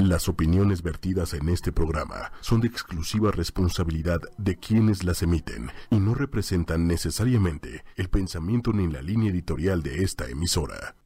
Las 0.00 0.30
opiniones 0.30 0.82
vertidas 0.82 1.34
en 1.34 1.50
este 1.50 1.72
programa 1.72 2.32
son 2.40 2.62
de 2.62 2.68
exclusiva 2.68 3.32
responsabilidad 3.32 4.18
de 4.38 4.56
quienes 4.56 5.04
las 5.04 5.22
emiten 5.22 5.70
y 5.90 5.96
no 5.96 6.14
representan 6.14 6.86
necesariamente 6.86 7.84
el 7.96 8.08
pensamiento 8.08 8.72
ni 8.72 8.90
la 8.90 9.02
línea 9.02 9.30
editorial 9.30 9.82
de 9.82 10.02
esta 10.02 10.26
emisora. 10.26 10.96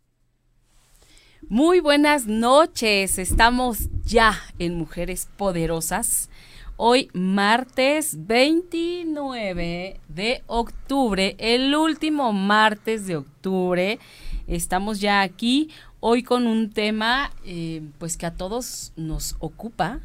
Muy 1.49 1.81
buenas 1.81 2.29
noches, 2.29 3.19
estamos 3.19 3.89
ya 4.05 4.41
en 4.61 4.77
Mujeres 4.77 5.29
Poderosas. 5.37 6.31
Hoy 6.77 7.11
martes 7.15 8.27
29 8.29 10.01
de 10.07 10.43
octubre, 10.47 11.35
el 11.41 11.75
último 11.75 12.33
martes 12.33 13.09
de 13.09 13.17
octubre. 13.17 13.99
Estamos 14.47 15.01
ya 15.01 15.23
aquí 15.23 15.71
hoy 16.07 16.23
con 16.23 16.47
un 16.47 16.71
tema 16.71 17.33
eh, 17.47 17.81
pues 17.97 18.19
que 18.19 18.27
a 18.27 18.35
todos 18.35 18.93
nos 18.95 19.37
ocupa 19.39 20.01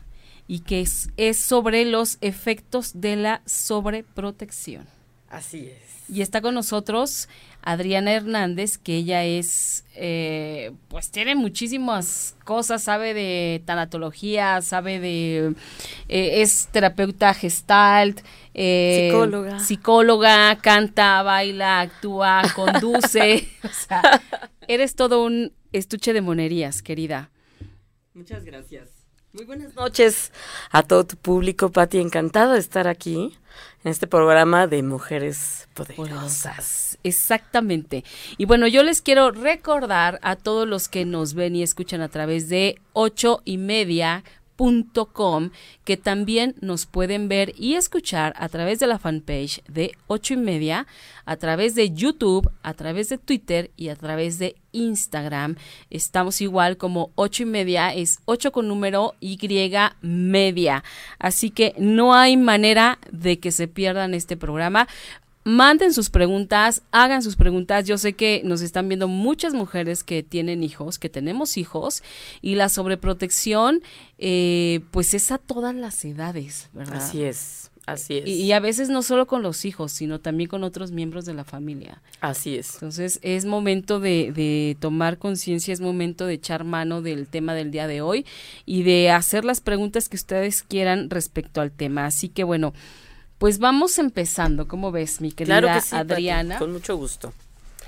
y 0.47 0.59
que 0.59 0.79
es, 0.79 1.09
es 1.17 1.37
sobre 1.37 1.83
los 1.83 2.17
efectos 2.21 3.01
de 3.01 3.17
la 3.17 3.41
sobreprotección. 3.45 4.87
Así 5.29 5.67
es. 5.67 6.09
Y 6.09 6.21
está 6.21 6.39
con 6.39 6.55
nosotros 6.55 7.27
Adriana 7.61 8.13
Hernández, 8.13 8.77
que 8.77 8.95
ella 8.95 9.25
es, 9.25 9.83
eh, 9.93 10.71
pues 10.87 11.11
tiene 11.11 11.35
muchísimas 11.35 12.37
cosas, 12.45 12.81
sabe 12.81 13.13
de 13.13 13.61
tanatología, 13.65 14.61
sabe 14.61 15.01
de, 15.01 15.53
eh, 16.07 16.41
es 16.41 16.69
terapeuta 16.71 17.33
gestalt, 17.33 18.21
psicóloga. 18.55 19.59
psicóloga, 19.59 20.55
canta, 20.61 21.21
baila, 21.23 21.81
actúa, 21.81 22.41
conduce. 22.55 23.49
o 23.65 23.67
sea, 23.67 24.21
eres 24.65 24.95
todo 24.95 25.25
un 25.25 25.51
estuche 25.71 26.13
de 26.13 26.21
monerías, 26.21 26.81
querida. 26.81 27.29
Muchas 28.13 28.43
gracias. 28.43 28.89
Muy 29.31 29.45
buenas 29.45 29.75
noches 29.75 30.31
a 30.71 30.81
todo 30.81 31.05
tu 31.05 31.15
público, 31.15 31.71
Pati. 31.71 31.99
Encantada 31.99 32.53
de 32.53 32.59
estar 32.59 32.87
aquí 32.87 33.37
en 33.83 33.91
este 33.91 34.07
programa 34.07 34.65
de 34.65 34.81
Mujeres 34.81 35.69
Poderosas. 35.75 36.97
Exactamente. 37.03 38.03
Y 38.37 38.45
bueno, 38.45 38.65
yo 38.65 38.81
les 38.81 39.03
quiero 39.03 39.29
recordar 39.29 40.19
a 40.23 40.35
todos 40.35 40.67
los 40.67 40.89
que 40.89 41.05
nos 41.05 41.35
ven 41.35 41.55
y 41.55 41.61
escuchan 41.61 42.01
a 42.01 42.09
través 42.09 42.49
de 42.49 42.81
ocho 42.93 43.41
y 43.45 43.57
media 43.57 44.23
que 45.85 45.95
también 45.95 46.55
nos 46.59 46.85
pueden 46.85 47.29
ver 47.29 47.53
y 47.57 47.75
escuchar 47.75 48.33
a 48.37 48.49
través 48.49 48.79
de 48.79 48.87
la 48.87 48.99
fanpage 48.99 49.63
de 49.67 49.93
ocho 50.07 50.33
y 50.33 50.37
media, 50.37 50.85
a 51.25 51.37
través 51.37 51.75
de 51.75 51.91
YouTube, 51.91 52.51
a 52.61 52.73
través 52.73 53.07
de 53.09 53.17
Twitter 53.17 53.71
y 53.77 53.87
a 53.87 53.95
través 53.95 54.37
de 54.37 54.55
Instagram. 54.73 55.55
Estamos 55.89 56.41
igual 56.41 56.75
como 56.77 57.11
ocho 57.15 57.43
y 57.43 57.45
media, 57.45 57.93
es 57.93 58.19
ocho 58.25 58.51
con 58.51 58.67
número 58.67 59.15
Y 59.21 59.37
media. 60.01 60.83
Así 61.19 61.51
que 61.51 61.73
no 61.77 62.13
hay 62.13 62.35
manera 62.35 62.99
de 63.11 63.39
que 63.39 63.51
se 63.51 63.67
pierdan 63.67 64.13
este 64.13 64.35
programa 64.35 64.87
manden 65.43 65.93
sus 65.93 66.09
preguntas, 66.09 66.83
hagan 66.91 67.23
sus 67.23 67.35
preguntas. 67.35 67.85
Yo 67.85 67.97
sé 67.97 68.13
que 68.13 68.41
nos 68.43 68.61
están 68.61 68.87
viendo 68.87 69.07
muchas 69.07 69.53
mujeres 69.53 70.03
que 70.03 70.23
tienen 70.23 70.63
hijos, 70.63 70.99
que 70.99 71.09
tenemos 71.09 71.57
hijos, 71.57 72.03
y 72.41 72.55
la 72.55 72.69
sobreprotección, 72.69 73.81
eh, 74.17 74.81
pues 74.91 75.13
es 75.13 75.31
a 75.31 75.37
todas 75.37 75.75
las 75.75 76.03
edades, 76.05 76.69
¿verdad? 76.73 76.97
Así 76.97 77.23
es. 77.23 77.71
Así 77.85 78.17
es. 78.17 78.27
Y, 78.27 78.51
a 78.51 78.59
veces 78.59 78.89
no 78.89 79.01
solo 79.01 79.25
con 79.25 79.41
los 79.41 79.65
hijos, 79.65 79.91
sino 79.91 80.19
también 80.19 80.47
con 80.47 80.63
otros 80.63 80.91
miembros 80.91 81.25
de 81.25 81.33
la 81.33 81.43
familia. 81.43 82.03
Así 82.21 82.55
es. 82.55 82.75
Entonces 82.75 83.19
es 83.23 83.45
momento 83.45 83.99
de, 83.99 84.31
de 84.31 84.77
tomar 84.79 85.17
conciencia, 85.17 85.73
es 85.73 85.81
momento 85.81 86.27
de 86.27 86.35
echar 86.35 86.65
mano 86.65 87.01
del 87.01 87.27
tema 87.27 87.55
del 87.55 87.71
día 87.71 87.87
de 87.87 88.01
hoy 88.01 88.27
y 88.67 88.83
de 88.83 89.09
hacer 89.09 89.43
las 89.43 89.59
preguntas 89.59 90.07
que 90.07 90.17
ustedes 90.17 90.61
quieran 90.61 91.09
respecto 91.09 91.61
al 91.61 91.71
tema. 91.71 92.05
Así 92.05 92.29
que 92.29 92.43
bueno, 92.43 92.73
pues 93.39 93.57
vamos 93.57 93.97
empezando, 93.97 94.67
¿cómo 94.67 94.91
ves, 94.91 95.21
mi 95.21 95.31
querida 95.31 95.81
Adriana? 95.91 96.59
con 96.59 96.73
mucho 96.73 96.95
gusto. 96.97 97.33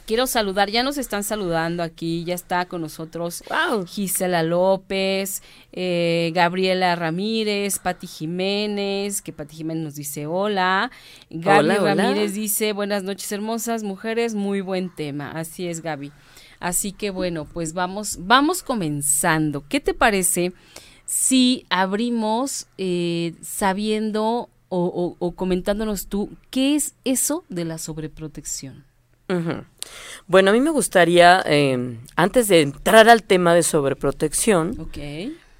Quiero 0.06 0.26
saludar, 0.26 0.70
ya 0.70 0.82
nos 0.82 0.98
están 0.98 1.24
saludando 1.24 1.84
aquí, 1.84 2.24
ya 2.24 2.34
está 2.34 2.66
con 2.66 2.82
nosotros 2.82 3.44
Gisela 3.88 4.42
López, 4.42 5.44
eh, 5.74 6.32
Gabriela 6.34 6.96
Ramírez, 6.96 7.78
Pati 7.80 8.08
Jiménez, 8.08 9.22
que 9.22 9.32
Pati 9.32 9.58
Jiménez 9.58 9.84
nos 9.84 9.96
dice 9.96 10.26
hola. 10.26 10.90
Gaby 11.30 11.76
Ramírez 11.76 12.34
dice 12.34 12.74
buenas 12.74 13.04
noches 13.04 13.32
hermosas 13.32 13.84
mujeres, 13.84 14.34
muy 14.34 14.62
buen 14.62 14.94
tema. 14.94 15.32
Así 15.32 15.68
es, 15.68 15.82
Gaby. 15.82 16.12
Así 16.60 16.94
que 16.94 17.10
bueno, 17.10 17.46
pues 17.46 17.74
vamos, 17.74 18.18
vamos 18.22 18.64
comenzando. 18.64 19.64
¿Qué 19.68 19.80
te 19.80 19.94
parece 19.94 20.54
si 21.06 21.66
abrimos 21.70 22.68
eh, 22.78 23.34
sabiendo 23.42 24.50
o, 24.74 25.34
comentándonos 25.36 26.08
tú, 26.08 26.30
¿qué 26.50 26.76
es 26.76 26.96
eso 27.04 27.44
de 27.50 27.66
la 27.66 27.78
sobreprotección? 27.78 28.86
Bueno, 30.28 30.50
a 30.50 30.54
mí 30.54 30.60
me 30.60 30.72
gustaría, 30.72 31.42
em, 31.46 32.00
antes 32.18 32.50
de 32.50 32.62
entrar 32.62 33.08
al 33.08 33.24
tema 33.24 33.54
de 33.54 33.64
sobreprotección, 33.64 34.90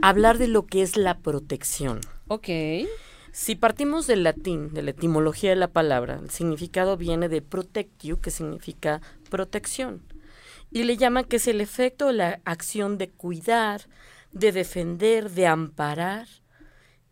hablar 0.02 0.38
de 0.38 0.48
lo 0.48 0.66
que 0.66 0.82
es 0.82 0.98
la 0.98 1.20
protección. 1.20 2.02
Ok. 2.28 2.50
Si 3.32 3.56
partimos 3.56 4.08
del 4.08 4.24
latín, 4.24 4.74
de 4.74 4.82
la 4.82 4.92
etimología 4.92 5.52
de 5.52 5.56
la 5.56 5.70
palabra, 5.70 6.20
el 6.22 6.30
significado 6.32 6.98
viene 6.98 7.30
de 7.30 7.42
protectio, 7.42 8.20
que 8.20 8.30
significa 8.30 9.02
protección. 9.30 10.02
Y 10.70 10.84
le 10.84 10.98
llaman 10.98 11.24
que 11.24 11.38
es 11.38 11.48
el 11.48 11.62
efecto 11.62 12.08
de 12.08 12.14
la 12.14 12.42
acción 12.44 12.98
de 12.98 13.10
cuidar, 13.10 13.88
de 14.34 14.52
defender, 14.52 15.32
de 15.32 15.48
amparar, 15.48 16.28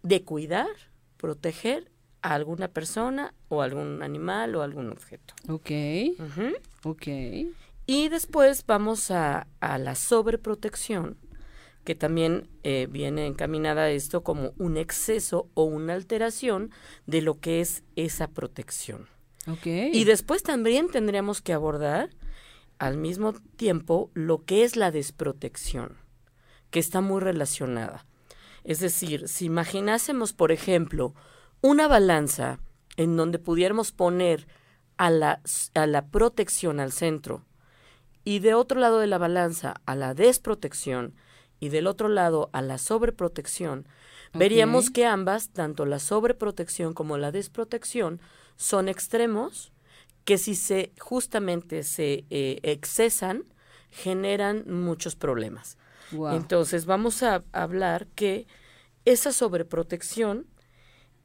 de 0.04 0.24
cuidar 0.24 0.88
proteger 1.19 1.91
a 2.22 2.34
alguna 2.34 2.69
persona 2.69 3.34
o 3.50 3.62
algún 3.62 4.02
animal 4.02 4.56
o 4.56 4.63
algún 4.63 4.90
objeto. 4.90 5.35
Ok. 5.47 5.72
Ok. 6.84 7.07
Y 7.85 8.09
después 8.09 8.66
vamos 8.66 9.12
a, 9.12 9.47
a 9.59 9.78
la 9.78 9.96
sobreprotección, 9.96 11.18
que 11.84 11.96
también 11.96 12.47
eh, 12.63 12.88
viene 12.90 13.25
encaminada 13.25 13.84
a 13.84 13.90
esto 13.90 14.24
como 14.24 14.53
un 14.57 14.78
exceso 14.78 15.50
o 15.53 15.63
una 15.63 15.94
alteración 15.94 16.72
de 17.06 17.22
lo 17.22 17.40
que 17.40 17.62
es 17.62 17.84
esa 17.96 18.28
protección. 18.28 19.07
Ok. 19.47 19.66
Y 19.66 20.03
después 20.03 20.44
también 20.44 20.90
tendríamos 20.90 21.41
que 21.41 21.53
abordar 21.53 22.09
al 22.78 22.97
mismo 22.97 23.34
tiempo 23.57 24.12
lo 24.13 24.46
que 24.46 24.63
es 24.63 24.75
la 24.75 24.91
desprotección, 24.91 25.97
que 26.69 26.80
está 26.80 27.01
muy 27.01 27.22
relacionada. 27.22 28.06
Es 28.64 28.80
decir, 28.80 29.28
si 29.28 29.46
imaginásemos, 29.46 30.34
por 30.34 30.52
ejemplo, 30.52 31.14
una 31.62 31.88
balanza 31.88 32.59
en 32.97 33.16
donde 33.16 33.40
pudiéramos 33.40 33.92
poner 33.92 34.47
a 34.97 35.09
la, 35.09 35.42
a 35.74 35.88
la 35.88 36.08
protección 36.08 36.80
al 36.80 36.92
centro 36.92 37.46
y 38.24 38.40
de 38.40 38.53
otro 38.53 38.80
lado 38.80 39.00
de 39.00 39.08
la 39.08 39.18
balanza 39.18 39.81
a 39.86 39.96
la 39.96 40.14
desprotección 40.14 41.16
y 41.59 41.69
del 41.69 41.88
otro 41.88 42.09
lado 42.09 42.50
a 42.53 42.62
la 42.62 42.78
sobreprotección, 42.78 43.88
veríamos 44.34 44.90
que 44.90 45.06
ambas, 45.06 45.50
tanto 45.50 45.86
la 45.86 46.00
sobreprotección 46.00 46.94
como 46.94 47.18
la 47.18 47.31
desprotección, 47.31 48.22
son 48.56 48.90
extremos 48.90 49.72
que 50.25 50.38
si 50.38 50.56
se 50.56 50.92
justamente 51.00 51.84
se 51.84 52.25
eh, 52.30 52.59
excesan, 52.64 53.46
generan 53.90 54.64
muchos 54.68 55.16
problemas. 55.16 55.78
Entonces 56.12 56.86
vamos 56.86 57.24
a 57.24 57.44
hablar 57.52 58.08
que 58.08 58.47
esa 59.06 59.31
sobreprotección 59.31 60.47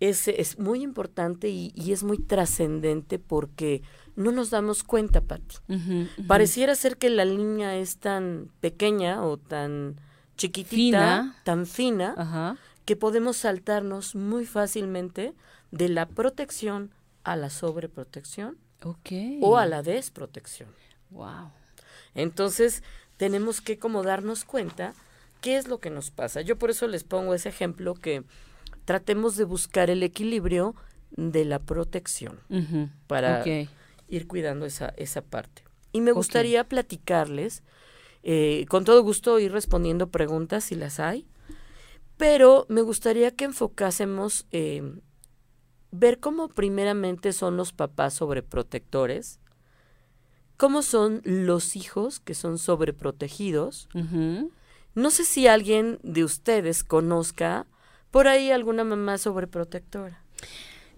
es, 0.00 0.28
es 0.28 0.58
muy 0.58 0.82
importante 0.82 1.48
y, 1.48 1.72
es 1.92 2.02
muy 2.02 2.18
trascendente 2.18 3.18
porque 3.18 3.82
no 4.16 4.32
nos 4.32 4.50
damos 4.50 4.82
cuenta, 4.82 5.20
Patti. 5.20 5.56
Pareciera 6.26 6.74
ser 6.74 6.96
que 6.96 7.10
la 7.10 7.24
línea 7.24 7.76
es 7.76 7.98
tan 7.98 8.50
pequeña 8.60 9.24
o 9.24 9.36
tan 9.36 10.00
chiquitita, 10.36 11.36
tan 11.44 11.66
fina, 11.66 12.58
que 12.84 12.96
podemos 12.96 13.38
saltarnos 13.38 14.14
muy 14.14 14.46
fácilmente 14.46 15.34
de 15.70 15.88
la 15.88 16.06
protección 16.06 16.90
a 17.22 17.36
la 17.36 17.50
sobreprotección 17.50 18.58
o 19.40 19.56
a 19.56 19.66
la 19.66 19.82
desprotección. 19.82 20.68
Wow. 21.10 21.50
Entonces, 22.14 22.82
tenemos 23.16 23.60
que 23.60 23.78
como 23.78 24.02
darnos 24.02 24.44
cuenta 24.44 24.94
qué 25.40 25.56
es 25.56 25.68
lo 25.68 25.78
que 25.78 25.90
nos 25.90 26.10
pasa. 26.10 26.40
Yo 26.40 26.56
por 26.56 26.70
eso 26.70 26.86
les 26.88 27.04
pongo 27.04 27.34
ese 27.34 27.48
ejemplo 27.48 27.94
que 27.94 28.24
tratemos 28.84 29.36
de 29.36 29.44
buscar 29.44 29.90
el 29.90 30.02
equilibrio 30.02 30.74
de 31.10 31.44
la 31.44 31.58
protección 31.58 32.40
para 33.06 33.44
ir 34.08 34.26
cuidando 34.26 34.66
esa, 34.66 34.92
esa 34.96 35.22
parte. 35.22 35.62
Y 35.92 36.00
me 36.00 36.12
gustaría 36.12 36.64
platicarles, 36.64 37.62
eh, 38.22 38.66
con 38.68 38.84
todo 38.84 39.02
gusto 39.02 39.38
ir 39.38 39.52
respondiendo 39.52 40.08
preguntas 40.08 40.64
si 40.64 40.74
las 40.74 40.98
hay, 40.98 41.26
pero 42.16 42.66
me 42.68 42.82
gustaría 42.82 43.30
que 43.30 43.44
enfocásemos 43.44 44.46
eh, 44.50 44.82
ver 45.90 46.18
cómo 46.18 46.48
primeramente 46.48 47.32
son 47.32 47.56
los 47.56 47.72
papás 47.72 48.14
sobreprotectores, 48.14 49.38
cómo 50.56 50.82
son 50.82 51.20
los 51.24 51.76
hijos 51.76 52.20
que 52.20 52.34
son 52.34 52.58
sobreprotegidos 52.58 53.88
No 54.94 55.10
sé 55.10 55.24
si 55.24 55.46
alguien 55.48 55.98
de 56.02 56.24
ustedes 56.24 56.84
conozca 56.84 57.66
por 58.10 58.28
ahí 58.28 58.50
alguna 58.52 58.84
mamá 58.84 59.18
sobreprotectora. 59.18 60.22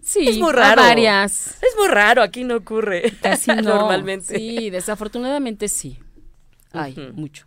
Sí, 0.02 0.28
Es 0.28 0.38
muy 0.38 0.52
raro. 0.52 0.82
varias. 0.82 1.56
Es 1.62 1.74
muy 1.78 1.88
raro, 1.88 2.22
aquí 2.22 2.44
no 2.44 2.56
ocurre. 2.56 3.10
Casi 3.22 3.50
no. 3.56 3.62
Normalmente. 3.62 4.36
Sí, 4.36 4.68
desafortunadamente 4.70 5.68
sí. 5.68 5.98
Hay 6.72 6.94
mucho. 7.14 7.46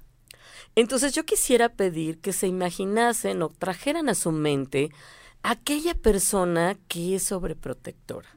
Entonces 0.76 1.14
yo 1.14 1.24
quisiera 1.24 1.70
pedir 1.70 2.20
que 2.20 2.34
se 2.34 2.48
imaginasen 2.48 3.42
o 3.44 3.50
trajeran 3.50 4.10
a 4.10 4.16
su 4.16 4.32
mente 4.32 4.90
aquella 5.44 5.94
persona 5.94 6.78
que 6.88 7.16
es 7.16 7.24
sobreprotectora. 7.24 8.28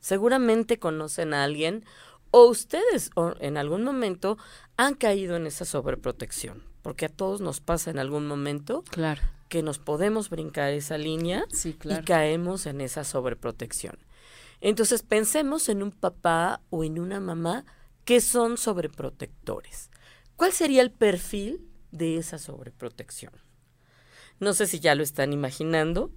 Seguramente 0.00 0.78
conocen 0.78 1.34
a 1.34 1.44
alguien 1.44 1.84
o 2.30 2.46
ustedes 2.46 3.10
en 3.40 3.56
algún 3.56 3.82
momento 3.84 4.38
han 4.76 4.94
caído 4.94 5.36
en 5.36 5.46
esa 5.46 5.64
sobreprotección, 5.64 6.62
porque 6.82 7.06
a 7.06 7.08
todos 7.08 7.40
nos 7.40 7.60
pasa 7.60 7.90
en 7.90 7.98
algún 7.98 8.26
momento 8.26 8.82
Claro. 8.90 9.20
que 9.48 9.62
nos 9.62 9.78
podemos 9.78 10.30
brincar 10.30 10.72
esa 10.72 10.96
línea 10.98 11.44
Sí, 11.52 11.76
y 11.84 12.02
caemos 12.04 12.66
en 12.66 12.80
esa 12.80 13.04
sobreprotección. 13.04 13.98
Entonces 14.60 15.02
pensemos 15.02 15.68
en 15.68 15.82
un 15.82 15.90
papá 15.90 16.60
o 16.70 16.84
en 16.84 16.98
una 16.98 17.18
mamá 17.20 17.64
que 18.04 18.20
son 18.20 18.56
sobreprotectores. 18.58 19.90
¿Cuál 20.36 20.52
sería 20.52 20.82
el 20.82 20.90
perfil 20.90 21.66
de 21.90 22.16
esa 22.16 22.38
sobreprotección? 22.38 23.32
No 24.38 24.52
sé 24.54 24.66
si 24.66 24.80
ya 24.80 24.94
lo 24.94 25.02
están 25.02 25.32
imaginando, 25.32 26.10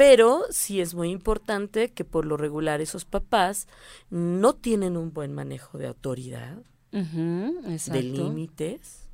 pero 0.00 0.46
sí 0.48 0.80
es 0.80 0.94
muy 0.94 1.10
importante 1.10 1.90
que 1.92 2.06
por 2.06 2.24
lo 2.24 2.38
regular 2.38 2.80
esos 2.80 3.04
papás 3.04 3.68
no 4.08 4.54
tienen 4.54 4.96
un 4.96 5.12
buen 5.12 5.34
manejo 5.34 5.76
de 5.76 5.88
autoridad, 5.88 6.56
de 6.90 8.02
límites. 8.02 9.10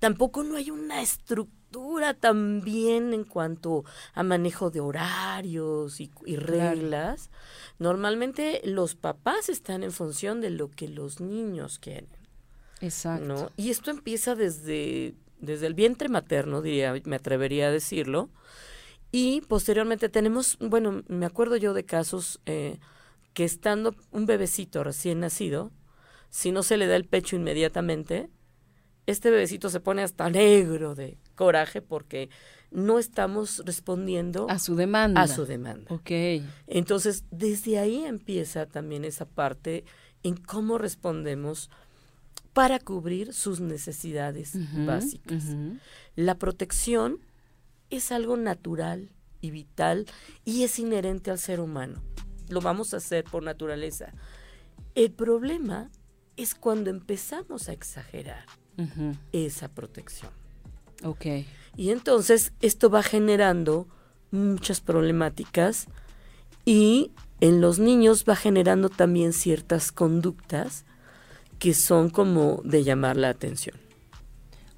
Tampoco 0.00 0.42
no 0.42 0.56
hay 0.56 0.72
una 0.72 1.00
estructura 1.00 2.14
también 2.14 3.14
en 3.14 3.22
cuanto 3.22 3.84
a 4.12 4.24
manejo 4.24 4.72
de 4.72 4.80
horarios 4.80 6.00
y, 6.00 6.10
y 6.26 6.34
Claro. 6.34 6.46
reglas. 6.74 7.30
Normalmente 7.78 8.62
los 8.64 8.96
papás 8.96 9.48
están 9.48 9.84
en 9.84 9.92
función 9.92 10.40
de 10.40 10.50
lo 10.50 10.72
que 10.72 10.88
los 10.88 11.20
niños 11.20 11.78
quieren, 11.78 12.08
Exacto. 12.80 13.24
¿no? 13.26 13.50
Y 13.56 13.70
esto 13.70 13.92
empieza 13.92 14.34
desde, 14.34 15.14
desde 15.38 15.68
el 15.68 15.74
vientre 15.74 16.08
materno, 16.08 16.62
diría, 16.62 17.00
me 17.04 17.14
atrevería 17.14 17.68
a 17.68 17.70
decirlo. 17.70 18.28
Y 19.12 19.40
posteriormente 19.42 20.08
tenemos, 20.08 20.56
bueno, 20.60 21.02
me 21.08 21.26
acuerdo 21.26 21.56
yo 21.56 21.74
de 21.74 21.84
casos 21.84 22.40
eh, 22.46 22.78
que 23.32 23.44
estando 23.44 23.94
un 24.12 24.26
bebecito 24.26 24.84
recién 24.84 25.20
nacido, 25.20 25.72
si 26.30 26.52
no 26.52 26.62
se 26.62 26.76
le 26.76 26.86
da 26.86 26.96
el 26.96 27.04
pecho 27.06 27.34
inmediatamente, 27.36 28.30
este 29.06 29.30
bebecito 29.30 29.68
se 29.70 29.80
pone 29.80 30.02
hasta 30.02 30.30
negro 30.30 30.94
de 30.94 31.18
coraje 31.34 31.82
porque 31.82 32.28
no 32.70 33.00
estamos 33.00 33.62
respondiendo 33.64 34.46
A 34.48 34.60
su 34.60 34.76
demanda. 34.76 35.22
a 35.22 35.26
su 35.26 35.44
demanda. 35.44 35.92
Ok. 35.92 36.10
Entonces, 36.68 37.24
desde 37.32 37.78
ahí 37.80 38.04
empieza 38.04 38.66
también 38.66 39.04
esa 39.04 39.24
parte 39.26 39.84
en 40.22 40.36
cómo 40.36 40.78
respondemos 40.78 41.68
para 42.52 42.78
cubrir 42.78 43.32
sus 43.32 43.60
necesidades 43.60 44.52
básicas. 44.86 45.44
La 46.14 46.36
protección 46.36 47.18
es 47.90 48.12
algo 48.12 48.36
natural 48.36 49.10
y 49.40 49.50
vital 49.50 50.06
y 50.44 50.62
es 50.62 50.78
inherente 50.78 51.30
al 51.30 51.38
ser 51.38 51.60
humano. 51.60 52.02
Lo 52.48 52.60
vamos 52.60 52.94
a 52.94 52.98
hacer 52.98 53.24
por 53.24 53.42
naturaleza. 53.42 54.12
El 54.94 55.12
problema 55.12 55.90
es 56.36 56.54
cuando 56.54 56.90
empezamos 56.90 57.68
a 57.68 57.72
exagerar 57.72 58.46
esa 59.32 59.68
protección. 59.68 60.30
Ok. 61.04 61.26
Y 61.76 61.90
entonces 61.90 62.52
esto 62.60 62.88
va 62.88 63.02
generando 63.02 63.86
muchas 64.30 64.80
problemáticas 64.80 65.86
y 66.64 67.12
en 67.40 67.60
los 67.60 67.78
niños 67.78 68.24
va 68.28 68.36
generando 68.36 68.88
también 68.88 69.32
ciertas 69.32 69.92
conductas 69.92 70.84
que 71.58 71.74
son 71.74 72.10
como 72.10 72.62
de 72.64 72.84
llamar 72.84 73.16
la 73.16 73.28
atención. 73.28 73.76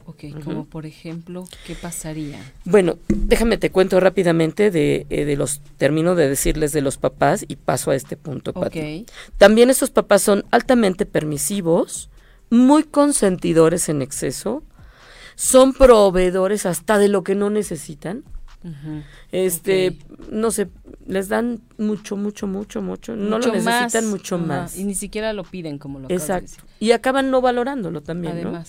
Ok, 0.04 0.24
como 0.44 0.64
por 0.64 0.84
ejemplo, 0.86 1.44
¿qué 1.66 1.74
pasaría? 1.74 2.38
Bueno, 2.64 2.98
déjame 3.08 3.56
te 3.56 3.70
cuento 3.70 4.00
rápidamente 4.00 4.70
de, 4.70 5.06
eh, 5.10 5.24
de 5.24 5.36
los, 5.36 5.60
termino 5.78 6.14
de 6.14 6.28
decirles 6.28 6.72
de 6.72 6.80
los 6.80 6.96
papás 6.96 7.44
y 7.46 7.56
paso 7.56 7.90
a 7.92 7.94
este 7.94 8.16
punto, 8.16 8.52
Pati. 8.52 9.02
Ok. 9.04 9.10
También 9.38 9.70
estos 9.70 9.90
papás 9.90 10.22
son 10.22 10.44
altamente 10.50 11.06
permisivos, 11.06 12.10
muy 12.50 12.82
consentidores 12.82 13.88
en 13.88 14.02
exceso, 14.02 14.62
son 15.36 15.72
proveedores 15.72 16.66
hasta 16.66 16.98
de 16.98 17.08
lo 17.08 17.22
que 17.22 17.34
no 17.34 17.48
necesitan. 17.50 18.24
Este, 19.32 19.98
no 20.30 20.50
sé, 20.52 20.68
les 21.06 21.28
dan 21.28 21.60
mucho, 21.78 22.16
mucho, 22.16 22.46
mucho, 22.46 22.80
mucho. 22.80 23.16
No 23.16 23.36
Mucho 23.36 23.48
lo 23.48 23.54
necesitan 23.54 24.04
más. 24.04 24.10
mucho 24.10 24.38
más. 24.38 24.78
Y 24.78 24.84
ni 24.84 24.94
siquiera 24.94 25.32
lo 25.32 25.42
piden 25.42 25.78
como 25.78 25.98
lo 25.98 26.08
de 26.08 26.14
Exacto. 26.14 26.42
decir. 26.42 26.64
Y 26.78 26.92
acaban 26.92 27.30
no 27.30 27.40
valorándolo 27.40 28.02
también, 28.02 28.42
¿no? 28.42 28.62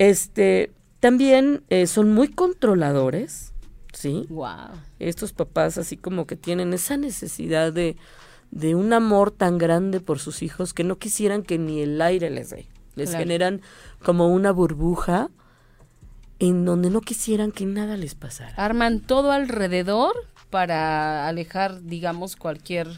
Este, 0.00 0.72
también 0.98 1.62
eh, 1.68 1.86
son 1.86 2.14
muy 2.14 2.28
controladores, 2.28 3.52
¿sí? 3.92 4.24
Wow. 4.30 4.70
Estos 4.98 5.34
papás 5.34 5.76
así 5.76 5.98
como 5.98 6.26
que 6.26 6.36
tienen 6.36 6.72
esa 6.72 6.96
necesidad 6.96 7.70
de, 7.70 7.96
de 8.50 8.74
un 8.74 8.94
amor 8.94 9.30
tan 9.30 9.58
grande 9.58 10.00
por 10.00 10.18
sus 10.18 10.42
hijos 10.42 10.72
que 10.72 10.84
no 10.84 10.96
quisieran 10.96 11.42
que 11.42 11.58
ni 11.58 11.82
el 11.82 12.00
aire 12.00 12.30
les 12.30 12.48
dé. 12.48 12.66
Les 12.94 13.10
Claro. 13.10 13.22
generan 13.24 13.60
como 14.02 14.28
una 14.32 14.52
burbuja 14.52 15.28
en 16.38 16.64
donde 16.64 16.88
no 16.88 17.02
quisieran 17.02 17.52
que 17.52 17.66
nada 17.66 17.98
les 17.98 18.14
pasara. 18.14 18.54
Arman 18.56 19.00
todo 19.00 19.32
alrededor 19.32 20.14
para 20.48 21.28
alejar, 21.28 21.82
digamos, 21.82 22.36
cualquier 22.36 22.88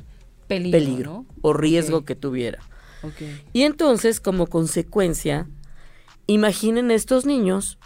peligro. 0.46 0.78
peligro 0.78 1.12
¿no? 1.12 1.26
o 1.43 1.52
riesgo 1.52 2.05
que 2.05 2.14
tuviera. 2.14 2.60
Ok. 3.02 3.22
Y 3.52 3.62
entonces, 3.62 4.20
como 4.20 4.46
consecuencia, 4.46 5.48
imaginen 6.26 6.90
estos 6.90 7.26
niños, 7.26 7.78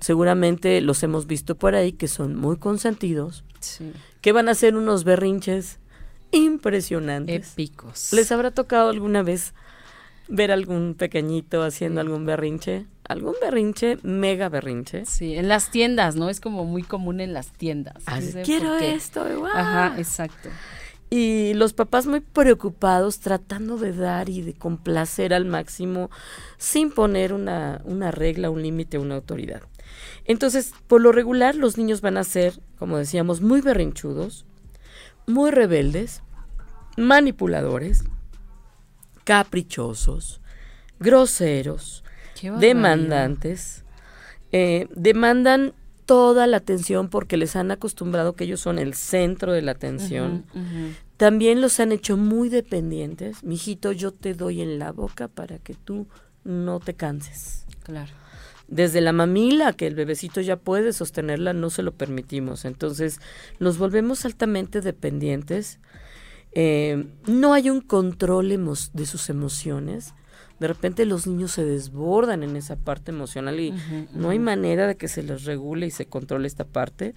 seguramente 0.00 0.80
los 0.80 1.02
hemos 1.02 1.26
visto 1.26 1.56
por 1.56 1.74
ahí, 1.74 1.92
que 1.92 2.08
son 2.08 2.36
muy 2.36 2.56
consentidos, 2.56 3.44
Sí. 3.60 3.92
que 4.20 4.32
van 4.32 4.48
a 4.48 4.52
hacer 4.52 4.76
unos 4.76 5.04
berrinches 5.04 5.78
impresionantes. 6.32 7.52
Épicos. 7.52 8.12
¿Les 8.12 8.32
habrá 8.32 8.50
tocado 8.50 8.88
alguna 8.90 9.22
vez 9.22 9.54
ver 10.28 10.50
algún 10.50 10.94
pequeñito 10.94 11.62
haciendo 11.62 12.00
algún 12.00 12.24
berrinche? 12.26 12.86
¿Algún 13.06 13.34
berrinche? 13.40 13.98
Mega 14.02 14.48
berrinche. 14.48 15.04
Sí, 15.04 15.34
en 15.34 15.48
las 15.48 15.70
tiendas, 15.70 16.16
¿no? 16.16 16.30
Es 16.30 16.40
como 16.40 16.64
muy 16.64 16.82
común 16.82 17.20
en 17.20 17.32
las 17.34 17.52
tiendas. 17.52 18.02
Así, 18.06 18.26
No 18.26 18.32
sé 18.32 18.42
Quiero 18.42 18.74
esto. 18.76 19.24
¡guau! 19.38 19.50
Ajá, 19.54 19.94
exacto. 19.98 20.48
Y 21.14 21.52
los 21.52 21.74
papás 21.74 22.06
muy 22.06 22.20
preocupados 22.20 23.20
tratando 23.20 23.76
de 23.76 23.92
dar 23.92 24.30
y 24.30 24.40
de 24.40 24.54
complacer 24.54 25.34
al 25.34 25.44
máximo 25.44 26.10
sin 26.56 26.90
poner 26.90 27.34
una, 27.34 27.82
una 27.84 28.10
regla, 28.10 28.48
un 28.48 28.62
límite, 28.62 28.96
una 28.96 29.16
autoridad. 29.16 29.60
Entonces, 30.24 30.72
por 30.86 31.02
lo 31.02 31.12
regular, 31.12 31.54
los 31.54 31.76
niños 31.76 32.00
van 32.00 32.16
a 32.16 32.24
ser, 32.24 32.58
como 32.78 32.96
decíamos, 32.96 33.42
muy 33.42 33.60
berrinchudos, 33.60 34.46
muy 35.26 35.50
rebeldes, 35.50 36.22
manipuladores, 36.96 38.04
caprichosos, 39.24 40.40
groseros, 40.98 42.04
demandantes, 42.58 43.84
eh, 44.50 44.88
demandan 44.94 45.74
toda 46.12 46.46
la 46.46 46.58
atención 46.58 47.08
porque 47.08 47.38
les 47.38 47.56
han 47.56 47.70
acostumbrado 47.70 48.34
que 48.34 48.44
ellos 48.44 48.60
son 48.60 48.78
el 48.78 48.92
centro 48.92 49.50
de 49.52 49.62
la 49.62 49.72
atención. 49.72 50.44
También 51.16 51.62
los 51.62 51.80
han 51.80 51.90
hecho 51.90 52.18
muy 52.18 52.50
dependientes. 52.50 53.42
Mijito, 53.42 53.92
yo 53.92 54.12
te 54.12 54.34
doy 54.34 54.60
en 54.60 54.78
la 54.78 54.92
boca 54.92 55.28
para 55.28 55.58
que 55.58 55.72
tú 55.72 56.06
no 56.44 56.80
te 56.80 56.92
canses. 56.92 57.64
Claro. 57.82 58.12
Desde 58.68 59.00
la 59.00 59.14
mamila, 59.14 59.72
que 59.72 59.86
el 59.86 59.94
bebecito 59.94 60.42
ya 60.42 60.56
puede 60.56 60.92
sostenerla, 60.92 61.54
no 61.54 61.70
se 61.70 61.82
lo 61.82 61.92
permitimos. 61.92 62.66
Entonces, 62.66 63.18
nos 63.58 63.78
volvemos 63.78 64.26
altamente 64.26 64.82
dependientes. 64.82 65.80
Eh, 66.52 67.06
no 67.26 67.54
hay 67.54 67.70
un 67.70 67.80
control 67.80 68.50
de 68.92 69.06
sus 69.06 69.30
emociones. 69.30 70.12
De 70.62 70.68
repente 70.68 71.04
los 71.06 71.26
niños 71.26 71.50
se 71.50 71.64
desbordan 71.64 72.44
en 72.44 72.54
esa 72.56 72.76
parte 72.76 73.10
emocional 73.10 73.58
y 73.58 73.74
no 74.14 74.30
hay 74.30 74.38
manera 74.38 74.86
de 74.86 74.96
que 74.96 75.08
se 75.08 75.24
les 75.24 75.44
regule 75.44 75.86
y 75.86 75.90
se 75.90 76.06
controle 76.06 76.46
esta 76.46 76.64
parte. 76.64 77.14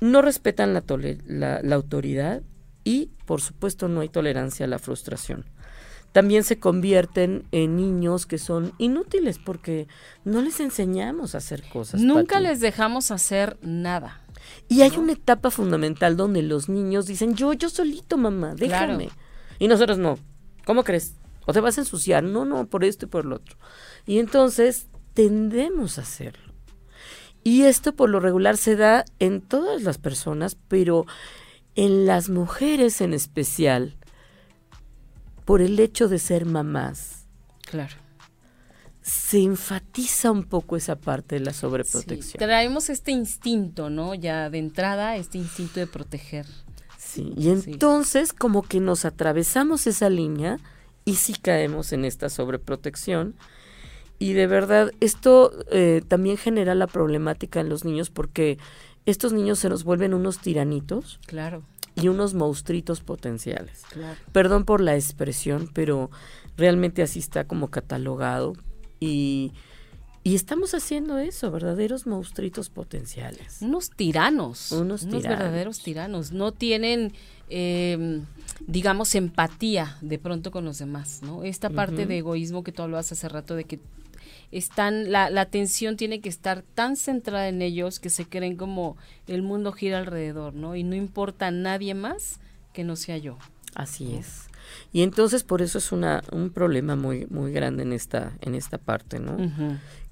No 0.00 0.22
respetan 0.22 0.72
la, 0.72 0.80
tole- 0.80 1.18
la, 1.26 1.60
la 1.62 1.74
autoridad 1.74 2.40
y, 2.84 3.10
por 3.26 3.42
supuesto, 3.42 3.88
no 3.88 4.00
hay 4.00 4.08
tolerancia 4.08 4.64
a 4.64 4.68
la 4.68 4.78
frustración. 4.78 5.44
También 6.12 6.42
se 6.44 6.58
convierten 6.58 7.44
en 7.52 7.76
niños 7.76 8.24
que 8.24 8.38
son 8.38 8.72
inútiles 8.78 9.38
porque 9.38 9.86
no 10.24 10.40
les 10.40 10.58
enseñamos 10.58 11.34
a 11.34 11.38
hacer 11.38 11.62
cosas. 11.68 12.00
Nunca 12.00 12.36
Pati. 12.36 12.44
les 12.44 12.60
dejamos 12.60 13.10
hacer 13.10 13.58
nada. 13.60 14.22
Y 14.68 14.80
hay 14.80 14.96
una 14.96 15.12
etapa 15.12 15.50
fundamental 15.50 16.16
donde 16.16 16.40
los 16.40 16.70
niños 16.70 17.04
dicen, 17.06 17.34
yo, 17.34 17.52
yo 17.52 17.68
solito, 17.68 18.16
mamá, 18.16 18.54
déjame. 18.54 19.08
Claro. 19.08 19.20
Y 19.58 19.68
nosotros 19.68 19.98
no. 19.98 20.18
¿Cómo 20.64 20.82
crees? 20.84 21.14
¿O 21.48 21.54
te 21.54 21.60
vas 21.60 21.78
a 21.78 21.80
ensuciar? 21.80 22.24
No, 22.24 22.44
no, 22.44 22.68
por 22.68 22.84
esto 22.84 23.06
y 23.06 23.08
por 23.08 23.24
lo 23.24 23.36
otro. 23.36 23.56
Y 24.04 24.18
entonces 24.18 24.88
tendemos 25.14 25.96
a 25.96 26.02
hacerlo. 26.02 26.52
Y 27.42 27.62
esto 27.62 27.96
por 27.96 28.10
lo 28.10 28.20
regular 28.20 28.58
se 28.58 28.76
da 28.76 29.06
en 29.18 29.40
todas 29.40 29.80
las 29.80 29.96
personas, 29.96 30.58
pero 30.68 31.06
en 31.74 32.04
las 32.04 32.28
mujeres 32.28 33.00
en 33.00 33.14
especial, 33.14 33.96
por 35.46 35.62
el 35.62 35.80
hecho 35.80 36.06
de 36.06 36.18
ser 36.18 36.44
mamás. 36.44 37.26
Claro. 37.62 37.96
Se 39.00 39.40
enfatiza 39.40 40.30
un 40.30 40.44
poco 40.44 40.76
esa 40.76 40.96
parte 40.96 41.36
de 41.36 41.46
la 41.46 41.54
sobreprotección. 41.54 42.32
Sí, 42.32 42.36
traemos 42.36 42.90
este 42.90 43.10
instinto, 43.10 43.88
¿no? 43.88 44.14
Ya 44.14 44.50
de 44.50 44.58
entrada, 44.58 45.16
este 45.16 45.38
instinto 45.38 45.80
de 45.80 45.86
proteger. 45.86 46.44
Sí, 46.98 47.32
y 47.38 47.48
entonces 47.48 48.34
como 48.34 48.60
que 48.60 48.80
nos 48.80 49.06
atravesamos 49.06 49.86
esa 49.86 50.10
línea 50.10 50.58
y 51.08 51.14
sí 51.14 51.32
caemos 51.40 51.92
en 51.94 52.04
esta 52.04 52.28
sobreprotección. 52.28 53.34
Y 54.18 54.34
de 54.34 54.46
verdad, 54.46 54.90
esto 55.00 55.52
eh, 55.70 56.02
también 56.06 56.36
genera 56.36 56.74
la 56.74 56.86
problemática 56.86 57.60
en 57.60 57.70
los 57.70 57.86
niños 57.86 58.10
porque 58.10 58.58
estos 59.06 59.32
niños 59.32 59.58
se 59.58 59.70
nos 59.70 59.84
vuelven 59.84 60.12
unos 60.12 60.38
tiranitos. 60.38 61.18
Claro. 61.26 61.62
Y 61.94 62.08
unos 62.08 62.34
monstruitos 62.34 63.00
potenciales. 63.00 63.84
Claro. 63.90 64.18
Perdón 64.32 64.66
por 64.66 64.82
la 64.82 64.96
expresión, 64.96 65.70
pero 65.72 66.10
realmente 66.58 67.02
así 67.02 67.20
está 67.20 67.44
como 67.44 67.68
catalogado. 67.68 68.52
Y, 69.00 69.52
y 70.24 70.34
estamos 70.34 70.74
haciendo 70.74 71.16
eso, 71.16 71.50
verdaderos 71.50 72.06
monstruitos 72.06 72.68
potenciales. 72.68 73.62
Unos 73.62 73.88
tiranos. 73.88 74.72
Unos, 74.72 75.04
unos 75.04 75.22
verdaderos 75.22 75.82
tiranos. 75.82 76.32
No 76.32 76.52
tienen, 76.52 77.14
eh, 77.48 78.20
digamos, 78.66 79.14
empatía 79.14 79.96
de 80.00 80.18
pronto 80.18 80.50
con 80.50 80.64
los 80.64 80.78
demás, 80.78 81.20
¿no? 81.22 81.44
Esta 81.44 81.70
parte 81.70 82.06
de 82.06 82.18
egoísmo 82.18 82.62
que 82.62 82.72
tú 82.72 82.82
hablabas 82.82 83.12
hace 83.12 83.28
rato, 83.28 83.54
de 83.54 83.64
que 83.64 83.80
están, 84.50 85.12
la, 85.12 85.30
la 85.30 85.42
atención 85.42 85.96
tiene 85.96 86.20
que 86.20 86.28
estar 86.28 86.62
tan 86.62 86.96
centrada 86.96 87.48
en 87.48 87.62
ellos 87.62 88.00
que 88.00 88.10
se 88.10 88.26
creen 88.26 88.56
como 88.56 88.96
el 89.26 89.42
mundo 89.42 89.72
gira 89.72 89.98
alrededor, 89.98 90.54
¿no? 90.54 90.74
Y 90.74 90.82
no 90.82 90.96
importa 90.96 91.48
a 91.48 91.50
nadie 91.50 91.94
más 91.94 92.40
que 92.72 92.84
no 92.84 92.96
sea 92.96 93.18
yo. 93.18 93.38
Así 93.74 94.14
es. 94.14 94.48
Y 94.92 95.02
entonces 95.02 95.44
por 95.44 95.62
eso 95.62 95.78
es 95.78 95.92
una, 95.92 96.22
un 96.32 96.50
problema 96.50 96.96
muy, 96.96 97.26
muy 97.26 97.52
grande 97.52 97.82
en 97.82 97.92
esta, 97.92 98.36
en 98.40 98.54
esta 98.54 98.78
parte, 98.78 99.18
¿no? 99.18 99.36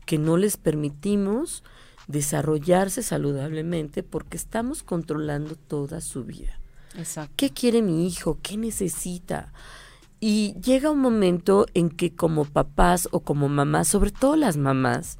Que 0.05 0.19
no 0.19 0.37
les 0.37 0.57
permitimos 0.57 1.63
desarrollarse 2.07 3.03
saludablemente 3.03 4.03
porque 4.03 4.37
estamos 4.37 4.83
controlando 4.83 5.57
toda 5.57 6.01
su 6.01 6.25
vida. 6.25 6.59
Exacto. 6.97 7.33
¿Qué 7.37 7.51
quiere 7.51 7.83
mi 7.83 8.07
hijo? 8.07 8.39
¿Qué 8.43 8.57
necesita? 8.57 9.53
Y 10.21 10.55
llega 10.61 10.91
un 10.91 11.01
momento 11.01 11.67
en 11.75 11.91
que 11.91 12.15
como 12.15 12.45
papás 12.45 13.09
o 13.13 13.21
como 13.21 13.49
mamás, 13.49 13.89
sobre 13.89 14.11
todo 14.11 14.37
las 14.37 14.57
mamás 14.57 15.19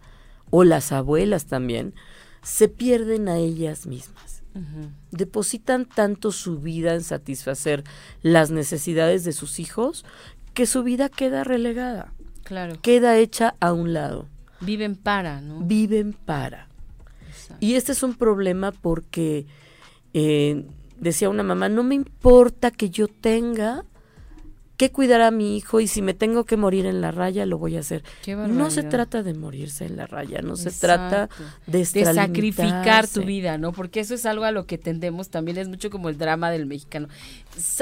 o 0.51 0.65
las 0.65 0.93
abuelas 0.93 1.47
también, 1.47 1.95
se 2.43 2.69
pierden 2.69 3.29
a 3.29 3.37
ellas 3.37 3.87
mismas. 3.87 4.43
Depositan 5.11 5.85
tanto 5.85 6.33
su 6.33 6.61
vida 6.61 6.95
en 6.95 7.03
satisfacer 7.03 7.85
las 8.23 8.51
necesidades 8.51 9.23
de 9.25 9.33
sus 9.33 9.61
hijos 9.61 10.07
que 10.55 10.65
su 10.65 10.83
vida 10.83 11.11
queda 11.11 11.45
relegada. 11.45 12.15
Claro. 12.43 12.81
Queda 12.81 13.19
hecha 13.19 13.55
a 13.61 13.75
un 13.75 13.93
lado. 13.93 14.29
Viven 14.63 14.97
para, 14.97 15.43
¿no? 15.43 15.61
Viven 15.61 16.15
para. 16.15 16.69
Exacto. 17.29 17.57
Y 17.61 17.75
este 17.75 17.93
es 17.93 18.03
un 18.03 18.15
problema 18.15 18.73
porque, 18.73 19.47
eh, 20.15 20.65
decía 20.99 21.29
una 21.29 21.43
mamá, 21.43 21.69
no 21.69 21.83
me 21.83 21.95
importa 21.95 22.71
que 22.71 22.91
yo 22.91 23.09
tenga 23.09 23.85
que 24.77 24.93
cuidar 24.93 25.23
a 25.23 25.31
mi 25.31 25.57
hijo 25.57 25.81
y 25.81 25.87
si 25.87 26.03
me 26.03 26.13
tengo 26.13 26.45
que 26.45 26.57
morir 26.57 26.85
en 26.85 27.01
la 27.01 27.11
raya, 27.11 27.47
lo 27.47 27.57
voy 27.57 27.77
a 27.77 27.81
hacer. 27.81 28.05
No 28.27 28.71
se 28.71 28.83
trata 28.83 29.23
de 29.23 29.33
morirse 29.33 29.87
en 29.87 29.97
la 29.97 30.07
raya, 30.07 30.43
no 30.43 30.51
Exacto. 30.51 30.71
se 30.71 30.81
trata 30.81 31.29
de, 31.67 31.79
de 31.79 31.85
sacrificar 32.05 33.09
tu 33.09 33.23
vida, 33.23 33.57
¿no? 33.57 33.73
Porque 33.73 34.01
eso 34.01 34.15
es 34.15 34.27
algo 34.27 34.45
a 34.45 34.51
lo 34.51 34.67
que 34.67 34.77
tendemos 34.77 35.31
también, 35.31 35.57
es 35.57 35.69
mucho 35.69 35.89
como 35.89 36.09
el 36.11 36.19
drama 36.19 36.51
del 36.51 36.67
mexicano. 36.67 37.09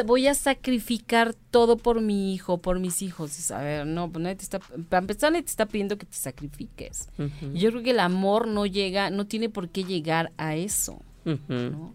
Voy 0.07 0.29
a 0.29 0.35
sacrificar 0.35 1.35
todo 1.51 1.77
por 1.77 2.01
mi 2.01 2.33
hijo, 2.33 2.59
por 2.59 2.79
mis 2.79 3.03
hijos. 3.03 3.51
A 3.51 3.61
ver, 3.61 3.87
no, 3.87 4.11
pues 4.11 4.23
nadie 4.23 4.37
te 4.37 4.45
está, 4.45 4.61
para 4.61 5.01
empezar 5.01 5.33
nadie 5.33 5.43
te 5.43 5.51
está 5.51 5.67
pidiendo 5.67 5.99
que 5.99 6.07
te 6.07 6.17
sacrifiques. 6.17 7.09
Uh 7.19 7.23
-huh. 7.23 7.53
Yo 7.55 7.71
creo 7.71 7.83
que 7.83 7.91
el 7.91 8.01
amor 8.01 8.47
no 8.47 8.67
llega, 8.67 9.11
no 9.11 9.27
tiene 9.27 9.49
por 9.49 9.69
qué 9.69 9.83
llegar 9.83 10.31
a 10.37 10.55
eso. 10.55 11.01
Uh 11.25 11.31
-huh. 11.49 11.71
¿no? 11.73 11.95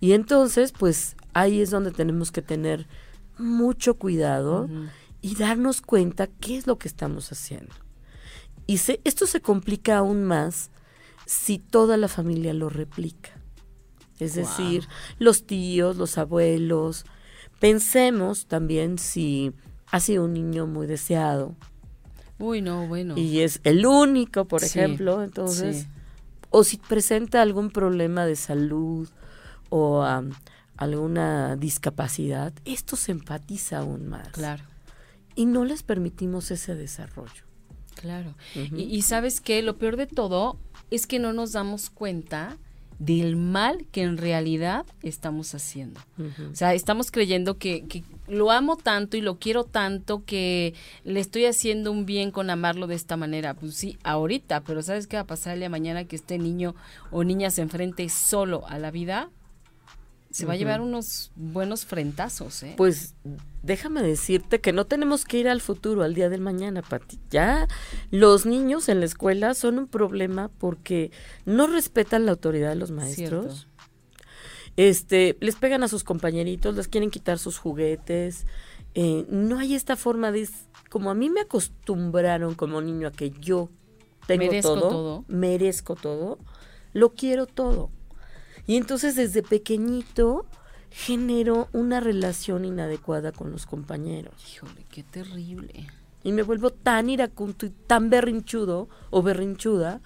Y 0.00 0.12
entonces, 0.12 0.72
pues 0.72 1.16
ahí 1.34 1.60
es 1.60 1.70
donde 1.70 1.90
tenemos 1.90 2.30
que 2.30 2.42
tener 2.42 2.86
mucho 3.36 3.94
cuidado 3.94 4.62
uh 4.62 4.68
-huh. 4.68 4.90
y 5.20 5.34
darnos 5.36 5.80
cuenta 5.80 6.26
qué 6.26 6.56
es 6.56 6.66
lo 6.66 6.78
que 6.78 6.88
estamos 6.88 7.30
haciendo. 7.32 7.74
Y 8.66 8.78
se, 8.78 9.00
esto 9.04 9.26
se 9.26 9.40
complica 9.40 9.98
aún 9.98 10.24
más 10.24 10.70
si 11.26 11.58
toda 11.58 11.96
la 11.96 12.08
familia 12.08 12.52
lo 12.54 12.68
replica. 12.68 13.30
Es 14.18 14.34
wow. 14.34 14.44
decir, 14.44 14.88
los 15.18 15.46
tíos, 15.46 15.96
los 15.96 16.18
abuelos. 16.18 17.04
Pensemos 17.60 18.46
también 18.46 18.98
si 18.98 19.52
ha 19.90 20.00
sido 20.00 20.24
un 20.24 20.32
niño 20.32 20.66
muy 20.66 20.86
deseado. 20.86 21.56
Uy, 22.38 22.62
no, 22.62 22.86
bueno. 22.86 23.16
Y 23.16 23.40
es 23.40 23.60
el 23.64 23.86
único, 23.86 24.46
por 24.46 24.60
sí, 24.60 24.66
ejemplo, 24.78 25.22
entonces. 25.22 25.82
Sí. 25.82 25.88
O 26.50 26.64
si 26.64 26.78
presenta 26.78 27.42
algún 27.42 27.70
problema 27.70 28.24
de 28.24 28.36
salud 28.36 29.08
o 29.68 30.02
um, 30.04 30.30
alguna 30.76 31.56
discapacidad, 31.56 32.52
esto 32.64 32.96
se 32.96 33.12
empatiza 33.12 33.78
aún 33.78 34.08
más. 34.08 34.28
Claro. 34.28 34.64
Y 35.34 35.46
no 35.46 35.64
les 35.64 35.82
permitimos 35.82 36.50
ese 36.50 36.74
desarrollo. 36.74 37.44
Claro. 37.96 38.34
Uh 38.54 38.60
-huh. 38.60 38.78
y, 38.78 38.96
y, 38.96 39.02
sabes 39.02 39.40
qué, 39.40 39.60
lo 39.62 39.76
peor 39.76 39.96
de 39.96 40.06
todo 40.06 40.58
es 40.90 41.06
que 41.06 41.18
no 41.18 41.32
nos 41.32 41.52
damos 41.52 41.90
cuenta 41.90 42.56
del 42.98 43.36
mal 43.36 43.86
que 43.92 44.02
en 44.02 44.16
realidad 44.16 44.84
estamos 45.02 45.54
haciendo. 45.54 46.00
Uh 46.18 46.24
-huh. 46.24 46.52
O 46.52 46.54
sea, 46.54 46.74
estamos 46.74 47.10
creyendo 47.10 47.58
que, 47.58 47.86
que, 47.86 48.04
lo 48.26 48.50
amo 48.50 48.76
tanto 48.76 49.16
y 49.16 49.20
lo 49.20 49.38
quiero 49.38 49.64
tanto 49.64 50.24
que 50.24 50.74
le 51.04 51.20
estoy 51.20 51.46
haciendo 51.46 51.92
un 51.92 52.06
bien 52.06 52.30
con 52.30 52.50
amarlo 52.50 52.86
de 52.86 52.96
esta 52.96 53.16
manera. 53.16 53.54
Pues 53.54 53.74
sí, 53.74 53.98
ahorita, 54.02 54.62
pero 54.62 54.82
¿sabes 54.82 55.06
qué 55.06 55.16
va 55.16 55.22
a 55.22 55.26
pasar 55.26 55.54
el 55.54 55.60
día 55.60 55.66
de 55.66 55.70
mañana 55.70 56.04
que 56.04 56.16
este 56.16 56.38
niño 56.38 56.74
o 57.10 57.24
niña 57.24 57.50
se 57.50 57.62
enfrente 57.62 58.08
solo 58.08 58.66
a 58.66 58.78
la 58.78 58.90
vida? 58.90 59.30
Se 60.38 60.46
va 60.46 60.50
uh 60.50 60.52
-huh. 60.52 60.54
a 60.54 60.58
llevar 60.58 60.80
unos 60.80 61.32
buenos 61.34 61.84
frentazos. 61.84 62.62
¿eh? 62.62 62.74
Pues 62.76 63.14
déjame 63.64 64.02
decirte 64.02 64.60
que 64.60 64.72
no 64.72 64.86
tenemos 64.86 65.24
que 65.24 65.38
ir 65.38 65.48
al 65.48 65.60
futuro, 65.60 66.04
al 66.04 66.14
día 66.14 66.28
del 66.28 66.40
mañana, 66.40 66.80
Pati. 66.82 67.18
Ya 67.28 67.66
los 68.12 68.46
niños 68.46 68.88
en 68.88 69.00
la 69.00 69.06
escuela 69.06 69.54
son 69.54 69.80
un 69.80 69.88
problema 69.88 70.48
porque 70.58 71.10
no 71.44 71.66
respetan 71.66 72.24
la 72.24 72.30
autoridad 72.30 72.68
de 72.68 72.76
los 72.76 72.92
maestros. 72.92 73.66
Cierto. 73.66 73.78
Este, 74.76 75.36
les 75.40 75.56
pegan 75.56 75.82
a 75.82 75.88
sus 75.88 76.04
compañeritos, 76.04 76.76
les 76.76 76.86
quieren 76.86 77.10
quitar 77.10 77.40
sus 77.40 77.58
juguetes. 77.58 78.46
Eh, 78.94 79.26
no 79.28 79.58
hay 79.58 79.74
esta 79.74 79.96
forma 79.96 80.30
de, 80.30 80.48
como 80.88 81.10
a 81.10 81.14
mí 81.14 81.30
me 81.30 81.40
acostumbraron 81.40 82.54
como 82.54 82.80
niño 82.80 83.08
a 83.08 83.10
que 83.10 83.30
yo 83.30 83.70
tengo 84.28 84.44
merezco 84.44 84.74
todo, 84.74 84.88
todo, 84.88 85.24
merezco 85.26 85.96
todo, 85.96 86.38
lo 86.92 87.12
quiero 87.14 87.46
todo. 87.46 87.90
Y 88.68 88.76
entonces 88.76 89.16
desde 89.16 89.42
pequeñito 89.42 90.44
genero 90.90 91.68
una 91.72 92.00
relación 92.00 92.66
inadecuada 92.66 93.32
con 93.32 93.50
los 93.50 93.64
compañeros. 93.64 94.34
Híjole, 94.46 94.84
qué 94.90 95.02
terrible. 95.02 95.86
Y 96.22 96.32
me 96.32 96.42
vuelvo 96.42 96.68
tan 96.68 97.08
iracundo 97.08 97.64
y 97.64 97.70
tan 97.70 98.10
berrinchudo 98.10 98.90
o 99.08 99.22
berrinchuda 99.22 100.02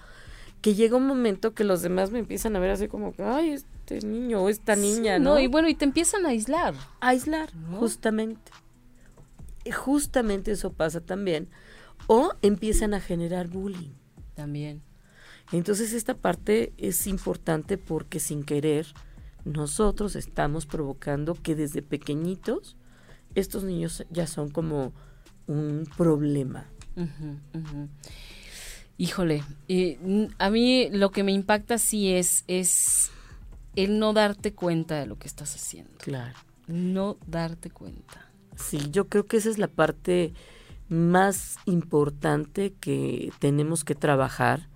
que 0.61 0.75
llega 0.75 0.95
un 0.95 1.05
momento 1.05 1.53
que 1.53 1.65
los 1.65 1.81
demás 1.81 2.11
me 2.11 2.19
empiezan 2.19 2.55
a 2.55 2.59
ver 2.59 2.71
así 2.71 2.87
como 2.87 3.11
que, 3.11 3.21
ay, 3.21 3.49
este 3.49 3.99
niño 3.99 4.43
o 4.43 4.47
esta 4.47 4.77
niña, 4.77 5.17
sí, 5.17 5.23
¿no? 5.23 5.31
¿no? 5.31 5.39
Y 5.41 5.47
bueno, 5.47 5.67
y 5.67 5.75
te 5.75 5.83
empiezan 5.83 6.25
a 6.25 6.29
aislar. 6.29 6.73
A 7.01 7.09
aislar, 7.09 7.53
¿no? 7.53 7.79
justamente. 7.79 8.49
Justamente 9.75 10.51
eso 10.53 10.71
pasa 10.71 11.01
también. 11.01 11.49
O 12.07 12.31
empiezan 12.41 12.93
a 12.93 13.01
generar 13.01 13.49
bullying. 13.49 13.91
También. 14.35 14.81
Entonces 15.51 15.93
esta 15.93 16.15
parte 16.15 16.73
es 16.77 17.05
importante 17.07 17.77
porque 17.77 18.19
sin 18.19 18.43
querer 18.43 18.87
nosotros 19.45 20.15
estamos 20.15 20.65
provocando 20.65 21.35
que 21.35 21.55
desde 21.55 21.81
pequeñitos 21.81 22.77
estos 23.35 23.63
niños 23.63 24.05
ya 24.09 24.27
son 24.27 24.49
como 24.49 24.93
un 25.47 25.87
problema. 25.97 26.65
Uh 26.95 27.01
-huh, 27.01 27.39
uh 27.53 27.59
-huh. 27.59 27.87
Híjole, 28.97 29.43
eh, 29.67 30.29
a 30.37 30.49
mí 30.49 30.89
lo 30.91 31.11
que 31.11 31.23
me 31.23 31.31
impacta 31.31 31.77
sí 31.77 32.11
es, 32.11 32.43
es 32.47 33.11
el 33.75 33.99
no 33.99 34.13
darte 34.13 34.53
cuenta 34.53 34.99
de 34.99 35.07
lo 35.07 35.17
que 35.17 35.27
estás 35.27 35.55
haciendo. 35.55 35.97
Claro. 35.97 36.37
No 36.67 37.17
darte 37.25 37.69
cuenta. 37.69 38.29
Sí, 38.55 38.79
yo 38.91 39.09
creo 39.09 39.25
que 39.25 39.37
esa 39.37 39.49
es 39.49 39.57
la 39.57 39.67
parte 39.67 40.33
más 40.89 41.57
importante 41.65 42.73
que 42.79 43.31
tenemos 43.39 43.83
que 43.83 43.95
trabajar 43.95 44.69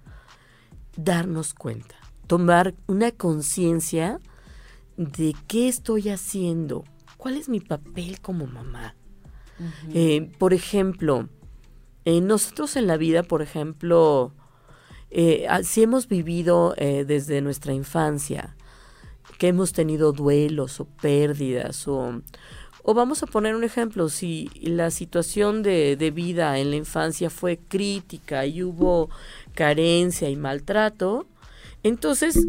darnos 0.98 1.54
cuenta, 1.54 1.96
tomar 2.26 2.74
una 2.88 3.12
conciencia 3.12 4.20
de 4.98 5.36
qué 5.48 5.70
estoy 5.70 6.10
haciendo, 6.10 6.84
cuál 7.18 7.38
es 7.38 7.48
mi 7.48 7.62
papel 7.62 8.20
como 8.20 8.48
mamá. 8.48 8.96
Uh 9.60 9.64
-huh. 9.64 9.92
eh, 9.94 10.32
por 10.38 10.54
ejemplo, 10.54 11.30
eh, 12.04 12.20
nosotros 12.20 12.76
en 12.76 12.88
la 12.88 12.98
vida, 12.98 13.24
por 13.24 13.42
ejemplo, 13.42 14.34
eh, 15.10 15.46
ah, 15.50 15.64
si 15.64 15.84
hemos 15.84 16.08
vivido 16.08 16.76
desde 16.78 17.42
nuestra 17.42 17.74
infancia, 17.74 18.58
que 19.38 19.48
hemos 19.48 19.72
tenido 19.72 20.12
duelos 20.12 20.80
o 20.80 20.86
pérdidas 20.86 21.88
o, 21.88 22.22
o 22.90 22.94
vamos 22.94 23.22
a 23.22 23.26
poner 23.26 23.54
un 23.54 23.66
ejemplo, 23.66 24.08
si 24.08 24.50
la 24.62 24.92
situación 24.92 25.62
de, 25.62 25.98
de 25.98 26.10
vida 26.10 26.58
en 26.58 26.70
la 26.70 26.78
infancia 26.78 27.30
fue 27.30 27.58
crítica 27.58 28.46
y 28.46 28.64
hubo 28.64 29.10
carencia 29.54 30.30
y 30.30 30.38
maltrato, 30.38 31.28
entonces 31.84 32.48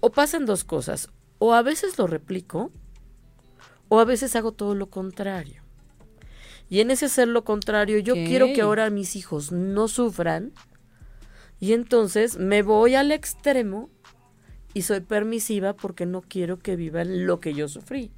o 0.00 0.10
pasan 0.10 0.46
dos 0.46 0.64
cosas, 0.64 1.10
o 1.38 1.52
a 1.52 1.60
veces 1.60 1.98
lo 1.98 2.06
replico 2.06 2.70
o 3.90 4.00
a 4.00 4.06
veces 4.06 4.34
hago 4.36 4.52
todo 4.52 4.74
lo 4.74 4.86
contrario. 4.86 5.62
Y 6.70 6.80
en 6.80 6.90
ese 6.90 7.04
hacer 7.04 7.28
lo 7.28 7.44
contrario, 7.44 7.98
yo 7.98 8.14
quiero 8.14 8.54
que 8.54 8.62
ahora 8.62 8.88
mis 8.88 9.16
hijos 9.16 9.52
no 9.52 9.86
sufran. 9.86 10.52
Y 11.60 11.74
entonces 11.74 12.38
me 12.38 12.62
voy 12.62 12.94
al 12.94 13.12
extremo 13.12 13.90
y 14.72 14.80
soy 14.80 15.00
permisiva 15.00 15.74
porque 15.74 16.06
no 16.06 16.22
quiero 16.22 16.58
que 16.58 16.74
vivan 16.74 17.26
lo 17.26 17.38
que 17.38 17.52
yo 17.52 17.68
sufrí. 17.68 18.10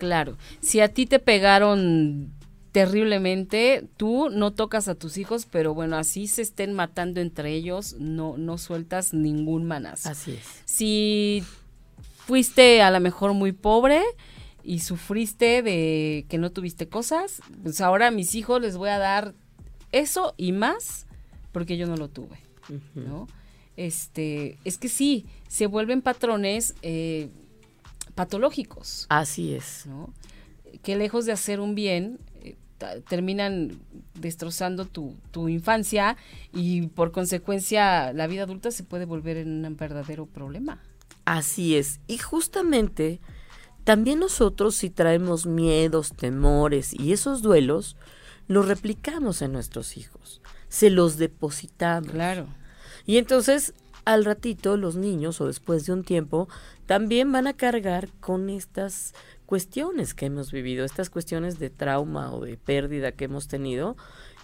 Claro, 0.00 0.36
si 0.60 0.80
a 0.80 0.88
ti 0.88 1.06
te 1.06 1.20
pegaron 1.20 2.32
terriblemente, 2.72 3.86
tú 3.96 4.30
no 4.30 4.52
tocas 4.52 4.88
a 4.88 4.96
tus 4.96 5.18
hijos, 5.18 5.46
pero 5.48 5.74
bueno, 5.74 5.96
así 5.96 6.26
se 6.26 6.42
estén 6.42 6.72
matando 6.72 7.20
entre 7.20 7.52
ellos, 7.52 7.94
no, 7.98 8.36
no 8.36 8.58
sueltas 8.58 9.14
ningún 9.14 9.64
manazo. 9.66 10.08
Así 10.08 10.32
es. 10.32 10.62
Si 10.64 11.44
fuiste 12.26 12.82
a 12.82 12.90
lo 12.90 12.98
mejor 13.00 13.34
muy 13.34 13.52
pobre, 13.52 14.02
y 14.62 14.80
sufriste 14.80 15.62
de 15.62 16.26
que 16.28 16.38
no 16.38 16.50
tuviste 16.50 16.88
cosas, 16.88 17.40
pues 17.62 17.80
ahora 17.80 18.08
a 18.08 18.10
mis 18.10 18.34
hijos 18.34 18.60
les 18.60 18.76
voy 18.76 18.90
a 18.90 18.98
dar 18.98 19.34
eso 19.92 20.34
y 20.36 20.52
más 20.52 21.06
porque 21.52 21.76
yo 21.76 21.86
no 21.86 21.96
lo 21.96 22.08
tuve, 22.08 22.38
¿no? 22.94 23.26
Este, 23.76 24.58
es 24.64 24.78
que 24.78 24.88
sí, 24.88 25.26
se 25.48 25.66
vuelven 25.66 26.02
patrones 26.02 26.74
eh, 26.82 27.30
patológicos. 28.14 29.06
Así 29.08 29.54
es. 29.54 29.86
¿no? 29.86 30.12
Que 30.82 30.96
lejos 30.96 31.26
de 31.26 31.32
hacer 31.32 31.60
un 31.60 31.74
bien, 31.74 32.18
eh, 32.42 32.56
terminan 33.08 33.80
destrozando 34.14 34.86
tu, 34.86 35.16
tu, 35.30 35.48
infancia 35.48 36.16
y 36.52 36.88
por 36.88 37.12
consecuencia 37.12 38.12
la 38.12 38.26
vida 38.26 38.44
adulta 38.44 38.70
se 38.70 38.84
puede 38.84 39.04
volver 39.04 39.36
en 39.36 39.64
un 39.64 39.76
verdadero 39.76 40.26
problema. 40.26 40.80
Así 41.24 41.76
es. 41.76 42.00
Y 42.06 42.18
justamente 42.18 43.20
también 43.84 44.18
nosotros 44.18 44.76
si 44.76 44.90
traemos 44.90 45.46
miedos, 45.46 46.12
temores 46.12 46.92
y 46.92 47.12
esos 47.12 47.42
duelos, 47.42 47.96
los 48.46 48.66
replicamos 48.68 49.42
en 49.42 49.52
nuestros 49.52 49.96
hijos, 49.96 50.40
se 50.68 50.90
los 50.90 51.16
depositamos. 51.16 52.10
Claro. 52.10 52.46
Y 53.06 53.16
entonces 53.16 53.74
al 54.04 54.24
ratito 54.24 54.76
los 54.76 54.96
niños 54.96 55.40
o 55.40 55.46
después 55.46 55.86
de 55.86 55.92
un 55.92 56.04
tiempo 56.04 56.48
también 56.86 57.30
van 57.32 57.46
a 57.46 57.52
cargar 57.52 58.08
con 58.20 58.50
estas 58.50 59.14
cuestiones 59.46 60.14
que 60.14 60.26
hemos 60.26 60.52
vivido, 60.52 60.84
estas 60.84 61.10
cuestiones 61.10 61.58
de 61.58 61.70
trauma 61.70 62.32
o 62.32 62.44
de 62.44 62.56
pérdida 62.56 63.12
que 63.12 63.24
hemos 63.24 63.48
tenido, 63.48 63.96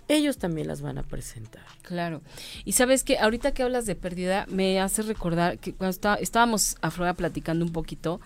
ellos 0.09 0.39
también 0.39 0.69
las 0.69 0.83
van 0.83 0.99
a 0.99 1.03
presentar. 1.03 1.65
Claro. 1.83 2.23
Y 2.65 2.73
sabes 2.73 3.05
que 3.05 3.19
ahorita 3.19 3.53
que 3.53 3.63
hablas 3.63 3.87
de 3.87 3.95
pérdida, 3.95 4.47
me 4.49 4.81
hace 4.81 5.03
recordar 5.03 5.59
que 5.59 5.75
cuando 5.75 5.91
está, 5.91 6.15
estábamos 6.15 6.77
afuera 6.81 7.15
platicando 7.15 7.65
un 7.65 7.73
poquito, 7.73 8.21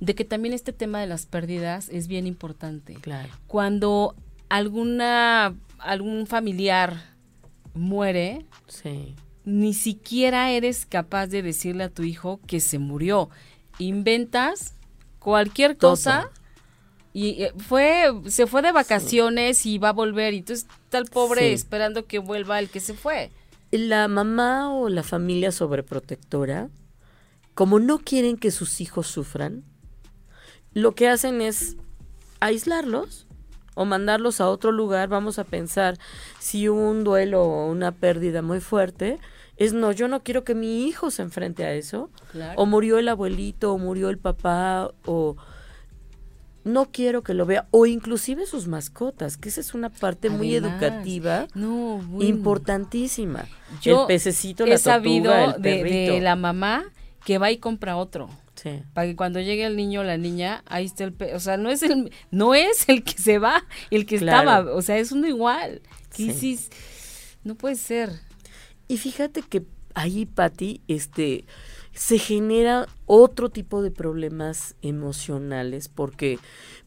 de 0.00 0.14
que 0.14 0.24
también 0.24 0.54
este 0.54 0.72
tema 0.72 1.00
de 1.00 1.06
las 1.06 1.26
pérdidas 1.26 1.88
es 1.88 2.06
bien 2.06 2.26
importante. 2.26 2.94
Claro. 2.94 3.28
Cuando 3.46 4.14
alguna 4.48 5.54
algún 5.78 6.26
familiar 6.26 6.96
muere, 7.74 8.46
sí. 8.66 9.14
Ni 9.46 9.74
siquiera 9.74 10.50
eres 10.50 10.86
capaz 10.86 11.28
de 11.28 11.40
decirle 11.40 11.84
a 11.84 11.88
tu 11.88 12.02
hijo 12.02 12.40
que 12.48 12.60
se 12.60 12.78
murió. 12.78 13.30
Inventas 13.78 14.74
cualquier 15.20 15.76
cosa 15.76 16.30
y 17.12 17.44
eh, 17.44 17.52
fue 17.56 18.12
se 18.26 18.48
fue 18.48 18.60
de 18.60 18.72
vacaciones 18.72 19.64
y 19.64 19.78
va 19.78 19.90
a 19.90 19.92
volver 19.92 20.34
y 20.34 20.38
entonces 20.38 20.66
está 20.84 20.98
el 20.98 21.06
pobre 21.06 21.52
esperando 21.52 22.06
que 22.06 22.18
vuelva 22.18 22.58
el 22.58 22.68
que 22.68 22.80
se 22.80 22.94
fue. 22.94 23.30
La 23.70 24.08
mamá 24.08 24.74
o 24.74 24.88
la 24.88 25.04
familia 25.04 25.52
sobreprotectora, 25.52 26.68
como 27.54 27.78
no 27.78 27.98
quieren 27.98 28.36
que 28.36 28.50
sus 28.50 28.80
hijos 28.80 29.06
sufran, 29.06 29.62
lo 30.72 30.96
que 30.96 31.08
hacen 31.08 31.40
es 31.40 31.76
aislarlos 32.40 33.28
o 33.74 33.84
mandarlos 33.84 34.40
a 34.40 34.48
otro 34.48 34.72
lugar. 34.72 35.08
Vamos 35.08 35.38
a 35.38 35.44
pensar 35.44 35.98
si 36.40 36.68
un 36.68 37.04
duelo 37.04 37.44
o 37.44 37.70
una 37.70 37.92
pérdida 37.92 38.42
muy 38.42 38.60
fuerte 38.60 39.20
es 39.56 39.72
no, 39.72 39.92
yo 39.92 40.08
no 40.08 40.22
quiero 40.22 40.44
que 40.44 40.54
mi 40.54 40.86
hijo 40.86 41.10
se 41.10 41.22
enfrente 41.22 41.64
a 41.64 41.72
eso. 41.72 42.10
O 42.56 42.66
murió 42.66 42.98
el 42.98 43.08
abuelito, 43.08 43.72
o 43.72 43.78
murió 43.78 44.10
el 44.10 44.18
papá, 44.18 44.90
o 45.04 45.36
no 46.64 46.90
quiero 46.90 47.22
que 47.22 47.32
lo 47.32 47.46
vea, 47.46 47.68
o 47.70 47.86
inclusive 47.86 48.44
sus 48.44 48.66
mascotas, 48.66 49.36
que 49.36 49.48
esa 49.48 49.60
es 49.60 49.72
una 49.72 49.88
parte 49.88 50.30
muy 50.30 50.54
educativa, 50.54 51.46
importantísima. 52.20 53.46
Yo 53.80 54.02
el 54.02 54.06
pececito, 54.08 54.66
la 54.66 54.74
he 54.74 54.78
sabido 54.78 55.32
de 55.58 56.20
la 56.20 56.34
mamá 56.36 56.84
que 57.24 57.38
va 57.38 57.50
y 57.50 57.58
compra 57.58 57.96
otro. 57.96 58.28
Para 58.94 59.06
que 59.06 59.16
cuando 59.16 59.40
llegue 59.40 59.64
el 59.64 59.76
niño 59.76 60.00
o 60.00 60.04
la 60.04 60.16
niña, 60.16 60.64
ahí 60.66 60.86
esté 60.86 61.04
el 61.04 61.14
o 61.34 61.40
sea, 61.40 61.56
no 61.56 61.70
es 61.70 61.82
el 61.82 62.10
no 62.30 62.54
es 62.54 62.88
el 62.88 63.04
que 63.04 63.12
se 63.12 63.38
va, 63.38 63.64
el 63.90 64.06
que 64.06 64.16
estaba, 64.16 64.60
o 64.74 64.82
sea, 64.82 64.98
es 64.98 65.12
uno 65.12 65.28
igual. 65.28 65.82
Sí. 66.10 66.58
no 67.44 67.54
puede 67.54 67.76
ser. 67.76 68.25
Y 68.88 68.98
fíjate 68.98 69.42
que 69.42 69.64
ahí, 69.94 70.26
Patti, 70.26 70.82
este 70.88 71.44
se 71.92 72.18
genera 72.18 72.86
otro 73.06 73.48
tipo 73.48 73.82
de 73.82 73.90
problemas 73.90 74.76
emocionales 74.82 75.88
porque, 75.88 76.38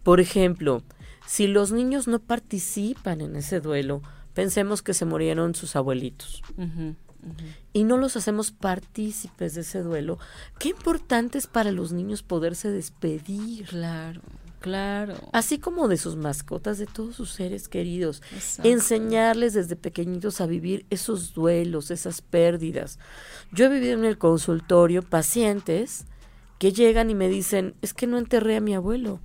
por 0.04 0.20
ejemplo, 0.20 0.84
si 1.26 1.48
los 1.48 1.72
niños 1.72 2.08
no 2.08 2.20
participan 2.20 3.22
en 3.22 3.36
ese 3.36 3.60
duelo, 3.60 4.04
pensemos 4.34 4.84
que 4.84 4.94
se 4.94 5.06
murieron 5.06 5.56
sus 5.56 5.76
abuelitos 5.76 6.44
y 7.74 7.84
no 7.84 7.98
los 7.98 8.16
hacemos 8.16 8.52
partícipes 8.52 9.56
de 9.56 9.62
ese 9.62 9.82
duelo, 9.82 10.20
qué 10.58 10.70
importante 10.70 11.38
es 11.38 11.48
para 11.48 11.72
los 11.72 11.92
niños 11.92 12.24
poderse 12.24 12.72
despedir. 12.72 13.66
Claro. 13.66 14.22
Claro. 14.60 15.16
Así 15.32 15.58
como 15.58 15.88
de 15.88 15.98
sus 15.98 16.16
mascotas, 16.18 16.78
de 16.78 16.86
todos 16.86 17.16
sus 17.16 17.32
seres 17.32 17.70
queridos. 17.70 18.22
Enseñarles 18.64 19.54
desde 19.54 19.76
pequeñitos 19.76 20.42
a 20.42 20.46
vivir 20.46 20.86
esos 20.90 21.34
duelos, 21.34 21.92
esas 21.92 22.22
pérdidas. 22.22 23.00
Yo 23.54 23.66
he 23.66 23.70
vivido 23.70 23.98
en 23.98 24.06
el 24.06 24.18
consultorio 24.18 25.02
pacientes 25.02 26.06
que 26.58 26.74
llegan 26.74 27.10
y 27.10 27.16
me 27.16 27.30
dicen, 27.30 27.76
es 27.82 27.94
que 27.94 28.06
no 28.06 28.18
enterré 28.18 28.58
a 28.58 28.62
mi 28.62 28.76
abuelo. 28.76 29.22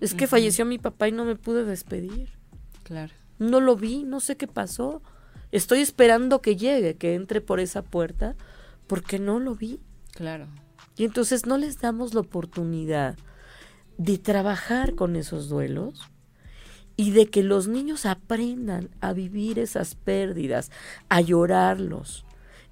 Es 0.00 0.14
que 0.14 0.26
falleció 0.26 0.64
mi 0.64 0.78
papá 0.78 1.08
y 1.08 1.12
no 1.12 1.24
me 1.24 1.36
pude 1.36 1.64
despedir. 1.64 2.30
Claro. 2.84 3.12
No 3.38 3.60
lo 3.60 3.76
vi, 3.76 4.04
no 4.04 4.20
sé 4.20 4.36
qué 4.36 4.46
pasó. 4.46 5.02
Estoy 5.52 5.80
esperando 5.80 6.40
que 6.40 6.56
llegue, 6.56 6.96
que 6.96 7.14
entre 7.14 7.40
por 7.40 7.60
esa 7.60 7.82
puerta, 7.82 8.34
porque 8.86 9.18
no 9.18 9.40
lo 9.40 9.54
vi. 9.54 9.80
Claro. 10.12 10.46
Y 10.96 11.04
entonces 11.04 11.44
no 11.44 11.58
les 11.58 11.80
damos 11.80 12.14
la 12.14 12.20
oportunidad 12.20 13.16
de 13.98 14.18
trabajar 14.18 14.94
con 14.94 15.16
esos 15.16 15.48
duelos 15.48 16.00
y 16.96 17.10
de 17.10 17.26
que 17.26 17.42
los 17.42 17.68
niños 17.68 18.06
aprendan 18.06 18.90
a 19.00 19.12
vivir 19.12 19.58
esas 19.58 19.94
pérdidas, 19.94 20.70
a 21.08 21.20
llorarlos. 21.20 22.24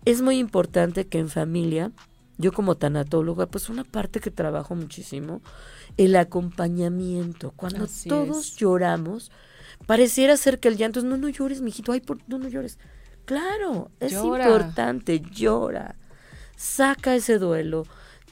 Es 0.05 0.23
muy 0.23 0.39
importante 0.39 1.07
que 1.07 1.19
en 1.19 1.29
familia, 1.29 1.93
yo 2.39 2.53
como 2.53 2.77
tanatóloga, 2.77 3.47
pues 3.47 3.69
una 3.69 3.85
parte 3.85 4.21
que 4.21 4.31
trabajo 4.31 4.75
muchísimo, 4.75 5.43
el 5.97 6.17
acompañamiento. 6.17 7.53
Cuando 7.53 7.87
todos 8.07 8.57
lloramos, 8.57 9.31
Pareciera 9.87 10.37
ser 10.37 10.61
que 10.61 10.69
el 10.69 10.77
llanto 10.77 11.01
es, 11.01 11.05
no, 11.05 11.17
no 11.17 11.29
llores, 11.29 11.61
mijito, 11.61 11.93
ay, 11.93 12.01
por, 12.01 12.19
no, 12.27 12.39
no 12.39 12.49
llores. 12.49 12.79
Claro, 13.27 13.91
es 14.01 14.13
importante, 14.13 15.21
llora. 15.21 15.97
Saca 16.57 17.15
ese 17.15 17.39
duelo, 17.39 17.85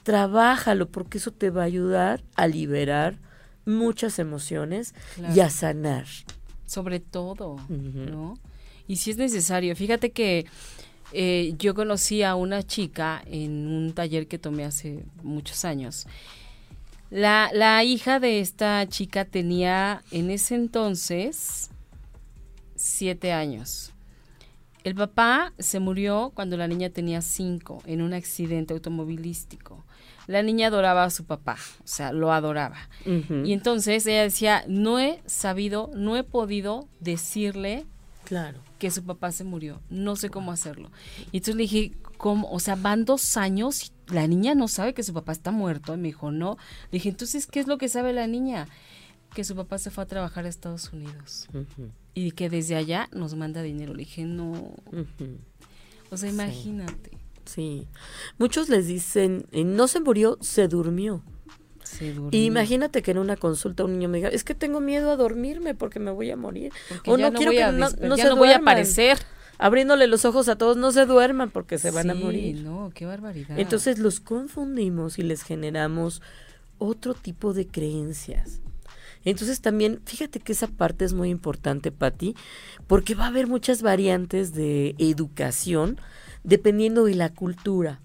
trabájalo, 0.03 0.89
porque 0.89 1.17
eso 1.17 1.31
te 1.31 1.49
va 1.49 1.63
a 1.63 1.65
ayudar 1.65 2.23
a 2.35 2.47
liberar 2.47 3.17
muchas 3.65 4.19
emociones 4.19 4.93
y 5.33 5.39
a 5.39 5.49
sanar. 5.49 6.05
Sobre 6.65 6.99
todo, 6.99 7.57
¿no? 7.69 8.35
Y 8.87 8.97
si 8.97 9.11
es 9.11 9.17
necesario, 9.17 9.75
fíjate 9.75 10.11
que 10.11 10.45
eh, 11.13 11.53
yo 11.57 11.73
conocí 11.73 12.23
a 12.23 12.35
una 12.35 12.63
chica 12.63 13.23
en 13.25 13.67
un 13.67 13.93
taller 13.93 14.27
que 14.27 14.37
tomé 14.37 14.65
hace 14.65 15.05
muchos 15.21 15.63
años 15.65 16.05
la, 17.13 17.51
la 17.53 17.83
hija 17.83 18.19
de 18.19 18.39
esta 18.39 18.87
chica 18.87 19.23
tenía 19.23 20.03
en 20.09 20.31
ese 20.31 20.55
entonces 20.55 21.69
siete 22.75 23.31
años. 23.31 23.93
El 24.83 24.95
papá 24.95 25.53
se 25.59 25.79
murió 25.79 26.31
cuando 26.33 26.57
la 26.57 26.67
niña 26.67 26.89
tenía 26.89 27.21
cinco 27.21 27.83
en 27.85 28.01
un 28.01 28.15
accidente 28.15 28.73
automovilístico. 28.73 29.85
La 30.27 30.41
niña 30.43 30.67
adoraba 30.67 31.03
a 31.03 31.09
su 31.09 31.25
papá, 31.25 31.57
o 31.83 31.87
sea, 31.87 32.11
lo 32.13 32.31
adoraba. 32.31 32.77
Y 33.05 33.53
entonces 33.53 34.05
ella 34.07 34.23
decía, 34.23 34.63
no 34.67 34.99
he 34.99 35.21
sabido, 35.25 35.89
no 35.95 36.15
he 36.17 36.23
podido 36.23 36.87
decirle 36.99 37.85
Claro. 38.25 38.59
que 38.79 38.89
su 38.89 39.03
papá 39.03 39.31
se 39.31 39.43
murió. 39.43 39.81
No 39.89 40.15
sé 40.15 40.29
cómo 40.29 40.51
hacerlo. 40.51 40.91
Y 41.31 41.37
entonces 41.37 41.55
le 41.55 41.63
dije, 41.63 41.91
¿cómo? 42.17 42.49
O 42.51 42.59
sea, 42.59 42.75
van 42.75 43.03
dos 43.05 43.35
años 43.37 43.85
y 44.07 44.13
la 44.13 44.27
niña 44.27 44.55
no 44.55 44.67
sabe 44.67 44.93
que 44.93 45.03
su 45.03 45.13
papá 45.13 45.33
está 45.33 45.51
muerto. 45.51 45.93
Y 45.93 45.97
me 45.97 46.07
dijo, 46.07 46.31
no. 46.31 46.57
Le 46.91 46.97
dije, 46.97 47.09
entonces, 47.09 47.45
¿qué 47.47 47.59
es 47.59 47.67
lo 47.67 47.77
que 47.77 47.89
sabe 47.89 48.13
la 48.13 48.27
niña? 48.27 48.67
Que 49.35 49.43
su 49.43 49.55
papá 49.55 49.77
se 49.77 49.91
fue 49.91 50.03
a 50.05 50.07
trabajar 50.07 50.45
a 50.45 50.49
Estados 50.49 50.93
Unidos. 50.93 51.47
Y 52.13 52.31
que 52.31 52.49
desde 52.49 52.75
allá 52.75 53.09
nos 53.11 53.35
manda 53.35 53.61
dinero. 53.61 53.93
Le 53.93 53.99
dije, 53.99 54.23
no. 54.23 54.73
O 56.09 56.17
sea, 56.17 56.29
imagínate. 56.29 57.09
Sí. 57.11 57.17
Muchos 58.37 58.69
les 58.69 58.87
dicen, 58.87 59.45
eh, 59.51 59.63
no 59.63 59.87
se 59.87 59.99
murió, 59.99 60.37
se 60.41 60.67
durmió. 60.67 61.23
Se 61.83 62.13
durmió. 62.13 62.29
Y 62.31 62.45
imagínate 62.45 63.01
que 63.01 63.11
en 63.11 63.17
una 63.19 63.35
consulta 63.35 63.83
un 63.83 63.93
niño 63.93 64.09
me 64.09 64.17
diga, 64.17 64.29
es 64.29 64.43
que 64.43 64.55
tengo 64.55 64.79
miedo 64.79 65.11
a 65.11 65.15
dormirme 65.15 65.75
porque 65.75 65.99
me 65.99 66.11
voy 66.11 66.31
a 66.31 66.37
morir. 66.37 66.71
Porque 66.89 67.11
o 67.11 67.17
no 67.17 67.31
quiero 67.33 67.51
que 67.51 67.59
no, 67.71 67.89
desper- 67.89 68.07
no 68.07 68.15
ya 68.17 68.23
se 68.23 68.29
no 68.29 68.35
voy 68.37 68.47
a 68.49 68.51
duerman". 68.53 68.67
aparecer. 68.73 69.19
Abriéndole 69.59 70.07
los 70.07 70.25
ojos 70.25 70.49
a 70.49 70.55
todos, 70.57 70.77
no 70.77 70.91
se 70.91 71.05
duerman 71.05 71.51
porque 71.51 71.77
se 71.77 71.91
van 71.91 72.09
a 72.09 72.13
Sí, 72.15 72.19
morir. 72.23 72.61
no, 72.63 72.91
qué 72.95 73.05
barbaridad. 73.05 73.57
Entonces 73.59 73.99
los 73.99 74.19
confundimos 74.19 75.19
y 75.19 75.23
les 75.23 75.43
generamos 75.43 76.21
otro 76.79 77.13
tipo 77.13 77.53
de 77.53 77.67
creencias. 77.67 78.61
Entonces 79.25 79.61
también, 79.61 80.01
fíjate 80.05 80.39
que 80.41 80.51
esa 80.51 80.67
parte 80.67 81.05
es 81.05 81.13
muy 81.13 81.29
importante, 81.29 81.91
Patti, 81.91 82.35
porque 82.87 83.15
va 83.15 83.25
a 83.25 83.27
haber 83.27 83.47
muchas 83.47 83.81
variantes 83.81 84.53
de 84.53 84.95
educación 84.97 85.97
dependiendo 86.43 87.05
de 87.05 87.15
la 87.15 87.29
cultura. 87.33 87.99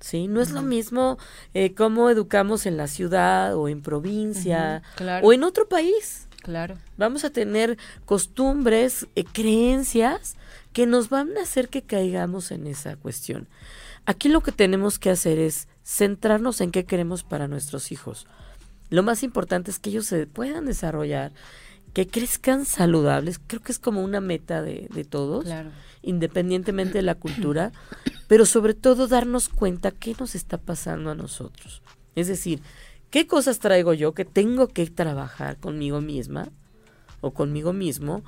¿sí? 0.00 0.28
No 0.28 0.42
es 0.42 0.50
lo 0.50 0.60
mismo 0.60 1.16
eh, 1.54 1.74
cómo 1.74 2.10
educamos 2.10 2.66
en 2.66 2.76
la 2.76 2.86
ciudad 2.86 3.56
o 3.56 3.68
en 3.68 3.80
provincia 3.80 4.82
claro. 4.96 5.26
o 5.26 5.32
en 5.32 5.42
otro 5.42 5.68
país. 5.68 6.28
Claro. 6.42 6.76
Vamos 6.96 7.24
a 7.24 7.30
tener 7.30 7.78
costumbres, 8.04 9.06
eh, 9.14 9.24
creencias 9.24 10.36
que 10.72 10.86
nos 10.86 11.08
van 11.08 11.36
a 11.38 11.42
hacer 11.42 11.68
que 11.68 11.82
caigamos 11.82 12.50
en 12.50 12.66
esa 12.66 12.96
cuestión. 12.96 13.48
Aquí 14.04 14.28
lo 14.28 14.42
que 14.42 14.52
tenemos 14.52 14.98
que 14.98 15.10
hacer 15.10 15.38
es 15.38 15.68
centrarnos 15.84 16.60
en 16.60 16.70
qué 16.70 16.84
queremos 16.84 17.24
para 17.24 17.48
nuestros 17.48 17.90
hijos. 17.90 18.26
Lo 18.90 19.02
más 19.02 19.22
importante 19.22 19.70
es 19.70 19.78
que 19.78 19.90
ellos 19.90 20.06
se 20.06 20.26
puedan 20.26 20.66
desarrollar, 20.66 21.32
que 21.92 22.06
crezcan 22.06 22.64
saludables. 22.64 23.38
Creo 23.46 23.60
que 23.60 23.72
es 23.72 23.78
como 23.78 24.02
una 24.02 24.20
meta 24.20 24.62
de, 24.62 24.88
de 24.92 25.04
todos 25.04 25.44
Claro. 25.44 25.70
Independientemente 26.02 26.98
de 26.98 27.02
la 27.02 27.14
cultura, 27.14 27.72
pero 28.26 28.46
sobre 28.46 28.74
todo 28.74 29.08
darnos 29.08 29.48
cuenta 29.48 29.90
qué 29.90 30.14
nos 30.18 30.34
está 30.34 30.58
pasando 30.58 31.10
a 31.10 31.14
nosotros. 31.14 31.82
Es 32.14 32.28
decir, 32.28 32.60
qué 33.10 33.26
cosas 33.26 33.58
traigo 33.58 33.94
yo 33.94 34.12
que 34.12 34.24
tengo 34.24 34.68
que 34.68 34.86
trabajar 34.86 35.58
conmigo 35.58 36.00
misma 36.00 36.48
o 37.20 37.32
conmigo 37.32 37.72
mismo 37.72 38.22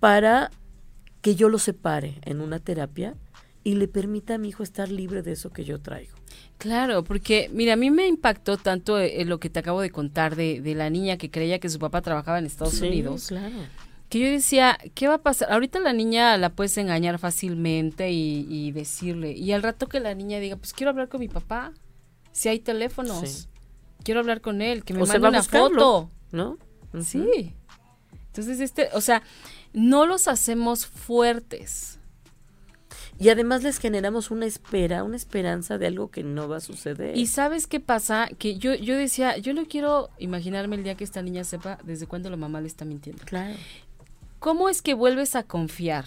para 0.00 0.50
que 1.20 1.34
yo 1.34 1.48
lo 1.48 1.58
separe 1.58 2.18
en 2.22 2.40
una 2.40 2.58
terapia 2.58 3.14
y 3.64 3.76
le 3.76 3.86
permita 3.88 4.34
a 4.34 4.38
mi 4.38 4.48
hijo 4.48 4.62
estar 4.62 4.90
libre 4.90 5.22
de 5.22 5.32
eso 5.32 5.50
que 5.50 5.64
yo 5.64 5.80
traigo. 5.80 6.16
Claro, 6.58 7.04
porque 7.04 7.48
mira, 7.52 7.74
a 7.74 7.76
mí 7.76 7.90
me 7.90 8.06
impactó 8.06 8.56
tanto 8.56 8.98
eh, 8.98 9.24
lo 9.24 9.38
que 9.38 9.50
te 9.50 9.58
acabo 9.60 9.80
de 9.80 9.90
contar 9.90 10.36
de, 10.36 10.60
de 10.60 10.74
la 10.74 10.90
niña 10.90 11.16
que 11.16 11.30
creía 11.30 11.58
que 11.58 11.68
su 11.68 11.78
papá 11.78 12.02
trabajaba 12.02 12.38
en 12.38 12.46
Estados 12.46 12.74
Sí, 12.74 12.86
Unidos, 12.86 13.28
claro. 13.28 13.54
Que 14.12 14.18
yo 14.20 14.26
decía, 14.30 14.76
¿qué 14.94 15.08
va 15.08 15.14
a 15.14 15.22
pasar? 15.22 15.50
Ahorita 15.50 15.80
la 15.80 15.94
niña 15.94 16.36
la 16.36 16.50
puedes 16.50 16.76
engañar 16.76 17.18
fácilmente 17.18 18.10
y, 18.10 18.46
y 18.50 18.70
decirle, 18.72 19.32
y 19.32 19.52
al 19.52 19.62
rato 19.62 19.86
que 19.88 20.00
la 20.00 20.14
niña 20.14 20.38
diga, 20.38 20.56
pues 20.56 20.74
quiero 20.74 20.90
hablar 20.90 21.08
con 21.08 21.20
mi 21.20 21.28
papá, 21.28 21.72
si 22.30 22.50
hay 22.50 22.60
teléfonos, 22.60 23.26
Sí. 23.28 23.48
quiero 24.04 24.20
hablar 24.20 24.42
con 24.42 24.60
él, 24.60 24.84
que 24.84 24.92
me 24.92 25.02
O 25.02 25.06
mande 25.06 25.26
una 25.28 25.38
buscarlo. 25.38 25.68
foto. 25.70 26.10
¿No? 26.30 26.58
Sí. 27.02 27.54
Entonces, 28.26 28.60
este, 28.60 28.90
o 28.92 29.00
sea, 29.00 29.22
no 29.72 30.04
los 30.04 30.28
hacemos 30.28 30.84
fuertes. 30.86 31.98
Y 33.18 33.28
además 33.28 33.62
les 33.62 33.78
generamos 33.78 34.30
una 34.30 34.46
espera, 34.46 35.04
una 35.04 35.16
esperanza 35.16 35.78
de 35.78 35.86
algo 35.86 36.10
que 36.10 36.22
no 36.22 36.48
va 36.48 36.56
a 36.56 36.60
suceder. 36.60 37.16
Y 37.16 37.26
sabes 37.26 37.66
qué 37.66 37.78
pasa, 37.80 38.28
que 38.38 38.56
yo, 38.58 38.74
yo 38.74 38.96
decía, 38.96 39.36
yo 39.38 39.54
no 39.54 39.64
quiero 39.66 40.10
imaginarme 40.18 40.76
el 40.76 40.82
día 40.82 40.96
que 40.96 41.04
esta 41.04 41.22
niña 41.22 41.44
sepa 41.44 41.78
desde 41.84 42.06
cuándo 42.06 42.28
la 42.30 42.36
mamá 42.36 42.60
le 42.60 42.66
está 42.66 42.84
mintiendo. 42.84 43.22
claro. 43.24 43.54
¿Cómo 44.42 44.68
es 44.68 44.82
que 44.82 44.94
vuelves 44.94 45.36
a 45.36 45.44
confiar? 45.44 46.04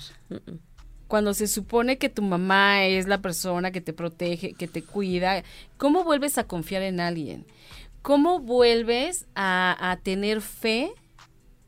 Cuando 1.07 1.33
se 1.33 1.47
supone 1.47 1.97
que 1.97 2.09
tu 2.09 2.21
mamá 2.21 2.83
es 2.85 3.07
la 3.07 3.21
persona 3.21 3.71
que 3.71 3.79
te 3.79 3.93
protege, 3.93 4.53
que 4.55 4.67
te 4.67 4.83
cuida, 4.83 5.41
¿cómo 5.77 6.03
vuelves 6.03 6.37
a 6.37 6.43
confiar 6.45 6.81
en 6.81 6.99
alguien? 6.99 7.45
¿Cómo 8.01 8.39
vuelves 8.41 9.25
a, 9.35 9.77
a 9.79 9.95
tener 10.01 10.41
fe 10.41 10.91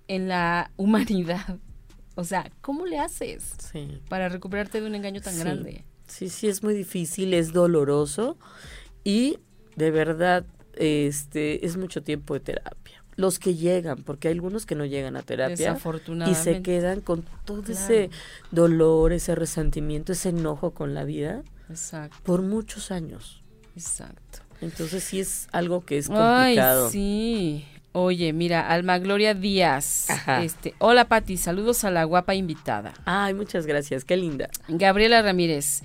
en 0.10 0.28
la 0.28 0.70
humanidad? 0.78 1.58
O 2.16 2.26
sea, 2.26 2.52
¿cómo 2.60 2.86
le 2.86 3.00
haces 3.00 3.54
Sí. 3.72 4.02
para 4.10 4.28
recuperarte 4.28 4.82
de 4.82 4.88
un 4.88 4.96
engaño 4.96 5.22
tan 5.22 5.36
Sí. 5.36 5.40
grande? 5.40 5.86
Sí, 6.08 6.28
sí, 6.28 6.50
es 6.50 6.64
muy 6.64 6.74
difícil, 6.74 7.34
es 7.34 7.54
doloroso 7.54 8.38
y 9.06 9.40
de 9.78 9.92
verdad 9.92 10.46
este 10.74 11.66
es 11.66 11.78
mucho 11.78 12.04
tiempo 12.04 12.34
de 12.34 12.42
terapia. 12.42 12.87
Los 13.18 13.40
que 13.40 13.56
llegan, 13.56 14.04
porque 14.04 14.30
hay 14.30 14.36
algunos 14.36 14.66
que 14.66 14.76
no 14.76 14.86
llegan 14.86 15.18
a 15.18 15.22
terapia 15.24 15.78
y 16.28 16.36
se 16.36 16.62
quedan 16.62 17.02
con 17.02 17.24
todo 17.46 17.64
Claro. 17.64 17.74
ese 17.80 18.10
dolor, 18.52 19.12
ese 19.12 19.36
resentimiento, 19.36 20.14
ese 20.14 20.30
enojo 20.30 20.72
con 20.72 20.94
la 20.94 21.04
vida 21.04 21.42
Exacto, 21.70 22.16
por 22.24 22.42
muchos 22.44 22.92
años. 22.92 23.42
exacto. 23.76 24.40
Entonces 24.62 25.04
sí 25.04 25.20
es 25.20 25.48
algo 25.52 25.84
que 25.86 25.98
es 25.98 26.08
complicado. 26.08 26.86
Ay, 26.86 26.92
sí. 26.92 27.66
Oye, 27.92 28.32
mira, 28.34 28.70
Alma 28.70 29.00
Gloria 29.00 29.34
Díaz. 29.34 30.10
Ajá. 30.10 30.44
Este, 30.44 30.74
hola 30.80 31.06
Pati, 31.08 31.38
saludos 31.38 31.84
a 31.84 31.90
la 31.92 32.04
guapa 32.04 32.36
invitada. 32.36 32.94
Ay, 33.06 33.34
muchas 33.34 33.66
gracias, 33.66 34.04
qué 34.06 34.18
linda. 34.18 34.50
Gabriela 34.68 35.22
Ramírez. 35.24 35.82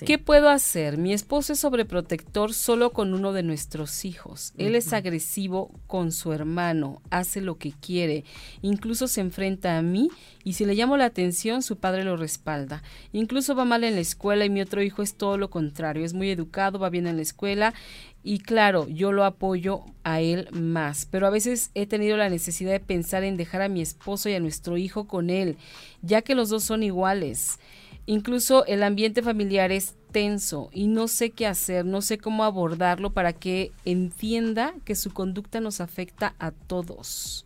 Sí. 0.00 0.06
¿Qué 0.06 0.18
puedo 0.18 0.48
hacer? 0.48 0.96
Mi 0.96 1.12
esposo 1.12 1.52
es 1.52 1.60
sobreprotector 1.60 2.54
solo 2.54 2.90
con 2.90 3.12
uno 3.12 3.34
de 3.34 3.42
nuestros 3.42 4.06
hijos. 4.06 4.54
Él 4.56 4.74
es 4.74 4.94
agresivo 4.94 5.70
con 5.86 6.10
su 6.10 6.32
hermano, 6.32 7.02
hace 7.10 7.42
lo 7.42 7.58
que 7.58 7.72
quiere, 7.72 8.24
incluso 8.62 9.08
se 9.08 9.20
enfrenta 9.20 9.76
a 9.76 9.82
mí 9.82 10.08
y 10.42 10.54
si 10.54 10.64
le 10.64 10.74
llamo 10.74 10.96
la 10.96 11.04
atención 11.04 11.60
su 11.62 11.76
padre 11.76 12.04
lo 12.04 12.16
respalda. 12.16 12.82
Incluso 13.12 13.54
va 13.54 13.66
mal 13.66 13.84
en 13.84 13.94
la 13.94 14.00
escuela 14.00 14.46
y 14.46 14.50
mi 14.50 14.62
otro 14.62 14.82
hijo 14.82 15.02
es 15.02 15.16
todo 15.16 15.36
lo 15.36 15.50
contrario, 15.50 16.06
es 16.06 16.14
muy 16.14 16.30
educado, 16.30 16.78
va 16.78 16.88
bien 16.88 17.06
en 17.06 17.16
la 17.16 17.22
escuela 17.22 17.74
y 18.22 18.38
claro, 18.38 18.86
yo 18.88 19.12
lo 19.12 19.24
apoyo 19.24 19.84
a 20.02 20.20
él 20.20 20.48
más, 20.52 21.06
pero 21.10 21.26
a 21.26 21.30
veces 21.30 21.70
he 21.74 21.86
tenido 21.86 22.16
la 22.16 22.28
necesidad 22.28 22.72
de 22.72 22.80
pensar 22.80 23.24
en 23.24 23.36
dejar 23.36 23.62
a 23.62 23.68
mi 23.68 23.80
esposo 23.82 24.28
y 24.28 24.34
a 24.34 24.40
nuestro 24.40 24.76
hijo 24.76 25.06
con 25.06 25.30
él, 25.30 25.56
ya 26.02 26.22
que 26.22 26.34
los 26.34 26.48
dos 26.48 26.64
son 26.64 26.82
iguales. 26.82 27.58
Incluso 28.06 28.64
el 28.66 28.82
ambiente 28.82 29.22
familiar 29.22 29.70
es 29.72 29.94
tenso 30.10 30.70
y 30.72 30.88
no 30.88 31.06
sé 31.06 31.30
qué 31.30 31.46
hacer, 31.46 31.84
no 31.84 32.02
sé 32.02 32.18
cómo 32.18 32.42
abordarlo 32.44 33.12
para 33.12 33.32
que 33.32 33.70
entienda 33.84 34.74
que 34.84 34.96
su 34.96 35.10
conducta 35.12 35.60
nos 35.60 35.80
afecta 35.80 36.34
a 36.38 36.50
todos. 36.50 37.44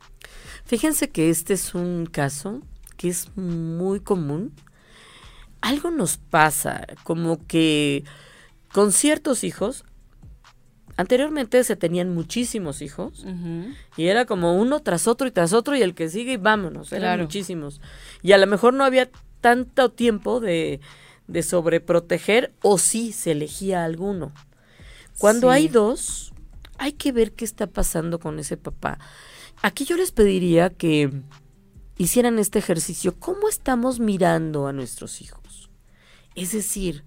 Fíjense 0.65 1.11
que 1.11 1.29
este 1.29 1.53
es 1.55 1.75
un 1.75 2.07
caso 2.07 2.63
que 2.97 3.09
es 3.09 3.37
muy 3.37 4.01
común. 4.01 4.53
Algo 5.61 5.91
nos 5.91 6.17
pasa, 6.17 6.87
como 7.03 7.45
que 7.47 8.05
con 8.73 8.93
ciertos 8.93 9.45
hijos, 9.45 9.85
anteriormente 10.97 11.63
se 11.65 11.77
tenían 11.77 12.15
muchísimos 12.15 12.81
hijos 12.81 13.27
y 13.97 14.07
era 14.07 14.27
como 14.27 14.57
uno 14.59 14.81
tras 14.81 15.07
otro 15.09 15.27
y 15.27 15.31
tras 15.33 15.53
otro 15.53 15.77
y 15.77 15.83
el 15.83 15.95
que 15.95 16.09
sigue 16.09 16.35
y 16.35 16.37
vámonos, 16.37 16.93
eran 16.93 17.03
Claro. 17.11 17.23
muchísimos. 17.25 17.81
Y 18.23 18.33
a 18.33 18.39
lo 18.39 18.47
mejor 18.47 18.75
no 18.75 18.85
había 18.85 19.11
tanto 19.45 19.91
tiempo 19.91 20.41
de, 20.41 20.81
de 21.27 21.43
sobreproteger 21.43 22.55
o 22.63 22.79
sí 22.79 23.13
se 23.13 23.33
elegía 23.33 23.85
alguno. 23.85 24.33
Cuando 25.19 25.49
Sí. 25.51 25.55
hay 25.55 25.69
dos, 25.69 26.33
hay 26.79 26.93
que 26.93 27.13
ver 27.13 27.33
qué 27.33 27.45
está 27.45 27.67
pasando 27.67 28.19
con 28.19 28.39
ese 28.39 28.57
papá. 28.57 28.99
Aquí 29.61 29.85
yo 29.85 29.99
les 29.99 30.13
pediría 30.13 30.71
que 30.71 31.11
hicieran 31.99 32.39
este 32.39 32.59
ejercicio. 32.59 33.15
¿Cómo 33.19 33.51
estamos 33.51 34.01
mirando 34.01 34.67
a 34.67 34.73
nuestros 34.73 35.21
hijos? 35.21 35.69
Es 36.35 36.53
decir, 36.53 37.05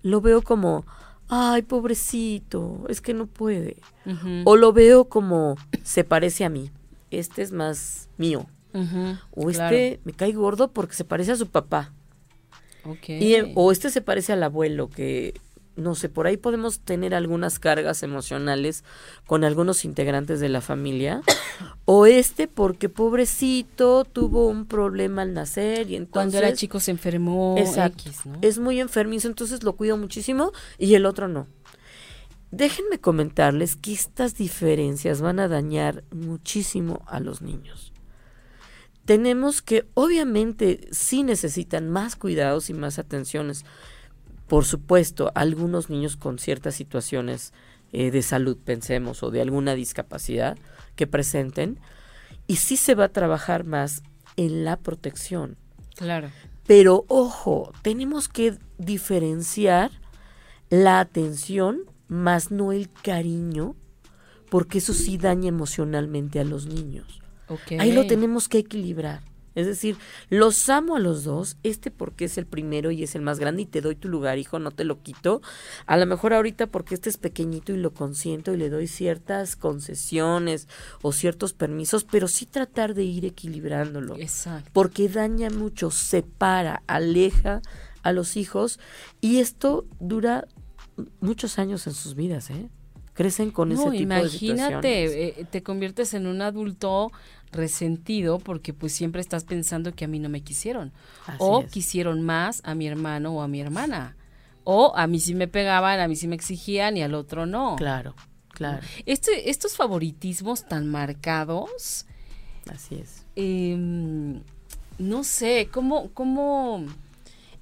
lo 0.00 0.22
veo 0.22 0.40
como, 0.40 0.86
ay, 1.28 1.60
pobrecito, 1.62 2.86
es 2.88 3.02
que 3.02 3.12
no 3.12 3.26
puede. 3.26 3.76
O 4.46 4.56
lo 4.56 4.72
veo 4.72 5.04
como, 5.04 5.56
se 5.82 6.02
parece 6.02 6.46
a 6.46 6.48
mí. 6.48 6.70
Este 7.10 7.42
es 7.42 7.52
más 7.52 8.08
mío. 8.16 8.46
O 9.32 9.46
Claro. 9.46 9.76
este 9.76 10.00
me 10.04 10.12
cae 10.12 10.32
gordo 10.32 10.72
porque 10.72 10.94
se 10.94 11.04
parece 11.04 11.32
a 11.32 11.36
su 11.36 11.48
papá. 11.48 11.92
Y, 13.06 13.34
eh, 13.34 13.52
o 13.54 13.70
este 13.70 13.90
se 13.90 14.00
parece 14.00 14.32
al 14.32 14.42
abuelo, 14.42 14.88
que 14.88 15.34
no 15.76 15.94
sé, 15.94 16.08
por 16.08 16.26
ahí 16.26 16.36
podemos 16.36 16.80
tener 16.80 17.14
algunas 17.14 17.58
cargas 17.58 18.02
emocionales 18.02 18.84
con 19.26 19.44
algunos 19.44 19.84
integrantes 19.84 20.40
de 20.40 20.48
la 20.48 20.60
familia. 20.60 21.22
o 21.84 22.06
este 22.06 22.48
porque 22.48 22.88
pobrecito 22.88 24.04
tuvo 24.04 24.48
un 24.48 24.66
problema 24.66 25.22
al 25.22 25.32
nacer 25.32 25.90
y 25.90 25.96
entonces 25.96 26.10
Cuando 26.32 26.38
era 26.38 26.52
chico 26.54 26.80
se 26.80 26.90
enfermó. 26.90 27.54
Exacto. 27.58 28.04
X, 28.06 28.26
¿no? 28.26 28.38
es 28.42 28.58
muy 28.58 28.80
enfermizo, 28.80 29.28
entonces 29.28 29.62
lo 29.62 29.74
cuido 29.74 29.96
muchísimo 29.96 30.52
y 30.78 30.94
el 30.94 31.06
otro 31.06 31.28
no. 31.28 31.46
Déjenme 32.50 32.98
comentarles 32.98 33.76
que 33.76 33.94
estas 33.94 34.36
diferencias 34.36 35.22
van 35.22 35.40
a 35.40 35.48
dañar 35.48 36.04
muchísimo 36.10 37.00
a 37.06 37.18
los 37.18 37.40
niños. 37.40 37.91
Tenemos 39.04 39.62
que, 39.62 39.86
obviamente, 39.94 40.88
sí 40.92 41.22
necesitan 41.22 41.90
más 41.90 42.16
cuidados 42.16 42.70
y 42.70 42.74
más 42.74 42.98
atenciones. 42.98 43.64
Por 44.46 44.64
supuesto, 44.64 45.32
algunos 45.34 45.90
niños 45.90 46.16
con 46.16 46.38
ciertas 46.38 46.74
situaciones 46.74 47.52
eh, 47.92 48.10
de 48.10 48.22
salud, 48.22 48.56
pensemos, 48.56 49.22
o 49.22 49.30
de 49.30 49.42
alguna 49.42 49.74
discapacidad 49.74 50.56
que 50.96 51.06
presenten, 51.06 51.80
y 52.46 52.56
sí 52.56 52.76
se 52.76 52.94
va 52.94 53.04
a 53.04 53.12
trabajar 53.12 53.64
más 53.64 54.02
en 54.36 54.64
la 54.64 54.76
protección. 54.76 55.56
Claro. 55.96 56.30
Pero 56.66 57.04
ojo, 57.08 57.72
tenemos 57.82 58.28
que 58.28 58.58
diferenciar 58.78 59.90
la 60.70 61.00
atención 61.00 61.82
más 62.08 62.50
no 62.50 62.72
el 62.72 62.90
cariño, 62.90 63.74
porque 64.48 64.78
eso 64.78 64.92
sí 64.92 65.18
daña 65.18 65.48
emocionalmente 65.48 66.40
a 66.40 66.44
los 66.44 66.66
niños. 66.66 67.21
Ahí 67.78 67.92
lo 67.92 68.06
tenemos 68.06 68.48
que 68.48 68.58
equilibrar. 68.58 69.20
Es 69.54 69.66
decir, 69.66 69.96
los 70.30 70.68
amo 70.68 70.96
a 70.96 70.98
los 70.98 71.24
dos, 71.24 71.56
este 71.62 71.90
porque 71.90 72.24
es 72.24 72.38
el 72.38 72.46
primero 72.46 72.90
y 72.90 73.02
es 73.02 73.14
el 73.14 73.22
más 73.22 73.38
grande 73.38 73.62
y 73.62 73.66
te 73.66 73.80
doy 73.80 73.96
tu 73.96 74.08
lugar, 74.08 74.38
hijo, 74.38 74.58
no 74.58 74.70
te 74.70 74.84
lo 74.84 75.02
quito. 75.02 75.42
A 75.86 75.96
lo 75.96 76.06
mejor 76.06 76.32
ahorita 76.32 76.68
porque 76.68 76.94
este 76.94 77.10
es 77.10 77.18
pequeñito 77.18 77.72
y 77.72 77.76
lo 77.76 77.92
consiento 77.92 78.54
y 78.54 78.56
le 78.56 78.70
doy 78.70 78.86
ciertas 78.86 79.56
concesiones 79.56 80.68
o 81.02 81.12
ciertos 81.12 81.52
permisos, 81.52 82.04
pero 82.04 82.28
sí 82.28 82.46
tratar 82.46 82.94
de 82.94 83.04
ir 83.04 83.26
equilibrándolo. 83.26 84.16
Exacto. 84.16 84.70
Porque 84.72 85.08
daña 85.08 85.50
mucho, 85.50 85.90
separa, 85.90 86.82
aleja 86.86 87.60
a 88.02 88.12
los 88.12 88.36
hijos 88.36 88.80
y 89.20 89.38
esto 89.38 89.86
dura 90.00 90.46
muchos 91.20 91.58
años 91.58 91.86
en 91.86 91.92
sus 91.92 92.14
vidas, 92.14 92.50
¿eh? 92.50 92.70
Crecen 93.14 93.50
con 93.50 93.72
ese 93.72 93.82
tipo 93.82 93.94
imagínate, 93.94 94.22
de 94.24 94.30
situaciones. 94.30 94.84
Imagínate, 94.84 95.40
eh, 95.40 95.46
te 95.50 95.62
conviertes 95.62 96.14
en 96.14 96.26
un 96.26 96.40
adulto 96.40 97.12
resentido 97.52 98.38
porque 98.38 98.72
pues 98.72 98.92
siempre 98.92 99.20
estás 99.20 99.44
pensando 99.44 99.94
que 99.94 100.06
a 100.06 100.08
mí 100.08 100.18
no 100.18 100.28
me 100.28 100.40
quisieron 100.40 100.92
o 101.38 101.64
quisieron 101.66 102.22
más 102.22 102.62
a 102.64 102.74
mi 102.74 102.86
hermano 102.86 103.34
o 103.34 103.42
a 103.42 103.48
mi 103.48 103.60
hermana 103.60 104.16
o 104.64 104.92
a 104.96 105.06
mí 105.06 105.20
sí 105.20 105.34
me 105.34 105.48
pegaban, 105.48 106.00
a 106.00 106.08
mí 106.08 106.16
sí 106.16 106.28
me 106.28 106.34
exigían 106.34 106.96
y 106.96 107.02
al 107.02 107.14
otro 107.14 107.46
no. 107.46 107.76
Claro, 107.76 108.14
claro. 108.48 108.82
Este, 109.06 109.50
estos 109.50 109.76
favoritismos 109.76 110.66
tan 110.66 110.88
marcados. 110.88 112.06
Así 112.72 112.96
es. 112.96 113.26
Em, 113.34 114.40
no 114.98 115.24
sé, 115.24 115.68
¿cómo, 115.72 116.10
cómo... 116.12 116.84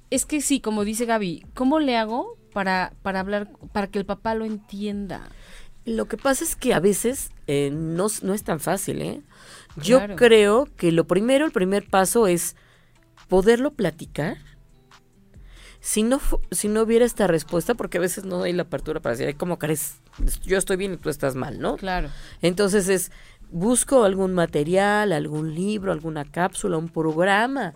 Es 0.09 0.25
que 0.25 0.41
sí, 0.41 0.59
como 0.59 0.83
dice 0.83 1.05
Gaby, 1.05 1.45
¿cómo 1.53 1.79
le 1.79 1.97
hago 1.97 2.37
para, 2.53 2.93
para 3.01 3.21
hablar, 3.21 3.49
para 3.71 3.87
que 3.87 3.97
el 3.97 4.05
papá 4.05 4.35
lo 4.35 4.45
entienda? 4.45 5.27
Lo 5.85 6.07
que 6.07 6.17
pasa 6.17 6.43
es 6.43 6.55
que 6.55 6.73
a 6.73 6.79
veces 6.79 7.31
eh, 7.47 7.71
no, 7.73 8.07
no 8.21 8.33
es 8.33 8.43
tan 8.43 8.59
fácil, 8.59 9.01
¿eh? 9.01 9.21
Yo 9.77 10.01
creo 10.15 10.67
que 10.77 10.91
lo 10.91 11.05
primero, 11.05 11.45
el 11.45 11.51
primer 11.51 11.89
paso 11.89 12.27
es 12.27 12.55
poderlo 13.29 13.71
platicar. 13.71 14.37
Si 15.79 16.03
no, 16.03 16.21
si 16.51 16.67
no 16.67 16.83
hubiera 16.83 17.05
esta 17.05 17.25
respuesta, 17.25 17.73
porque 17.73 17.97
a 17.97 18.01
veces 18.01 18.25
no 18.25 18.43
hay 18.43 18.53
la 18.53 18.63
apertura 18.63 18.99
para 18.99 19.15
decir, 19.15 19.35
¿cómo 19.37 19.57
crees? 19.57 19.95
Yo 20.43 20.57
estoy 20.57 20.77
bien 20.77 20.93
y 20.93 20.97
tú 20.97 21.09
estás 21.09 21.33
mal, 21.33 21.59
¿no? 21.59 21.77
Claro. 21.77 22.09
Entonces 22.41 22.87
es, 22.87 23.11
busco 23.49 24.03
algún 24.03 24.33
material, 24.33 25.11
algún 25.11 25.55
libro, 25.55 25.91
alguna 25.91 26.25
cápsula, 26.25 26.77
un 26.77 26.89
programa 26.89 27.73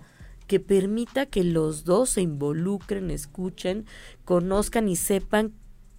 que 0.48 0.60
permita 0.60 1.26
que 1.26 1.44
los 1.44 1.84
dos 1.84 2.12
se 2.12 2.22
involucren, 2.22 3.10
escuchen, 3.10 3.86
conozcan 4.24 4.88
y 4.88 4.96
sepan 4.96 5.54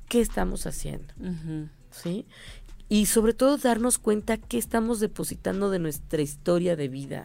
qué 0.09 0.21
estamos 0.21 0.67
haciendo. 0.67 1.13
¿Sí? 2.03 2.27
y 2.89 3.07
sobre 3.07 3.35
todo 3.35 3.57
darnos 3.57 3.99
cuenta 3.99 4.37
que 4.37 4.59
estamos 4.59 5.01
depositando 5.01 5.71
de 5.71 5.79
nuestra 5.79 6.23
historia 6.23 6.77
de 6.77 6.89
vida. 6.89 7.25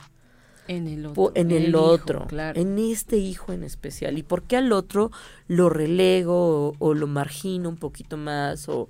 En 0.68 0.88
el 0.88 1.06
otro. 1.06 1.32
En, 1.36 1.52
el, 1.52 1.76
otro, 1.76 2.28
en 2.32 2.80
este 2.80 3.18
hijo 3.18 3.52
en 3.52 3.64
especial. 3.64 4.18
¿Y 4.18 4.24
por 4.24 4.44
qué 4.44 4.58
al 4.58 4.72
otro 4.72 5.12
lo 5.48 5.70
relego 5.70 6.76
o, 6.80 6.94
lo 6.94 7.08
margino 7.08 7.68
un 7.68 7.78
poquito 7.78 8.16
más 8.16 8.70
o, 8.70 8.88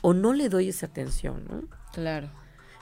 o, 0.00 0.14
no 0.14 0.32
le 0.32 0.48
doy 0.48 0.68
esa 0.68 0.86
atención? 0.86 1.44
¿no? 1.48 1.62
Claro. 1.92 2.30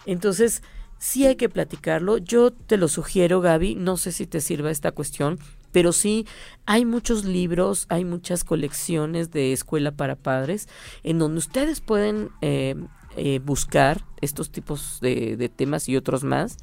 Entonces, 0.06 0.62
sí 0.98 1.24
hay 1.24 1.36
que 1.36 1.48
platicarlo. 1.48 2.18
Yo 2.18 2.52
te 2.52 2.76
lo 2.76 2.88
sugiero, 2.88 3.40
Gaby, 3.40 3.76
no 3.76 3.96
sé 3.96 4.12
si 4.12 4.26
te 4.26 4.40
sirva 4.40 4.70
esta 4.70 4.92
cuestión, 4.92 5.38
pero 5.72 5.92
sí 5.92 6.26
hay 6.66 6.84
muchos 6.84 7.24
libros, 7.24 7.86
hay 7.88 8.04
muchas 8.04 8.44
colecciones 8.44 9.30
de 9.30 9.52
escuela 9.52 9.90
para 9.90 10.14
padres 10.16 10.68
en 11.02 11.18
donde 11.18 11.38
ustedes 11.38 11.80
pueden 11.80 12.30
eh, 12.42 12.76
eh, 13.16 13.40
buscar 13.40 14.04
estos 14.20 14.50
tipos 14.50 14.98
de, 15.00 15.50
temas 15.54 15.88
y 15.88 15.96
otros 15.96 16.24
más 16.24 16.56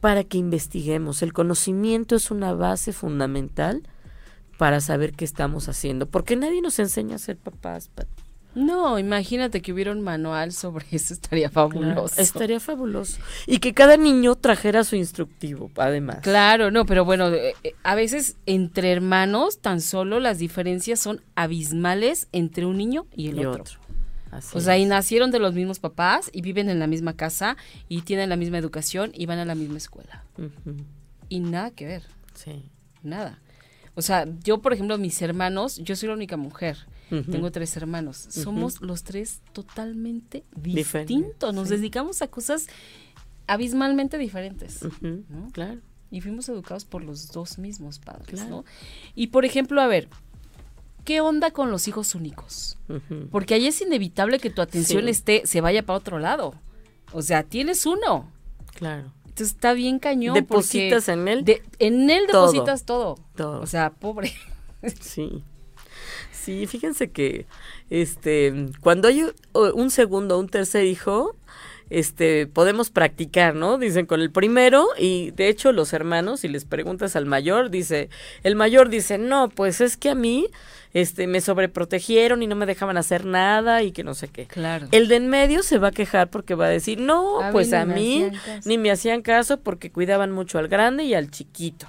para 0.00 0.24
que 0.24 0.38
investiguemos. 0.38 1.22
El 1.22 1.32
conocimiento 1.32 2.16
es 2.16 2.30
una 2.30 2.52
base 2.52 2.92
fundamental 2.92 3.82
para 4.58 4.80
saber 4.80 5.12
qué 5.12 5.24
estamos 5.24 5.68
haciendo, 5.68 6.06
porque 6.06 6.36
nadie 6.36 6.60
nos 6.60 6.78
enseña 6.78 7.16
a 7.16 7.18
ser 7.18 7.36
papás. 7.36 7.90
No, 8.54 8.98
imagínate 8.98 9.62
que 9.62 9.72
hubiera 9.72 9.92
un 9.92 10.00
manual 10.00 10.52
sobre 10.52 10.86
eso, 10.92 11.14
estaría 11.14 11.50
fabuloso. 11.50 12.20
estaría 12.20 12.60
fabuloso. 12.60 13.20
Y 13.46 13.58
que 13.58 13.74
cada 13.74 13.96
niño 13.96 14.34
trajera 14.34 14.84
su 14.84 14.96
instructivo, 14.96 15.70
además. 15.76 16.18
Claro, 16.22 16.70
no, 16.70 16.86
pero 16.86 17.04
bueno, 17.04 17.28
eh, 17.28 17.54
eh, 17.62 17.74
a 17.82 17.94
veces 17.94 18.36
entre 18.46 18.92
hermanos 18.92 19.60
tan 19.60 19.80
solo 19.80 20.20
las 20.20 20.38
diferencias 20.38 21.00
son 21.00 21.22
abismales 21.34 22.28
entre 22.32 22.66
un 22.66 22.78
niño 22.78 23.06
y 23.14 23.28
el 23.28 23.46
otro 23.46 23.78
o 24.52 24.60
sea, 24.60 24.78
y 24.78 24.84
nacieron 24.84 25.30
de 25.30 25.38
los 25.38 25.54
mismos 25.54 25.78
papás 25.78 26.30
y 26.32 26.42
viven 26.42 26.68
en 26.68 26.78
la 26.78 26.86
misma 26.86 27.14
casa 27.16 27.56
y 27.88 28.02
tienen 28.02 28.28
la 28.28 28.36
misma 28.36 28.58
educación 28.58 29.10
y 29.14 29.26
van 29.26 29.38
a 29.38 29.44
la 29.44 29.54
misma 29.54 29.78
escuela. 29.78 30.24
Y 31.28 31.40
nada 31.40 31.70
que 31.70 31.86
ver. 31.86 32.02
Sí. 32.34 32.70
Nada. 33.02 33.40
O 33.94 34.02
sea, 34.02 34.26
yo, 34.44 34.58
por 34.58 34.72
ejemplo, 34.72 34.98
mis 34.98 35.20
hermanos, 35.22 35.78
yo 35.78 35.96
soy 35.96 36.08
la 36.08 36.14
única 36.14 36.36
mujer. 36.36 36.76
Tengo 37.08 37.50
tres 37.50 37.76
hermanos. 37.76 38.16
Somos 38.28 38.80
los 38.80 39.02
tres 39.02 39.40
totalmente 39.52 40.44
distintos. 40.56 41.54
Nos 41.54 41.68
dedicamos 41.68 42.22
a 42.22 42.28
cosas 42.28 42.66
abismalmente 43.46 44.18
diferentes. 44.18 44.80
Claro. 45.52 45.80
Y 46.10 46.20
fuimos 46.20 46.48
educados 46.48 46.84
por 46.84 47.04
los 47.04 47.32
dos 47.32 47.58
mismos 47.58 47.98
padres, 47.98 48.48
¿no? 48.48 48.64
Y 49.14 49.28
por 49.28 49.44
ejemplo, 49.44 49.80
a 49.80 49.86
ver, 49.86 50.08
¿qué 51.04 51.20
onda 51.20 51.50
con 51.50 51.70
los 51.70 51.88
hijos 51.88 52.14
únicos? 52.14 52.78
Porque 53.30 53.54
ahí 53.54 53.66
es 53.66 53.80
inevitable 53.80 54.38
que 54.38 54.50
tu 54.50 54.62
atención 54.62 55.08
esté, 55.08 55.42
se 55.46 55.60
vaya 55.60 55.84
para 55.84 55.98
otro 55.98 56.18
lado. 56.18 56.54
O 57.12 57.22
sea, 57.22 57.42
tienes 57.42 57.86
uno. 57.86 58.30
Claro. 58.74 59.12
Entonces 59.24 59.54
está 59.54 59.72
bien 59.72 59.98
cañón. 59.98 60.34
Depositas 60.34 61.08
en 61.08 61.28
él. 61.28 61.44
en 61.78 62.10
él 62.10 62.26
depositas 62.26 62.84
todo. 62.84 63.16
todo. 63.36 63.60
O 63.60 63.66
sea, 63.66 63.90
pobre. 63.90 64.32
Sí. 65.00 65.42
Sí, 66.48 66.66
fíjense 66.66 67.10
que 67.10 67.44
este 67.90 68.70
cuando 68.80 69.08
hay 69.08 69.22
un 69.52 69.90
segundo, 69.90 70.38
un 70.38 70.48
tercer 70.48 70.86
hijo, 70.86 71.36
este, 71.90 72.46
podemos 72.46 72.88
practicar, 72.88 73.54
¿no? 73.54 73.76
Dicen 73.76 74.06
con 74.06 74.22
el 74.22 74.30
primero 74.30 74.86
y 74.96 75.32
de 75.32 75.48
hecho 75.50 75.72
los 75.72 75.92
hermanos, 75.92 76.40
si 76.40 76.48
les 76.48 76.64
preguntas 76.64 77.16
al 77.16 77.26
mayor, 77.26 77.68
dice, 77.68 78.08
el 78.44 78.56
mayor 78.56 78.88
dice, 78.88 79.18
no, 79.18 79.50
pues 79.50 79.82
es 79.82 79.98
que 79.98 80.08
a 80.08 80.14
mí, 80.14 80.46
este, 80.94 81.26
me 81.26 81.42
sobreprotegieron 81.42 82.42
y 82.42 82.46
no 82.46 82.56
me 82.56 82.64
dejaban 82.64 82.96
hacer 82.96 83.26
nada 83.26 83.82
y 83.82 83.92
que 83.92 84.02
no 84.02 84.14
sé 84.14 84.28
qué. 84.28 84.46
Claro. 84.46 84.88
El 84.90 85.08
de 85.08 85.16
en 85.16 85.28
medio 85.28 85.62
se 85.62 85.76
va 85.76 85.88
a 85.88 85.92
quejar 85.92 86.30
porque 86.30 86.54
va 86.54 86.64
a 86.64 86.70
decir, 86.70 86.98
no, 86.98 87.40
pues 87.52 87.74
a 87.74 87.84
mí 87.84 88.30
ni 88.64 88.78
me 88.78 88.90
hacían 88.90 89.20
caso 89.20 89.60
porque 89.60 89.90
cuidaban 89.90 90.32
mucho 90.32 90.58
al 90.58 90.68
grande 90.68 91.04
y 91.04 91.12
al 91.12 91.30
chiquito. 91.30 91.86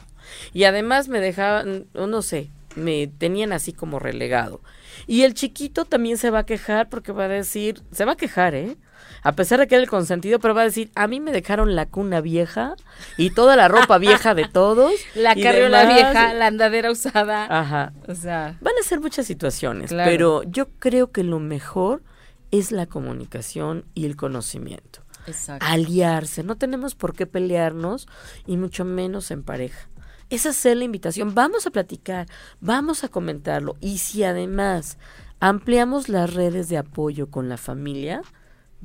Y 0.52 0.65
además 0.65 1.08
me 1.08 1.22
dejaban, 1.22 1.86
no 1.93 2.22
sé, 2.22 2.50
me 2.80 3.08
tenían 3.08 3.54
así 3.54 3.74
como 3.74 4.00
relegado. 4.00 4.62
Y 5.08 5.24
el 5.24 5.34
chiquito 5.34 5.86
también 5.86 6.18
se 6.18 6.30
va 6.30 6.39
a 6.39 6.46
quejar 6.46 6.89
porque 6.89 7.12
va 7.12 7.26
a 7.26 7.30
decir, 7.30 7.82
se 7.92 8.06
va 8.06 8.13
a 8.13 8.18
quejar, 8.18 8.56
¿eh? 8.56 8.78
a 9.24 9.34
pesar 9.34 9.60
de 9.60 9.68
que 9.68 9.76
era 9.76 9.84
el 9.84 9.89
consentido, 9.89 10.39
pero 10.39 10.54
va 10.54 10.62
a 10.62 10.65
decir, 10.65 10.92
a 10.96 11.08
mí 11.08 11.20
me 11.20 11.32
dejaron 11.32 11.76
la 11.76 11.86
cuna 11.86 12.22
vieja 12.22 12.76
y 13.18 13.32
toda 13.32 13.56
la 13.56 13.68
ropa 13.68 13.98
vieja 13.98 14.34
de 14.34 14.48
todos. 14.48 14.94
La 15.15 15.36
carriola 15.36 15.86
vieja, 15.86 16.34
la 16.34 16.48
andadera 16.48 16.92
usada. 16.92 17.46
Ajá. 17.50 17.94
O 18.08 18.15
sea. 18.15 18.58
Van 18.62 18.74
a 18.80 18.84
ser 18.84 19.00
muchas 19.00 19.26
situaciones, 19.26 19.92
pero 19.92 20.44
yo 20.44 20.70
creo 20.80 21.12
que 21.12 21.24
lo 21.24 21.39
mejor 21.39 22.04
es 22.52 22.72
la 22.72 22.86
comunicación 22.86 23.86
y 23.94 24.06
el 24.06 24.15
conocimiento. 24.15 25.02
Exacto. 25.28 25.65
Aliarse, 25.68 26.44
no 26.44 26.56
tenemos 26.56 26.96
por 26.96 27.13
qué 27.13 27.28
pelearnos 27.28 28.08
y 28.48 28.58
mucho 28.58 28.86
menos 28.86 29.32
en 29.32 29.44
pareja. 29.44 29.89
Es 30.30 30.46
hacer 30.46 30.78
la 30.78 30.84
invitación, 30.84 31.34
vamos 31.34 31.65
a 31.65 31.72
platicar, 31.72 32.28
vamos 32.62 33.04
a 33.04 33.10
comentarlo 33.10 33.78
y 33.80 33.98
si 33.98 34.24
además 34.24 34.98
ampliamos 35.39 36.10
las 36.10 36.34
redes 36.34 36.70
de 36.70 36.78
apoyo 36.78 37.32
con 37.32 37.50
la 37.50 37.58
familia, 37.58 38.22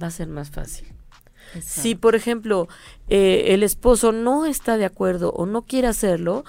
va 0.00 0.06
a 0.06 0.10
ser 0.10 0.28
más 0.28 0.50
fácil. 0.50 0.86
Si, 1.60 1.94
por 1.94 2.14
ejemplo, 2.14 2.68
eh, 3.08 3.46
el 3.48 3.62
esposo 3.62 4.12
no 4.12 4.46
está 4.46 4.76
de 4.76 4.86
acuerdo 4.86 5.30
o 5.32 5.46
no 5.46 5.62
quiere 5.62 5.88
hacerlo, 5.88 6.44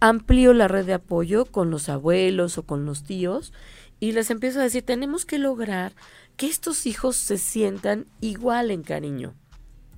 amplío 0.00 0.52
la 0.52 0.68
red 0.68 0.86
de 0.86 0.94
apoyo 0.94 1.44
con 1.44 1.70
los 1.70 1.88
abuelos 1.88 2.58
o 2.58 2.64
con 2.64 2.86
los 2.86 3.04
tíos 3.04 3.52
y 4.00 4.12
les 4.12 4.30
empiezo 4.30 4.60
a 4.60 4.64
decir, 4.64 4.82
tenemos 4.84 5.24
que 5.24 5.38
lograr 5.38 5.94
que 6.36 6.46
estos 6.46 6.86
hijos 6.86 7.16
se 7.16 7.38
sientan 7.38 8.06
igual 8.20 8.70
en 8.70 8.82
cariño, 8.82 9.34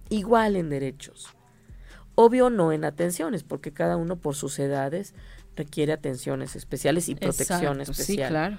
igual 0.08 0.56
en 0.56 0.70
derechos. 0.70 1.28
Obvio 2.20 2.50
no 2.50 2.72
en 2.72 2.84
atenciones, 2.84 3.44
porque 3.44 3.72
cada 3.72 3.96
uno 3.96 4.16
por 4.16 4.34
sus 4.34 4.58
edades 4.58 5.14
requiere 5.54 5.92
atenciones 5.92 6.56
especiales 6.56 7.08
y 7.08 7.14
protección 7.14 7.80
Exacto, 7.80 7.92
especial. 7.92 8.26
Sí, 8.26 8.32
claro. 8.32 8.58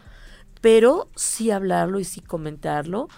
Pero 0.61 1.09
sí 1.17 1.51
hablarlo 1.51 1.99
y 1.99 2.05
sí 2.05 2.21
comentarlo 2.21 3.09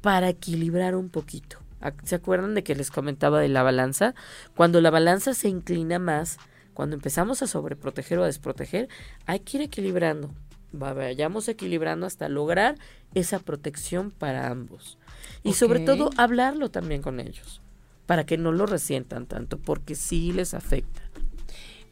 para 0.00 0.30
equilibrar 0.30 0.94
un 0.96 1.10
poquito. 1.10 1.58
¿Se 2.04 2.14
acuerdan 2.14 2.54
de 2.54 2.64
que 2.64 2.74
les 2.74 2.90
comentaba 2.90 3.38
de 3.38 3.48
la 3.48 3.62
balanza? 3.62 4.14
Cuando 4.56 4.80
la 4.80 4.88
balanza 4.90 5.34
se 5.34 5.48
inclina 5.50 5.98
más, 5.98 6.38
cuando 6.72 6.96
empezamos 6.96 7.42
a 7.42 7.46
sobreproteger 7.46 8.18
o 8.18 8.22
a 8.22 8.26
desproteger, 8.26 8.88
hay 9.26 9.40
que 9.40 9.58
ir 9.58 9.62
equilibrando. 9.64 10.30
Va- 10.74 10.94
Vayamos 10.94 11.48
equilibrando 11.48 12.06
hasta 12.06 12.30
lograr 12.30 12.76
esa 13.14 13.40
protección 13.40 14.10
para 14.10 14.48
ambos. 14.48 14.96
Y 15.42 15.52
sobre 15.52 15.80
todo 15.80 16.08
hablarlo 16.16 16.70
también 16.70 17.02
con 17.02 17.20
ellos, 17.20 17.60
para 18.06 18.24
que 18.24 18.38
no 18.38 18.52
lo 18.52 18.66
resientan 18.66 19.26
tanto, 19.26 19.58
porque 19.58 19.94
sí 19.94 20.32
les 20.32 20.54
afecta. 20.54 21.02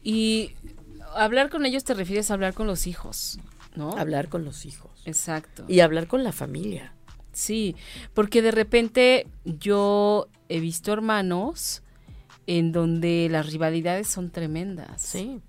Y 0.03 0.55
hablar 1.15 1.49
con 1.49 1.65
ellos 1.65 1.83
te 1.83 1.93
refieres 1.93 2.31
a 2.31 2.35
hablar 2.35 2.53
con 2.53 2.67
los 2.67 2.87
hijos, 2.87 3.39
¿no? 3.75 3.91
Hablar 3.97 4.29
con 4.29 4.45
los 4.45 4.65
hijos. 4.65 4.91
Exacto. 5.05 5.65
Y 5.67 5.79
hablar 5.79 6.07
con 6.07 6.23
la 6.23 6.31
familia. 6.31 6.93
Sí, 7.33 7.75
porque 8.13 8.41
de 8.41 8.51
repente 8.51 9.27
yo 9.45 10.27
he 10.49 10.59
visto 10.59 10.91
hermanos 10.91 11.81
en 12.47 12.71
donde 12.71 13.27
las 13.31 13.51
rivalidades 13.51 14.07
son 14.07 14.31
tremendas. 14.31 15.01
Sí. 15.01 15.39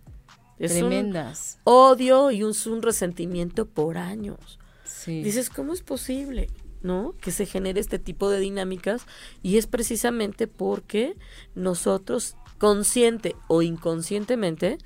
Es 0.58 0.72
un 0.74 0.90
tremendas. 0.90 1.58
odio 1.64 2.30
y 2.30 2.44
un, 2.44 2.54
un 2.66 2.82
resentimiento 2.82 3.66
por 3.66 3.98
años. 3.98 4.60
Sí. 4.84 5.22
Dices, 5.22 5.50
¿cómo 5.50 5.72
es 5.72 5.82
posible? 5.82 6.48
¿No? 6.82 7.14
Que 7.20 7.30
se 7.30 7.46
genere 7.46 7.80
este 7.80 7.98
tipo 7.98 8.28
de 8.28 8.40
dinámicas 8.40 9.06
y 9.42 9.56
es 9.56 9.66
precisamente 9.66 10.48
porque 10.48 11.16
nosotros, 11.54 12.36
consciente 12.58 13.36
o 13.46 13.62
inconscientemente, 13.62 14.78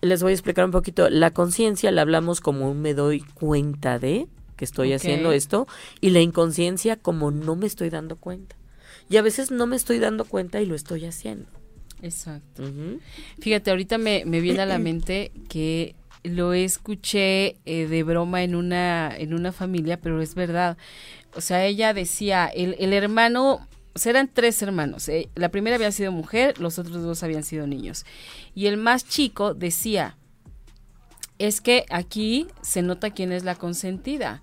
les 0.00 0.22
voy 0.22 0.30
a 0.30 0.34
explicar 0.34 0.64
un 0.64 0.70
poquito, 0.70 1.08
la 1.10 1.32
conciencia 1.32 1.90
la 1.90 2.02
hablamos 2.02 2.40
como 2.40 2.70
un 2.70 2.80
me 2.82 2.94
doy 2.94 3.20
cuenta 3.20 3.98
de 3.98 4.28
que 4.56 4.64
estoy 4.64 4.92
haciendo 4.92 5.32
esto 5.32 5.66
y 6.00 6.10
la 6.10 6.20
inconsciencia 6.20 6.96
como 6.96 7.30
no 7.30 7.56
me 7.56 7.66
estoy 7.66 7.90
dando 7.90 8.16
cuenta. 8.16 8.56
Y 9.08 9.16
a 9.16 9.22
veces 9.22 9.50
no 9.50 9.66
me 9.66 9.76
estoy 9.76 9.98
dando 9.98 10.24
cuenta 10.24 10.60
y 10.60 10.66
lo 10.66 10.74
estoy 10.74 11.04
haciendo. 11.04 11.46
Exacto. 12.02 12.62
Fíjate, 13.40 13.70
ahorita 13.70 13.98
me, 13.98 14.24
me 14.26 14.40
viene 14.40 14.60
a 14.60 14.66
la 14.66 14.78
mente 14.78 15.32
que 15.48 15.94
lo 16.24 16.54
escuché 16.54 17.58
eh, 17.66 17.86
de 17.86 18.02
broma 18.02 18.42
en 18.42 18.54
una, 18.54 19.14
en 19.16 19.34
una 19.34 19.52
familia, 19.52 20.00
pero 20.00 20.20
es 20.20 20.34
verdad. 20.34 20.76
O 21.36 21.40
sea, 21.40 21.64
ella 21.64 21.94
decía, 21.94 22.46
el, 22.46 22.76
el 22.78 22.92
hermano, 22.92 23.68
o 23.94 23.98
sea, 23.98 24.10
eran 24.10 24.30
tres 24.32 24.60
hermanos. 24.62 25.08
eh, 25.08 25.28
la 25.34 25.50
primera 25.50 25.76
había 25.76 25.92
sido 25.92 26.10
mujer, 26.12 26.58
los 26.58 26.78
otros 26.78 27.02
dos 27.02 27.22
habían 27.22 27.44
sido 27.44 27.66
niños. 27.66 28.04
Y 28.54 28.66
el 28.66 28.78
más 28.78 29.06
chico 29.06 29.54
decía, 29.54 30.16
es 31.38 31.60
que 31.60 31.84
aquí 31.90 32.46
se 32.62 32.82
nota 32.82 33.10
quién 33.10 33.30
es 33.32 33.44
la 33.44 33.54
consentida. 33.54 34.42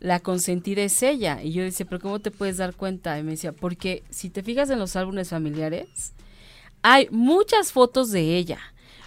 La 0.00 0.20
consentida 0.20 0.82
es 0.82 1.02
ella. 1.02 1.42
Y 1.42 1.52
yo 1.52 1.62
decía, 1.62 1.86
pero 1.88 2.00
¿cómo 2.00 2.18
te 2.20 2.30
puedes 2.30 2.58
dar 2.58 2.74
cuenta? 2.74 3.18
Y 3.18 3.22
me 3.22 3.32
decía, 3.32 3.52
porque 3.52 4.02
si 4.10 4.30
te 4.30 4.42
fijas 4.42 4.68
en 4.70 4.80
los 4.80 4.96
álbumes 4.96 5.30
familiares, 5.30 6.12
hay 6.82 7.08
muchas 7.10 7.72
fotos 7.72 8.10
de 8.10 8.36
ella. 8.36 8.58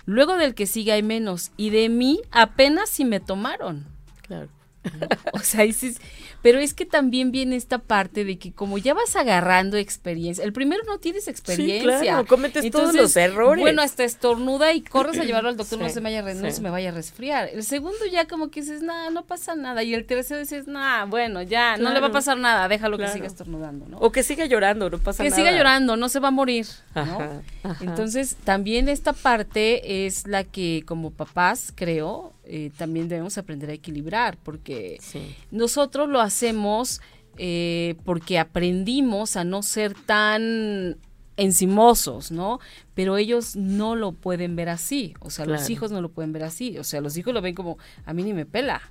Luego 0.05 0.37
del 0.37 0.55
que 0.55 0.67
sigue 0.67 0.91
hay 0.91 1.03
menos. 1.03 1.51
Y 1.57 1.69
de 1.71 1.89
mí 1.89 2.21
apenas 2.31 2.89
si 2.89 3.05
me 3.05 3.19
tomaron. 3.19 3.85
Claro. 4.21 4.49
O 5.33 5.39
sea, 5.39 5.63
dices, 5.63 5.97
pero 6.41 6.59
es 6.59 6.73
que 6.73 6.85
también 6.85 7.31
viene 7.31 7.55
esta 7.55 7.79
parte 7.79 8.23
de 8.23 8.37
que 8.37 8.51
como 8.51 8.77
ya 8.77 8.93
vas 8.93 9.15
agarrando 9.15 9.77
experiencia, 9.77 10.43
el 10.43 10.53
primero 10.53 10.83
no 10.85 10.97
tienes 10.97 11.27
experiencia. 11.27 11.99
claro, 12.01 12.25
cometes 12.25 12.69
todos 12.71 12.93
los 12.93 13.15
errores. 13.17 13.61
Bueno, 13.61 13.81
hasta 13.81 14.03
estornuda 14.03 14.73
y 14.73 14.81
corres 14.81 15.19
a 15.19 15.23
llevarlo 15.25 15.49
al 15.49 15.57
doctor, 15.57 15.79
no, 15.79 15.89
se 15.89 16.01
me 16.01 16.09
vaya, 16.21 16.33
no 16.33 16.49
sí. 16.49 16.55
se 16.55 16.61
me 16.61 16.69
vaya 16.69 16.89
a 16.89 16.93
resfriar. 16.93 17.49
El 17.49 17.63
segundo 17.63 18.05
ya 18.11 18.27
como 18.27 18.49
que 18.49 18.61
dices, 18.61 18.81
nada, 18.81 19.09
no 19.09 19.25
pasa 19.25 19.55
nada. 19.55 19.83
Y 19.83 19.93
el 19.93 20.05
tercero 20.05 20.39
dices, 20.39 20.67
nada, 20.67 21.05
bueno, 21.05 21.41
ya, 21.41 21.77
no 21.77 21.91
le 21.91 21.99
va 21.99 22.07
a 22.07 22.11
pasar 22.11 22.37
nada, 22.37 22.67
déjalo 22.67 22.97
Claro. 22.97 23.11
que 23.11 23.17
siga 23.17 23.27
estornudando, 23.27 23.87
¿no? 23.87 23.97
O 23.97 24.11
que 24.11 24.23
siga 24.23 24.45
llorando, 24.45 24.89
no 24.89 24.99
pasa 24.99 25.23
que 25.23 25.29
nada. 25.29 25.41
siga 25.41 25.51
llorando, 25.57 25.97
no 25.97 26.09
se 26.09 26.19
va 26.19 26.29
a 26.29 26.31
morir, 26.31 26.67
¿no? 26.93 27.01
Ajá, 27.01 27.41
ajá. 27.63 27.83
Entonces, 27.83 28.35
también 28.43 28.87
esta 28.87 29.13
parte 29.13 30.05
es 30.05 30.27
la 30.27 30.43
que 30.43 30.83
como 30.85 31.11
papás, 31.11 31.73
creo, 31.75 32.34
eh, 32.47 32.71
también 32.77 33.07
debemos 33.09 33.37
aprender 33.37 33.69
a 33.69 33.73
equilibrar, 33.73 34.37
porque 34.43 34.97
Sí. 35.01 35.35
nosotros 35.51 36.09
lo 36.09 36.21
hacemos 36.21 37.01
eh, 37.37 37.95
porque 38.05 38.39
aprendimos 38.39 39.35
a 39.35 39.43
no 39.43 39.61
ser 39.61 39.93
tan 39.93 40.97
encimosos, 41.37 42.31
¿no? 42.31 42.59
Pero 42.93 43.17
ellos 43.17 43.55
no 43.57 43.95
lo 43.95 44.13
pueden 44.13 44.55
ver 44.55 44.69
así, 44.69 45.13
o 45.19 45.29
sea, 45.29 45.45
los 45.45 45.69
hijos 45.69 45.91
no 45.91 45.99
lo 46.01 46.09
pueden 46.09 46.31
ver 46.31 46.43
así, 46.43 46.77
o 46.77 46.83
sea, 46.85 47.01
los 47.01 47.17
hijos 47.17 47.33
lo 47.33 47.41
ven 47.41 47.53
como, 47.53 47.77
a 48.05 48.13
mí 48.13 48.23
ni 48.23 48.33
me 48.33 48.45
pela. 48.45 48.81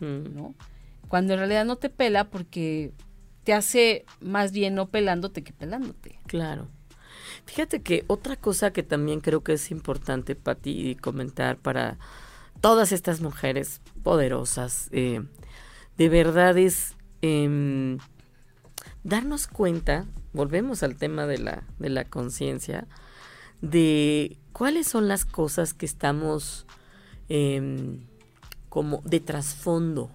¿no? 0.00 0.54
Cuando 1.08 1.34
en 1.34 1.38
realidad 1.38 1.64
no 1.64 1.76
te 1.76 1.90
pela 1.90 2.24
porque 2.28 2.92
te 3.44 3.52
hace 3.52 4.04
más 4.20 4.50
bien 4.52 4.74
no 4.74 4.88
pelándote 4.88 5.42
que 5.42 5.52
pelándote. 5.52 6.18
Claro. 6.26 6.68
Fíjate 7.46 7.82
que 7.82 8.04
otra 8.08 8.36
cosa 8.36 8.72
que 8.72 8.82
también 8.82 9.20
creo 9.20 9.42
que 9.42 9.52
es 9.54 9.70
importante, 9.70 10.34
Pati, 10.34 10.96
comentar 10.96 11.56
para 11.56 11.98
todas 12.62 12.92
estas 12.92 13.20
mujeres 13.20 13.82
poderosas, 14.02 14.88
eh, 14.92 15.22
de 15.98 16.08
verdad 16.08 16.56
es 16.56 16.94
em, 17.20 17.98
darnos 19.02 19.48
cuenta, 19.48 20.06
volvemos 20.32 20.82
al 20.82 20.96
tema 20.96 21.26
de 21.26 21.38
la, 21.38 21.64
de 21.80 21.90
la 21.90 22.04
conciencia, 22.04 22.86
de 23.60 24.38
cuáles 24.52 24.86
son 24.86 25.08
las 25.08 25.24
cosas 25.24 25.74
que 25.74 25.84
estamos 25.84 26.64
em, 27.28 28.00
como 28.68 29.02
de 29.04 29.18
trasfondo. 29.18 30.10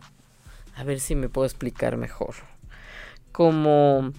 A 0.75 0.83
ver 0.83 1.01
si 1.01 1.15
me 1.15 1.27
puedo 1.27 1.45
explicar 1.45 1.97
mejor. 1.97 2.36
Como 3.33 4.13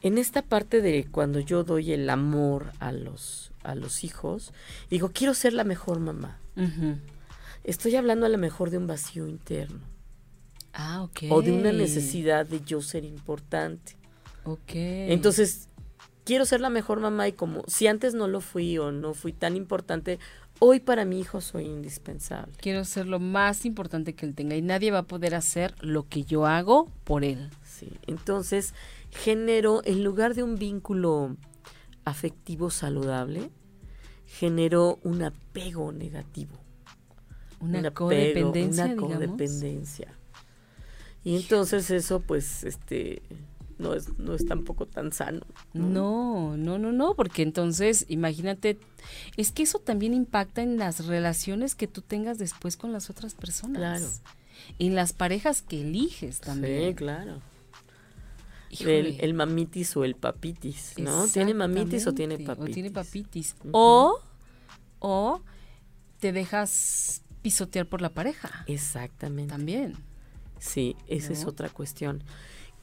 en 0.00 0.16
esta 0.16 0.42
parte 0.42 0.80
de 0.80 1.08
cuando 1.10 1.40
yo 1.40 1.64
doy 1.64 1.92
el 1.92 2.08
amor 2.08 2.72
a 2.78 2.92
los, 2.92 3.50
a 3.64 3.74
los 3.74 4.04
hijos, 4.04 4.52
digo, 4.90 5.10
quiero 5.12 5.34
ser 5.34 5.54
la 5.54 5.64
mejor 5.64 5.98
mamá. 5.98 6.38
Estoy 7.68 7.94
hablando 7.96 8.26
a 8.26 8.28
lo 8.28 8.38
mejor 8.38 8.70
de 8.70 8.78
un 8.78 8.86
vacío 8.86 9.26
interno 9.26 9.80
Ah, 10.72 11.02
ok. 11.02 11.24
o 11.30 11.42
de 11.42 11.52
una 11.52 11.72
necesidad 11.72 12.46
de 12.46 12.60
yo 12.64 12.80
ser 12.82 13.04
importante. 13.04 13.96
Ok. 14.44 14.70
Entonces, 14.74 15.68
quiero 16.24 16.44
ser 16.46 16.60
la 16.60 16.70
mejor 16.70 17.00
mamá 17.00 17.28
y 17.28 17.32
como 17.32 17.64
si 17.66 17.86
antes 17.86 18.14
no 18.14 18.26
lo 18.28 18.40
fui 18.40 18.78
o 18.78 18.92
no 18.92 19.12
fui 19.14 19.32
tan 19.32 19.56
importante, 19.56 20.18
hoy 20.60 20.80
para 20.80 21.04
mi 21.04 21.20
hijo 21.20 21.40
soy 21.40 21.66
indispensable. 21.66 22.52
quiero 22.58 22.84
ser 22.84 23.06
lo 23.06 23.18
más 23.20 23.64
importante 23.64 24.14
que 24.14 24.24
él 24.26 24.34
tenga 24.34 24.56
y 24.56 24.62
nadie 24.62 24.90
va 24.90 25.00
a 25.00 25.06
poder 25.06 25.34
hacer 25.34 25.74
lo 25.80 26.08
que 26.08 26.24
yo 26.24 26.46
hago 26.46 26.90
por 27.04 27.24
él. 27.24 27.50
Sí. 27.64 27.90
Entonces, 28.06 28.72
genero, 29.10 29.82
en 29.84 30.02
lugar 30.04 30.34
de 30.34 30.42
un 30.42 30.56
vínculo 30.56 31.36
afectivo 32.04 32.70
saludable, 32.70 33.50
genero 34.26 34.98
un 35.02 35.22
apego 35.22 35.92
negativo. 35.92 36.52
Una 37.60 37.78
un 37.80 37.86
apego, 37.86 37.94
codependencia, 38.08 38.84
una 38.84 38.94
digamos. 38.94 39.14
codependencia. 39.16 40.14
Y 41.24 41.36
entonces 41.36 41.90
eso 41.90 42.20
pues 42.20 42.64
este 42.64 43.22
no 43.78 43.94
es 43.94 44.18
no 44.18 44.34
es 44.34 44.46
tampoco 44.46 44.86
tan 44.86 45.12
sano. 45.12 45.46
No, 45.72 46.56
no, 46.56 46.78
no, 46.78 46.92
no, 46.92 47.14
porque 47.14 47.42
entonces, 47.42 48.06
imagínate, 48.08 48.78
es 49.36 49.52
que 49.52 49.62
eso 49.62 49.78
también 49.78 50.14
impacta 50.14 50.62
en 50.62 50.78
las 50.78 51.06
relaciones 51.06 51.74
que 51.74 51.86
tú 51.86 52.02
tengas 52.02 52.38
después 52.38 52.76
con 52.76 52.92
las 52.92 53.10
otras 53.10 53.34
personas. 53.34 53.78
Claro. 53.78 54.06
En 54.78 54.94
las 54.94 55.12
parejas 55.12 55.62
que 55.62 55.80
eliges 55.80 56.40
también. 56.40 56.90
Sí, 56.90 56.94
claro. 56.94 57.40
El, 58.80 59.18
el 59.20 59.34
mamitis 59.34 59.96
o 59.96 60.04
el 60.04 60.14
papitis, 60.14 60.94
¿no? 60.98 61.26
¿Tiene 61.28 61.54
mamitis 61.54 62.06
o 62.06 62.12
tiene 62.12 62.38
papitis? 62.38 62.70
O 62.70 62.74
tiene 62.74 62.90
papitis. 62.90 63.56
O, 63.72 64.20
o 64.98 65.40
te 66.20 66.32
dejas 66.32 67.22
pisotear 67.48 67.86
por 67.86 68.02
la 68.02 68.10
pareja. 68.10 68.64
Exactamente. 68.66 69.50
También. 69.52 69.94
Sí, 70.58 70.96
esa 71.06 71.32
es 71.32 71.44
otra 71.46 71.68
cuestión. 71.70 72.22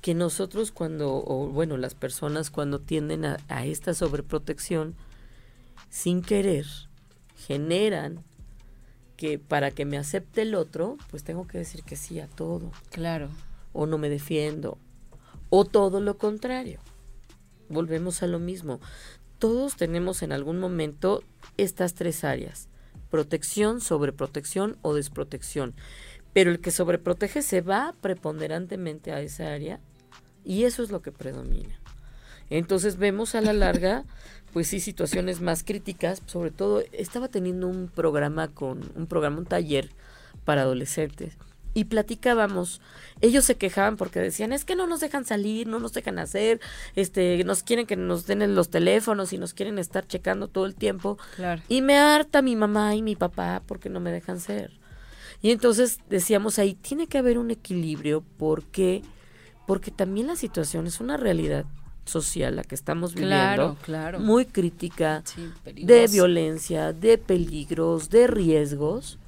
Que 0.01 0.13
nosotros 0.16 0.72
cuando, 0.72 1.16
o 1.16 1.47
bueno, 1.47 1.78
las 1.78 1.93
personas 1.93 2.49
cuando 2.49 2.80
tienden 2.80 3.26
a, 3.26 3.38
a 3.47 3.66
esta 3.66 3.93
sobreprotección, 3.93 4.95
sin 5.89 6.22
querer, 6.22 6.66
generan 7.47 8.24
que 9.18 9.38
para 9.39 9.72
que 9.72 9.86
me 9.86 9.97
acepte 9.97 10.41
el 10.41 10.55
otro, 10.55 10.97
pues 11.11 11.24
tengo 11.24 11.47
que 11.47 11.57
decir 11.59 11.84
que 11.84 11.95
sí 11.95 12.20
a 12.20 12.28
todo, 12.28 12.72
Claro. 12.91 13.30
o 13.72 13.86
no 13.86 13.97
me 13.97 14.09
defiendo, 14.09 14.78
o 15.49 15.63
todo 15.63 16.01
lo 16.01 16.18
contrario. 16.18 16.80
Volvemos 17.70 18.24
a 18.24 18.28
lo 18.28 18.39
mismo. 18.39 18.80
Todos 19.39 19.76
tenemos 19.76 20.22
en 20.24 20.32
algún 20.32 20.59
momento 20.59 21.24
estas 21.57 21.93
tres 21.93 22.24
áreas, 22.24 22.68
protección, 23.10 23.82
sobreprotección 23.82 24.78
o 24.82 24.93
desprotección. 24.93 25.74
Pero 26.34 26.51
el 26.51 26.60
que 26.60 26.72
sobreprotege 26.72 27.41
se 27.41 27.62
va 27.62 27.95
preponderantemente 28.01 29.12
a 29.12 29.22
esa 29.22 29.53
área 29.53 29.80
y 30.43 30.64
eso 30.64 30.84
es 30.84 30.91
lo 30.91 31.01
que 31.01 31.12
predomina. 31.12 31.80
Entonces 32.49 32.97
vemos 32.97 33.36
a 33.36 33.41
la 33.41 33.53
larga, 33.53 34.06
pues 34.53 34.68
sí, 34.68 34.80
situaciones 34.80 35.41
más 35.41 35.64
críticas, 35.64 36.22
sobre 36.26 36.51
todo 36.51 36.84
estaba 36.91 37.28
teniendo 37.28 37.68
un 37.68 37.88
programa 37.88 38.49
con, 38.49 38.82
un 38.95 39.08
programa, 39.08 39.39
un 39.39 39.45
taller 39.45 39.89
para 40.43 40.62
adolescentes 40.62 41.38
y 41.76 41.84
platicábamos. 41.84 42.82
Ellos 43.21 43.43
se 43.45 43.55
quejaban 43.55 43.97
porque 43.97 44.19
decían, 44.19 44.53
es 44.53 44.65
que 44.65 44.76
no 44.76 44.88
nos 44.88 45.01
dejan 45.01 45.26
salir, 45.26 45.67
no 45.67 45.78
nos 45.78 45.93
dejan 45.93 46.17
hacer, 46.17 46.59
este, 46.95 47.43
nos 47.43 47.63
quieren 47.63 47.86
que 47.86 47.97
nos 47.97 48.26
den 48.26 48.55
los 48.55 48.69
teléfonos 48.69 49.34
y 49.34 49.38
nos 49.38 49.53
quieren 49.53 49.78
estar 49.78 50.07
checando 50.07 50.47
todo 50.47 50.65
el 50.65 50.73
tiempo. 50.73 51.19
Y 51.67 51.82
me 51.82 51.97
harta 51.97 52.41
mi 52.41 52.55
mamá 52.55 52.95
y 52.95 53.03
mi 53.03 53.15
papá 53.15 53.61
porque 53.67 53.89
no 53.89 53.99
me 53.99 54.11
dejan 54.11 54.39
ser. 54.39 54.71
Y 55.41 55.51
entonces 55.51 55.99
decíamos 56.09 56.57
ahí, 56.59 56.76
tiene 56.76 57.07
que 57.07 57.17
haber 57.17 57.38
un 57.38 57.51
equilibrio 57.51 58.23
porque, 58.38 59.03
porque 59.67 59.91
también 59.91 60.28
la 60.28 60.38
situación 60.38 60.88
es 60.88 61.01
una 61.01 61.17
realidad 61.17 61.65
social 62.05 62.55
la 62.55 62.63
que 62.63 62.76
estamos 62.76 63.15
viviendo, 63.15 63.78
claro, 63.84 64.19
muy 64.19 64.45
crítica, 64.45 65.23
de 65.65 66.07
violencia, 66.07 66.93
de 66.93 67.17
peligros, 67.17 68.09
de 68.09 68.28
riesgos 68.28 69.19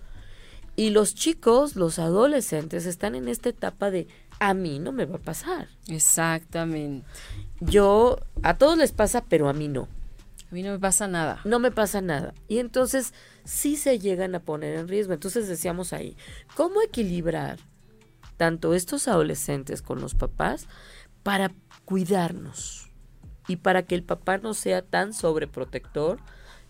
y 0.78 0.92
los 0.92 1.16
chicos, 1.16 1.76
los 1.76 1.98
adolescentes, 1.98 2.86
están 2.86 3.16
en 3.16 3.28
esta 3.28 3.50
etapa 3.50 3.90
de 3.90 4.08
a 4.40 4.54
mí 4.54 4.78
no 4.78 4.92
me 4.92 5.06
va 5.06 5.16
a 5.16 5.22
pasar. 5.22 5.70
Exactamente. 5.88 7.06
Yo, 7.60 8.20
a 8.44 8.60
todos 8.60 8.78
les 8.78 8.92
pasa, 8.92 9.26
pero 9.28 9.50
a 9.50 9.54
mí 9.54 9.68
no. 9.68 9.88
A 10.52 10.54
mí 10.54 10.62
no 10.62 10.70
me 10.70 10.78
pasa 10.78 11.08
nada. 11.08 11.42
No 11.46 11.58
me 11.58 11.72
pasa 11.72 12.00
nada. 12.02 12.36
Y 12.48 12.60
entonces 12.60 13.16
sí 13.44 13.76
se 13.76 13.98
llegan 13.98 14.36
a 14.36 14.40
poner 14.40 14.78
en 14.78 14.88
riesgo. 14.88 15.14
Entonces 15.14 15.48
decíamos 15.48 15.94
ahí, 15.94 16.16
¿cómo 16.56 16.84
equilibrar 16.84 17.58
tanto 18.38 18.76
estos 18.76 19.08
adolescentes 19.08 19.82
con 19.82 20.00
los 20.00 20.14
papás 20.14 20.68
para 21.24 21.52
cuidarnos? 21.86 22.92
Y 23.48 23.56
para 23.56 23.82
que 23.82 23.96
el 23.96 24.04
papá 24.04 24.38
no 24.38 24.54
sea 24.54 24.84
tan 24.84 25.12
sobreprotector 25.14 26.20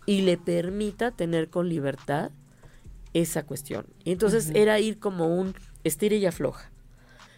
y 0.06 0.22
le 0.22 0.38
permita 0.38 1.10
tener 1.10 1.50
con 1.50 1.68
libertad 1.68 2.30
esa 3.14 3.44
cuestión. 3.44 3.86
Y 4.04 4.12
entonces 4.12 4.50
era 4.54 4.78
ir 4.80 4.98
como 4.98 5.26
un 5.26 5.54
estira 5.84 6.16
y 6.16 6.26
afloja. 6.26 6.70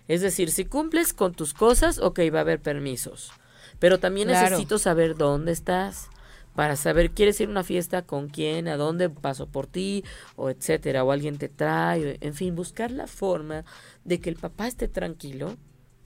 Es 0.09 0.21
decir, 0.21 0.51
si 0.51 0.65
cumples 0.65 1.13
con 1.13 1.35
tus 1.35 1.55
cosas, 1.55 1.99
ok, 1.99 2.21
va 2.35 2.39
a 2.39 2.43
haber 2.43 2.61
permisos. 2.61 3.33
Pero 3.79 3.99
también 3.99 4.29
necesito 4.29 4.79
saber 4.79 5.17
dónde 5.17 5.53
estás 5.53 6.09
para 6.55 6.77
saber, 6.77 7.13
¿quieres 7.13 7.41
ir 7.41 7.49
a 7.49 7.53
una 7.53 7.63
fiesta 7.63 8.03
con 8.03 8.29
quién? 8.29 8.67
¿A 8.69 8.77
dónde 8.77 9.09
paso 9.09 9.47
por 9.47 9.67
ti? 9.67 10.05
O 10.37 10.51
etcétera, 10.51 11.05
o 11.05 11.13
alguien 11.13 11.39
te 11.39 11.49
trae. 11.49 12.19
En 12.21 12.35
fin, 12.35 12.57
buscar 12.57 12.91
la 12.91 13.07
forma 13.07 13.65
de 14.05 14.21
que 14.21 14.31
el 14.31 14.37
papá 14.37 14.67
esté 14.67 14.89
tranquilo 14.89 15.57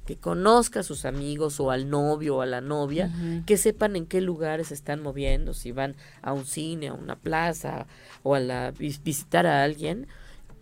que 0.07 0.17
conozca 0.17 0.81
a 0.81 0.83
sus 0.83 1.05
amigos 1.05 1.61
o 1.61 1.71
al 1.71 1.89
novio 1.89 2.37
o 2.37 2.41
a 2.43 2.47
la 2.47 2.61
novia, 2.61 3.11
que 3.47 3.57
sepan 3.57 3.97
en 3.97 4.07
qué 4.07 4.21
lugares 4.21 4.71
están 4.71 5.03
moviendo, 5.03 5.55
si 5.55 5.73
van 5.73 5.97
a 6.23 6.33
un 6.33 6.45
cine, 6.45 6.89
a 6.89 6.95
una 6.95 7.17
plaza 7.17 7.87
o 8.23 8.35
a 8.35 8.41
la, 8.41 8.71
visitar 8.73 9.47
a 9.47 9.63
alguien, 9.65 10.07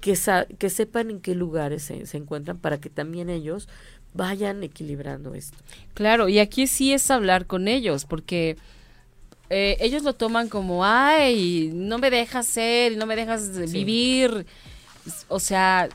que, 0.01 0.16
que 0.59 0.70
sepan 0.70 1.11
en 1.11 1.20
qué 1.20 1.34
lugares 1.34 1.82
se, 1.82 2.07
se 2.07 2.16
encuentran 2.16 2.59
para 2.59 2.78
que 2.78 2.90
también 2.90 3.30
ellos 3.30 3.68
vayan 4.14 4.62
equilibrando 4.62 5.34
esto. 5.34 5.57
Claro, 5.95 6.28
y 6.28 6.38
aquí 6.38 6.66
sí 6.66 6.93
es 6.93 7.11
hablar 7.11 7.47
con 7.47 7.66
ellos, 7.66 8.05
porque 8.05 8.57
eh, 9.51 9.76
ellos 9.80 10.03
lo 10.03 10.14
toman 10.14 10.49
como, 10.49 10.84
ay, 10.84 11.70
no 11.74 11.99
me 11.99 12.11
dejas 12.11 12.47
ser, 12.47 12.97
no 12.97 13.07
me 13.07 13.16
dejas 13.16 13.70
vivir. 13.70 14.47
O 15.28 15.40
sea, 15.40 15.88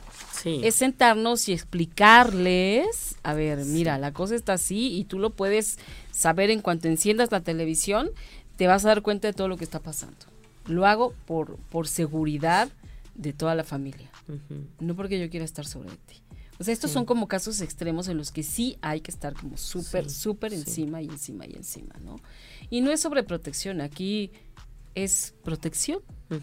es 0.44 0.74
sentarnos 0.74 1.48
y 1.48 1.52
explicarles, 1.52 3.16
a 3.22 3.34
ver, 3.34 3.64
mira, 3.64 3.98
la 3.98 4.12
cosa 4.12 4.34
está 4.34 4.54
así 4.54 4.96
y 4.96 5.04
tú 5.04 5.18
lo 5.18 5.30
puedes 5.30 5.78
saber 6.10 6.50
en 6.50 6.60
cuanto 6.60 6.88
enciendas 6.88 7.32
la 7.32 7.40
televisión, 7.40 8.10
te 8.56 8.66
vas 8.66 8.84
a 8.84 8.88
dar 8.88 9.02
cuenta 9.02 9.28
de 9.28 9.34
todo 9.34 9.48
lo 9.48 9.56
que 9.56 9.64
está 9.64 9.80
pasando. 9.80 10.16
Lo 10.66 10.86
hago 10.86 11.14
por, 11.26 11.56
por 11.70 11.88
seguridad 11.88 12.68
de 13.14 13.32
toda 13.32 13.54
la 13.54 13.64
familia, 13.64 14.10
no 14.78 14.94
porque 14.94 15.18
yo 15.18 15.30
quiera 15.30 15.44
estar 15.44 15.66
sobre 15.66 15.90
ti. 15.90 16.22
O 16.60 16.64
sea, 16.64 16.74
estos 16.74 16.90
son 16.90 17.04
como 17.04 17.28
casos 17.28 17.60
extremos 17.60 18.08
en 18.08 18.16
los 18.16 18.32
que 18.32 18.42
sí 18.42 18.78
hay 18.80 19.00
que 19.00 19.12
estar 19.12 19.32
como 19.34 19.56
súper, 19.56 20.10
súper 20.10 20.52
encima 20.52 21.00
y 21.00 21.06
encima 21.06 21.46
y 21.46 21.54
encima, 21.54 21.94
¿no? 22.02 22.16
Y 22.68 22.80
no 22.80 22.90
es 22.90 23.00
sobreprotección, 23.00 23.80
aquí 23.80 24.32
es 24.94 25.34
protección, 25.44 26.00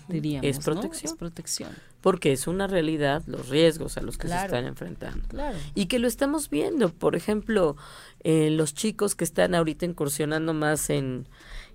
diríamos. 0.07 0.49
Es 0.49 0.59
protección. 0.63 1.11
Es 1.13 1.17
protección 1.17 1.69
porque 2.05 2.31
es 2.31 2.45
una 2.45 2.67
realidad 2.67 3.23
los 3.25 3.49
riesgos 3.49 3.97
a 3.97 4.01
los 4.01 4.19
que 4.19 4.27
se 4.27 4.35
están 4.35 4.65
enfrentando. 4.65 5.27
Y 5.73 5.87
que 5.87 5.97
lo 5.97 6.07
estamos 6.07 6.51
viendo, 6.51 6.89
por 6.89 7.15
ejemplo, 7.15 7.77
eh, 8.19 8.51
los 8.51 8.75
chicos 8.75 9.15
que 9.15 9.23
están 9.23 9.55
ahorita 9.55 9.87
incursionando 9.87 10.53
más 10.53 10.91
en, 10.91 11.27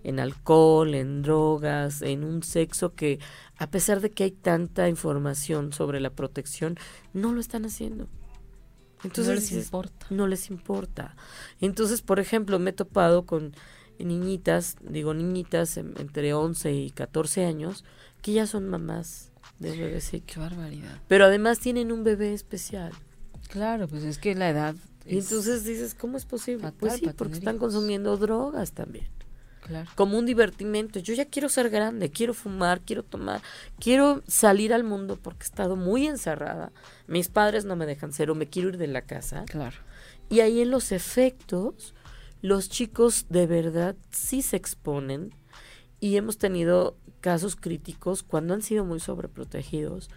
en 0.04 0.20
alcohol, 0.20 0.94
en 0.94 1.22
drogas, 1.22 2.00
en 2.02 2.22
un 2.22 2.44
sexo 2.44 2.94
que 2.94 3.18
a 3.56 3.72
pesar 3.72 4.00
de 4.00 4.12
que 4.12 4.22
hay 4.22 4.30
tanta 4.30 4.88
información 4.88 5.72
sobre 5.72 5.98
la 5.98 6.10
protección, 6.10 6.78
no 7.12 7.32
lo 7.32 7.40
están 7.40 7.64
haciendo. 7.64 8.06
Entonces, 9.02 9.26
no 9.26 9.34
les 9.34 9.50
importa. 9.50 10.06
No 10.10 10.26
les 10.28 10.48
importa. 10.48 11.16
Entonces, 11.60 12.02
por 12.02 12.20
ejemplo, 12.20 12.60
me 12.60 12.70
he 12.70 12.72
topado 12.72 13.26
con 13.26 13.56
niñitas, 14.04 14.76
digo 14.80 15.14
niñitas 15.14 15.76
entre 15.76 16.34
11 16.34 16.72
y 16.72 16.90
14 16.90 17.44
años, 17.44 17.84
que 18.22 18.32
ya 18.32 18.46
son 18.46 18.68
mamás 18.68 19.30
de 19.58 19.76
bebé 19.76 20.22
Qué 20.26 20.40
barbaridad. 20.40 20.98
Pero 21.08 21.26
además 21.26 21.60
tienen 21.60 21.92
un 21.92 22.02
bebé 22.02 22.34
especial. 22.34 22.92
Claro, 23.48 23.88
pues 23.88 24.04
es 24.04 24.18
que 24.18 24.34
la 24.34 24.48
edad. 24.48 24.74
Y 25.06 25.18
entonces 25.18 25.64
dices, 25.64 25.94
¿cómo 25.94 26.16
es 26.16 26.24
posible? 26.24 26.72
pues 26.78 26.94
sí, 26.94 27.10
porque 27.16 27.34
están 27.34 27.58
consumiendo 27.58 28.16
drogas 28.16 28.72
también. 28.72 29.08
Claro. 29.62 29.88
Como 29.94 30.18
un 30.18 30.26
divertimento. 30.26 30.98
Yo 30.98 31.14
ya 31.14 31.26
quiero 31.26 31.48
ser 31.48 31.70
grande, 31.70 32.10
quiero 32.10 32.34
fumar, 32.34 32.80
quiero 32.80 33.02
tomar, 33.02 33.42
quiero 33.78 34.22
salir 34.26 34.72
al 34.72 34.84
mundo 34.84 35.18
porque 35.20 35.42
he 35.42 35.46
estado 35.46 35.76
muy 35.76 36.06
encerrada. 36.06 36.72
Mis 37.06 37.28
padres 37.28 37.64
no 37.64 37.76
me 37.76 37.86
dejan 37.86 38.12
ser 38.12 38.30
o 38.30 38.34
me 38.34 38.46
quiero 38.46 38.70
ir 38.70 38.78
de 38.78 38.86
la 38.86 39.02
casa. 39.02 39.44
Claro. 39.46 39.76
Y 40.28 40.40
ahí 40.40 40.60
en 40.60 40.70
los 40.70 40.92
efectos, 40.92 41.94
los 42.42 42.68
chicos 42.70 43.26
de 43.28 43.46
verdad 43.46 43.96
sí 44.10 44.42
se 44.42 44.56
exponen 44.56 45.34
y 46.00 46.16
hemos 46.16 46.38
tenido 46.38 46.96
casos 47.20 47.54
críticos 47.54 48.22
cuando 48.22 48.54
han 48.54 48.62
sido 48.62 48.84
muy 48.84 48.98
sobreprotegidos 48.98 50.08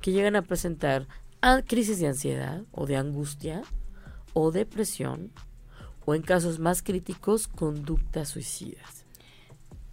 que 0.00 0.12
llegan 0.12 0.36
a 0.36 0.42
presentar 0.42 1.08
crisis 1.66 1.98
de 1.98 2.08
ansiedad 2.08 2.62
o 2.70 2.86
de 2.86 2.96
angustia 2.96 3.62
o 4.34 4.52
depresión 4.52 5.32
o 6.04 6.14
en 6.14 6.22
casos 6.22 6.58
más 6.58 6.82
críticos 6.82 7.48
conductas 7.48 8.28
suicidas. 8.28 9.06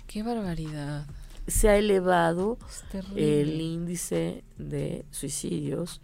Qué 0.07 0.23
barbaridad. 0.23 1.07
Se 1.47 1.69
ha 1.69 1.77
elevado 1.77 2.57
el 3.15 3.61
índice 3.61 4.43
de 4.57 5.05
suicidios 5.11 6.01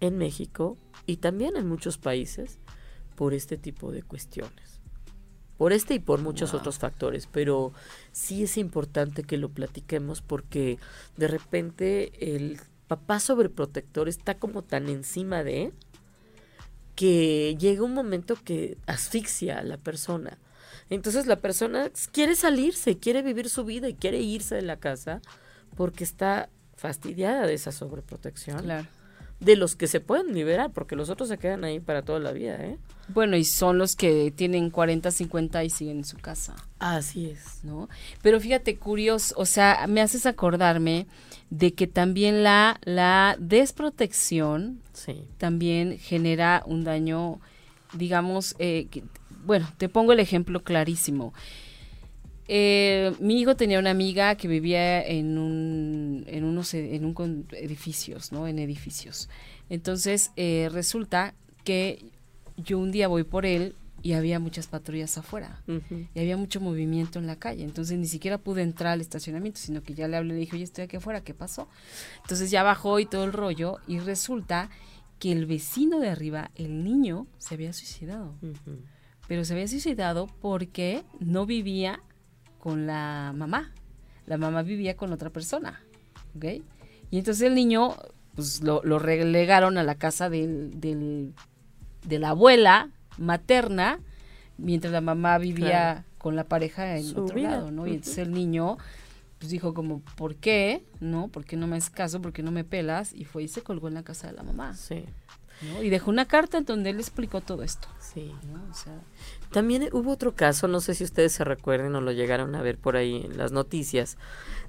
en 0.00 0.16
México 0.16 0.78
y 1.04 1.18
también 1.18 1.56
en 1.56 1.68
muchos 1.68 1.98
países 1.98 2.58
por 3.16 3.34
este 3.34 3.58
tipo 3.58 3.92
de 3.92 4.02
cuestiones 4.02 4.69
por 5.60 5.74
este 5.74 5.92
y 5.92 5.98
por 5.98 6.22
muchos 6.22 6.54
otros 6.54 6.78
factores, 6.78 7.28
pero 7.30 7.74
sí 8.12 8.44
es 8.44 8.56
importante 8.56 9.24
que 9.24 9.36
lo 9.36 9.50
platiquemos 9.50 10.22
porque 10.22 10.78
de 11.18 11.28
repente 11.28 12.34
el 12.34 12.58
papá 12.88 13.20
sobreprotector 13.20 14.08
está 14.08 14.38
como 14.38 14.62
tan 14.62 14.88
encima 14.88 15.44
de 15.44 15.74
que 16.94 17.58
llega 17.60 17.82
un 17.82 17.92
momento 17.92 18.38
que 18.42 18.78
asfixia 18.86 19.58
a 19.58 19.62
la 19.62 19.76
persona. 19.76 20.38
Entonces 20.88 21.26
la 21.26 21.36
persona 21.36 21.90
quiere 22.10 22.36
salirse, 22.36 22.96
quiere 22.96 23.20
vivir 23.20 23.50
su 23.50 23.66
vida 23.66 23.86
y 23.86 23.94
quiere 23.94 24.18
irse 24.18 24.54
de 24.54 24.62
la 24.62 24.78
casa 24.78 25.20
porque 25.76 26.04
está 26.04 26.48
fastidiada 26.74 27.46
de 27.46 27.52
esa 27.52 27.70
sobreprotección. 27.70 28.62
Claro 28.62 28.88
de 29.40 29.56
los 29.56 29.74
que 29.74 29.86
se 29.86 30.00
pueden 30.00 30.34
liberar, 30.34 30.70
porque 30.70 30.96
los 30.96 31.08
otros 31.08 31.28
se 31.28 31.38
quedan 31.38 31.64
ahí 31.64 31.80
para 31.80 32.02
toda 32.02 32.18
la 32.18 32.32
vida, 32.32 32.56
¿eh? 32.62 32.78
Bueno, 33.08 33.36
y 33.36 33.44
son 33.44 33.78
los 33.78 33.96
que 33.96 34.30
tienen 34.30 34.70
40, 34.70 35.10
50 35.10 35.64
y 35.64 35.70
siguen 35.70 35.98
en 35.98 36.04
su 36.04 36.16
casa. 36.18 36.54
Así 36.78 37.28
es. 37.28 37.64
¿No? 37.64 37.88
Pero 38.22 38.38
fíjate, 38.38 38.76
curioso, 38.76 39.34
o 39.36 39.46
sea, 39.46 39.86
me 39.88 40.00
haces 40.00 40.26
acordarme 40.26 41.06
de 41.48 41.74
que 41.74 41.88
también 41.88 42.44
la, 42.44 42.78
la 42.84 43.36
desprotección 43.40 44.80
también 45.38 45.98
genera 45.98 46.62
un 46.66 46.84
daño, 46.84 47.40
digamos, 47.94 48.54
eh, 48.58 48.86
bueno, 49.44 49.68
te 49.78 49.88
pongo 49.88 50.12
el 50.12 50.20
ejemplo 50.20 50.62
clarísimo. 50.62 51.32
Eh, 52.52 53.12
mi 53.20 53.40
hijo 53.40 53.54
tenía 53.54 53.78
una 53.78 53.90
amiga 53.90 54.34
que 54.34 54.48
vivía 54.48 55.06
en 55.06 55.38
un, 55.38 56.24
en 56.26 56.42
unos 56.42 56.74
en 56.74 57.04
un 57.04 57.46
edificios, 57.52 58.32
¿no? 58.32 58.48
En 58.48 58.58
edificios. 58.58 59.28
Entonces 59.68 60.32
eh, 60.34 60.68
resulta 60.72 61.34
que 61.62 62.04
yo 62.56 62.80
un 62.80 62.90
día 62.90 63.06
voy 63.06 63.22
por 63.22 63.46
él 63.46 63.76
y 64.02 64.14
había 64.14 64.40
muchas 64.40 64.66
patrullas 64.66 65.16
afuera 65.16 65.62
y 66.12 66.18
había 66.18 66.36
mucho 66.36 66.60
movimiento 66.60 67.20
en 67.20 67.28
la 67.28 67.36
calle. 67.36 67.62
Entonces 67.62 67.96
ni 67.96 68.06
siquiera 68.08 68.36
pude 68.36 68.62
entrar 68.62 68.94
al 68.94 69.00
estacionamiento, 69.00 69.60
sino 69.60 69.84
que 69.84 69.94
ya 69.94 70.08
le 70.08 70.16
hablé 70.16 70.30
y 70.30 70.32
le 70.32 70.40
dije, 70.40 70.56
oye, 70.56 70.64
estoy 70.64 70.82
aquí 70.82 70.96
afuera, 70.96 71.20
¿qué 71.20 71.34
pasó? 71.34 71.68
Entonces 72.22 72.50
ya 72.50 72.64
bajó 72.64 72.98
y 72.98 73.06
todo 73.06 73.22
el 73.22 73.32
rollo 73.32 73.78
y 73.86 74.00
resulta 74.00 74.70
que 75.20 75.30
el 75.30 75.46
vecino 75.46 76.00
de 76.00 76.08
arriba, 76.08 76.50
el 76.56 76.82
niño, 76.82 77.28
se 77.38 77.54
había 77.54 77.72
suicidado 77.72 78.34
pero 79.30 79.44
se 79.44 79.52
había 79.52 79.68
suicidado 79.68 80.26
porque 80.40 81.04
no 81.20 81.46
vivía 81.46 82.00
con 82.60 82.86
la 82.86 83.32
mamá. 83.34 83.72
La 84.26 84.36
mamá 84.38 84.62
vivía 84.62 84.96
con 84.96 85.12
otra 85.12 85.30
persona. 85.30 85.80
¿Ok? 86.36 86.44
Y 87.10 87.18
entonces 87.18 87.42
el 87.42 87.54
niño, 87.56 87.96
pues 88.36 88.62
lo, 88.62 88.80
lo 88.84 88.98
relegaron 89.00 89.76
a 89.78 89.82
la 89.82 89.96
casa 89.96 90.30
del, 90.30 90.78
del- 90.80 91.34
de 92.06 92.18
la 92.20 92.28
abuela 92.30 92.90
materna, 93.18 93.98
mientras 94.58 94.92
la 94.92 95.00
mamá 95.00 95.38
vivía 95.38 95.66
Claro. 95.68 96.04
con 96.18 96.36
la 96.36 96.44
pareja 96.44 96.96
en 96.96 97.04
Su 97.04 97.22
otro 97.24 97.34
vida. 97.34 97.50
lado, 97.50 97.70
¿no? 97.72 97.86
Y 97.86 97.94
entonces 97.94 98.18
el 98.18 98.32
niño 98.32 98.76
pues 99.38 99.50
dijo 99.50 99.72
como, 99.74 100.00
¿por 100.16 100.36
qué? 100.36 100.84
¿No? 101.00 101.28
¿Por 101.28 101.46
qué 101.46 101.56
no 101.56 101.66
me 101.66 101.76
haces 101.78 101.88
caso? 101.90 102.20
¿Por 102.20 102.32
qué 102.34 102.42
no 102.42 102.50
me 102.52 102.62
pelas? 102.62 103.14
Y 103.14 103.24
fue 103.24 103.42
y 103.42 103.48
se 103.48 103.62
colgó 103.62 103.88
en 103.88 103.94
la 103.94 104.02
casa 104.02 104.26
de 104.26 104.34
la 104.34 104.42
mamá, 104.42 104.74
Sí, 104.74 105.04
¿no? 105.72 105.82
Y 105.82 105.88
dejó 105.88 106.10
una 106.10 106.26
carta 106.26 106.58
en 106.58 106.66
donde 106.66 106.90
él 106.90 107.00
explicó 107.00 107.40
todo 107.40 107.62
esto, 107.62 107.88
sí. 107.98 108.32
¿no? 108.52 108.62
O 108.70 108.74
sea, 108.74 109.00
También 109.50 109.88
hubo 109.92 110.12
otro 110.12 110.34
caso, 110.34 110.68
no 110.68 110.80
sé 110.80 110.94
si 110.94 111.02
ustedes 111.02 111.32
se 111.32 111.44
recuerden 111.44 111.94
o 111.96 112.00
lo 112.00 112.12
llegaron 112.12 112.54
a 112.54 112.62
ver 112.62 112.78
por 112.78 112.96
ahí 112.96 113.22
en 113.24 113.36
las 113.36 113.50
noticias, 113.50 114.16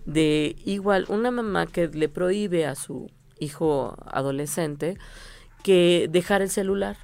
de 0.05 0.55
igual 0.65 1.05
una 1.09 1.29
mamá 1.29 1.67
que 1.67 1.87
le 1.87 2.09
prohíbe 2.09 2.65
a 2.65 2.73
su 2.75 3.11
hijo 3.39 3.95
adolescente 4.05 4.97
que 5.63 6.07
dejara 6.09 6.43
el 6.43 6.49
celular, 6.49 6.97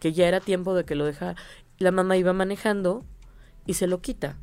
que 0.00 0.12
ya 0.12 0.26
era 0.26 0.40
tiempo 0.40 0.74
de 0.74 0.84
que 0.84 0.96
lo 0.96 1.04
dejara. 1.04 1.36
La 1.78 1.92
mamá 1.92 2.16
iba 2.16 2.32
manejando 2.32 3.04
y 3.66 3.74
se 3.74 3.86
lo 3.86 4.00
quita. 4.00 4.36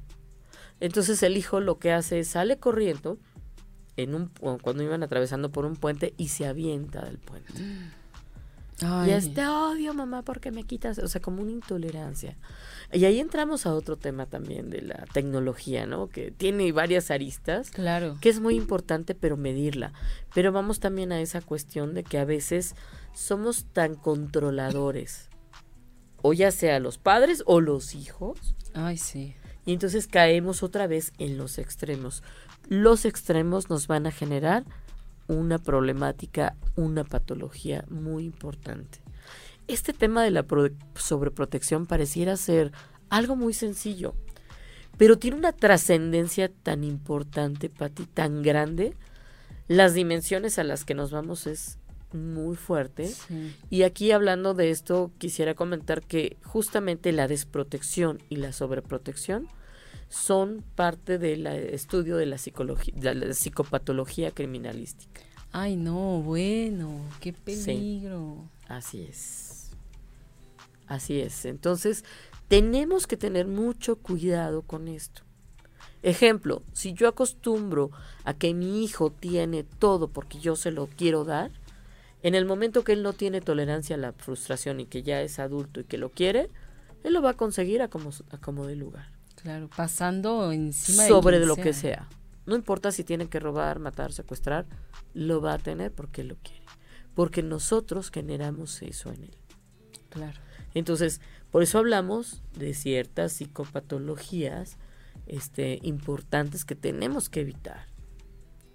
Entonces 0.79 1.21
el 1.23 1.35
hijo 1.35 1.59
lo 1.59 1.79
que 1.79 1.91
hace 1.91 2.19
es 2.19 2.29
sale 2.29 2.57
corriendo 2.57 3.17
en 3.97 4.15
un 4.15 4.27
cuando 4.61 4.83
iban 4.83 5.03
atravesando 5.03 5.51
por 5.51 5.65
un 5.65 5.75
puente 5.75 6.13
y 6.17 6.29
se 6.29 6.47
avienta 6.47 7.01
del 7.03 7.17
puente. 7.17 7.51
Y 8.81 8.85
ay, 8.85 9.11
este 9.11 9.45
odio, 9.47 9.93
mamá, 9.93 10.21
porque 10.23 10.51
me 10.51 10.63
quitas, 10.63 10.99
o 10.99 11.07
sea, 11.07 11.21
como 11.21 11.41
una 11.41 11.51
intolerancia. 11.51 12.37
Y 12.91 13.05
ahí 13.05 13.19
entramos 13.19 13.65
a 13.65 13.73
otro 13.73 13.97
tema 13.97 14.25
también 14.25 14.69
de 14.69 14.81
la 14.81 15.05
tecnología, 15.13 15.85
¿no? 15.85 16.07
Que 16.07 16.31
tiene 16.31 16.71
varias 16.71 17.11
aristas, 17.11 17.71
claro. 17.71 18.17
que 18.21 18.29
es 18.29 18.39
muy 18.39 18.55
importante, 18.55 19.15
pero 19.15 19.37
medirla. 19.37 19.93
Pero 20.33 20.51
vamos 20.51 20.79
también 20.79 21.11
a 21.11 21.21
esa 21.21 21.41
cuestión 21.41 21.93
de 21.93 22.03
que 22.03 22.17
a 22.17 22.25
veces 22.25 22.75
somos 23.13 23.65
tan 23.65 23.95
controladores, 23.95 25.29
o 26.21 26.33
ya 26.33 26.51
sea 26.51 26.79
los 26.79 26.97
padres 26.97 27.43
o 27.45 27.61
los 27.61 27.95
hijos, 27.95 28.55
Ay, 28.73 28.97
sí. 28.97 29.35
y 29.65 29.73
entonces 29.73 30.07
caemos 30.07 30.63
otra 30.63 30.87
vez 30.87 31.13
en 31.17 31.37
los 31.37 31.57
extremos. 31.57 32.23
Los 32.67 33.05
extremos 33.05 33.69
nos 33.69 33.87
van 33.87 34.07
a 34.07 34.11
generar 34.11 34.63
una 35.29 35.59
problemática, 35.59 36.57
una 36.75 37.05
patología 37.05 37.85
muy 37.89 38.25
importante. 38.25 38.99
Este 39.67 39.93
tema 39.93 40.23
de 40.23 40.31
la 40.31 40.43
pro- 40.43 40.71
sobreprotección 40.95 41.85
pareciera 41.85 42.35
ser 42.35 42.71
algo 43.09 43.35
muy 43.37 43.53
sencillo, 43.53 44.15
pero 44.97 45.17
tiene 45.17 45.37
una 45.37 45.53
trascendencia 45.53 46.51
tan 46.51 46.83
importante, 46.83 47.69
Pati, 47.69 48.05
tan 48.05 48.41
grande. 48.41 48.95
Las 49.67 49.93
dimensiones 49.93 50.59
a 50.59 50.63
las 50.63 50.83
que 50.83 50.95
nos 50.95 51.11
vamos 51.11 51.47
es 51.47 51.77
muy 52.11 52.55
fuerte. 52.55 53.07
Sí. 53.07 53.55
Y 53.69 53.83
aquí 53.83 54.11
hablando 54.11 54.55
de 54.55 54.71
esto, 54.71 55.11
quisiera 55.19 55.53
comentar 55.53 56.01
que 56.01 56.37
justamente 56.43 57.11
la 57.11 57.27
desprotección 57.27 58.17
y 58.29 58.37
la 58.37 58.51
sobreprotección 58.51 59.47
son 60.09 60.63
parte 60.75 61.17
del 61.17 61.47
estudio 61.47 62.17
de 62.17 62.25
la 62.25 62.37
psicología, 62.37 62.93
de 62.95 63.15
la 63.15 63.33
psicopatología 63.33 64.31
criminalística. 64.31 65.21
Ay, 65.51 65.75
no, 65.75 66.21
bueno, 66.21 66.99
qué 67.21 67.33
peligro. 67.33 68.49
Así 68.67 69.01
es. 69.01 69.71
Así 70.87 71.19
es. 71.21 71.45
Entonces, 71.45 72.03
tenemos 72.47 73.07
que 73.07 73.17
tener 73.17 73.47
mucho 73.47 73.95
cuidado 73.97 74.63
con 74.63 74.87
esto. 74.87 75.21
Ejemplo, 76.01 76.63
si 76.73 76.93
yo 76.93 77.07
acostumbro 77.07 77.91
a 78.23 78.33
que 78.33 78.53
mi 78.53 78.83
hijo 78.83 79.11
tiene 79.11 79.63
todo 79.63 80.07
porque 80.07 80.39
yo 80.39 80.55
se 80.55 80.71
lo 80.71 80.87
quiero 80.87 81.25
dar, 81.25 81.51
en 82.23 82.35
el 82.35 82.45
momento 82.45 82.83
que 82.83 82.93
él 82.93 83.03
no 83.03 83.13
tiene 83.13 83.41
tolerancia 83.41 83.95
a 83.95 83.99
la 83.99 84.13
frustración 84.13 84.79
y 84.79 84.85
que 84.85 85.03
ya 85.03 85.21
es 85.21 85.39
adulto 85.39 85.79
y 85.79 85.83
que 85.83 85.97
lo 85.97 86.09
quiere, 86.09 86.49
él 87.03 87.13
lo 87.13 87.21
va 87.21 87.31
a 87.31 87.37
conseguir 87.37 87.81
a 87.81 87.89
como, 87.89 88.11
a 88.31 88.37
como 88.37 88.65
de 88.65 88.75
lugar. 88.75 89.18
Claro, 89.41 89.69
pasando 89.75 90.51
encima 90.51 91.03
de 91.03 91.09
Sobre 91.09 91.37
quien 91.37 91.47
lo 91.47 91.55
que 91.55 91.73
sea. 91.73 92.07
No 92.45 92.55
importa 92.55 92.91
si 92.91 93.03
tiene 93.03 93.27
que 93.27 93.39
robar, 93.39 93.79
matar, 93.79 94.11
secuestrar, 94.11 94.65
lo 95.13 95.41
va 95.41 95.53
a 95.53 95.59
tener 95.59 95.91
porque 95.91 96.23
lo 96.23 96.35
quiere. 96.37 96.65
Porque 97.13 97.43
nosotros 97.43 98.11
generamos 98.11 98.81
eso 98.81 99.11
en 99.11 99.23
él. 99.23 99.37
Claro. 100.09 100.39
Entonces, 100.73 101.21
por 101.51 101.63
eso 101.63 101.77
hablamos 101.77 102.41
de 102.57 102.73
ciertas 102.73 103.33
psicopatologías 103.33 104.77
este, 105.27 105.79
importantes 105.83 106.65
que 106.65 106.75
tenemos 106.75 107.29
que 107.29 107.41
evitar. 107.41 107.87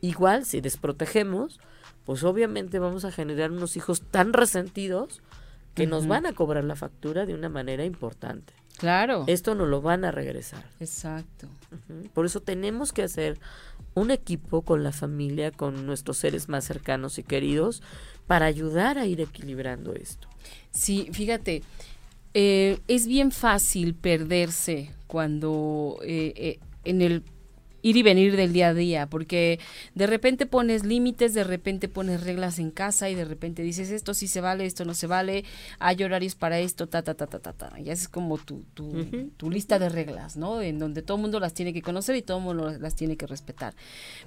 Igual, 0.01 0.45
si 0.45 0.61
desprotegemos, 0.61 1.61
pues 2.05 2.25
obviamente 2.25 2.79
vamos 2.79 3.05
a 3.05 3.13
generar 3.13 3.51
unos 3.51 3.77
hijos 3.77 4.03
tan 4.03 4.33
resentidos 4.33 5.23
que 5.75 5.87
nos 5.87 6.07
van 6.07 6.27
a 6.27 6.33
cobrar 6.33 6.63
la 6.65 6.77
factura 6.77 7.27
de 7.27 7.35
una 7.35 7.49
manera 7.49 7.85
importante. 7.85 8.55
Claro. 8.79 9.25
Esto 9.27 9.55
no 9.55 9.67
lo 9.67 9.81
van 9.81 10.05
a 10.05 10.11
regresar. 10.11 10.65
Exacto. 10.81 11.49
Por 12.13 12.27
eso 12.27 12.41
tenemos 12.41 12.93
que 12.93 13.03
hacer 13.03 13.39
un 13.95 14.11
equipo 14.11 14.63
con 14.63 14.83
la 14.83 14.93
familia, 14.93 15.51
con 15.51 15.87
nuestros 15.87 16.17
seres 16.17 16.49
más 16.49 16.65
cercanos 16.65 17.19
y 17.19 17.23
queridos, 17.23 17.83
para 18.27 18.47
ayudar 18.47 18.99
a 18.99 19.07
ir 19.07 19.21
equilibrando 19.21 19.95
esto. 19.95 20.29
Sí, 20.71 21.09
fíjate, 21.13 21.63
eh, 22.35 22.81
es 22.89 23.07
bien 23.07 23.31
fácil 23.31 23.95
perderse 23.95 24.91
cuando 25.07 25.99
eh, 26.03 26.33
eh, 26.37 26.59
en 26.85 27.01
el 27.01 27.23
ir 27.85 27.99
y 27.99 28.03
venir 28.03 28.35
del 28.35 28.55
día 28.55 28.69
a 28.69 28.75
día, 28.75 29.07
porque 29.07 29.61
de 29.95 30.07
repente 30.07 30.47
pones 30.47 30.85
límites, 30.85 31.35
de 31.35 31.45
repente 31.45 31.87
pones 31.87 32.25
reglas 32.25 32.59
en 32.59 32.71
casa 32.71 33.11
y 33.11 33.15
de 33.15 33.27
repente 33.27 33.63
dices 33.63 33.91
esto 33.91 34.15
sí 34.15 34.27
se 34.27 34.41
vale, 34.41 34.65
esto 34.65 34.87
no 34.87 34.95
se 34.95 35.07
vale, 35.07 35.45
hay 35.79 36.03
horarios 36.03 36.35
para 36.35 36.59
esto, 36.59 36.89
ta, 36.89 37.03
ta, 37.03 37.15
ta, 37.15 37.27
ta, 37.27 37.39
ta, 37.41 37.53
ta. 37.53 37.79
Y 37.79 37.91
es 37.91 38.09
como 38.09 38.39
tu, 38.39 38.65
tu, 38.73 39.05
tu 39.37 39.51
lista 39.51 39.79
de 39.79 39.91
reglas, 39.91 40.39
¿no? 40.39 40.63
En 40.63 40.79
donde 40.79 41.03
todo 41.03 41.19
el 41.19 41.21
mundo 41.21 41.39
las 41.41 41.53
tiene 41.53 41.75
que 41.75 41.83
conocer 41.83 42.17
y 42.17 42.23
todo 42.23 42.39
el 42.39 42.45
mundo 42.45 42.71
las 42.71 42.97
tiene 42.97 43.19
que 43.19 43.27
respetar. 43.27 43.75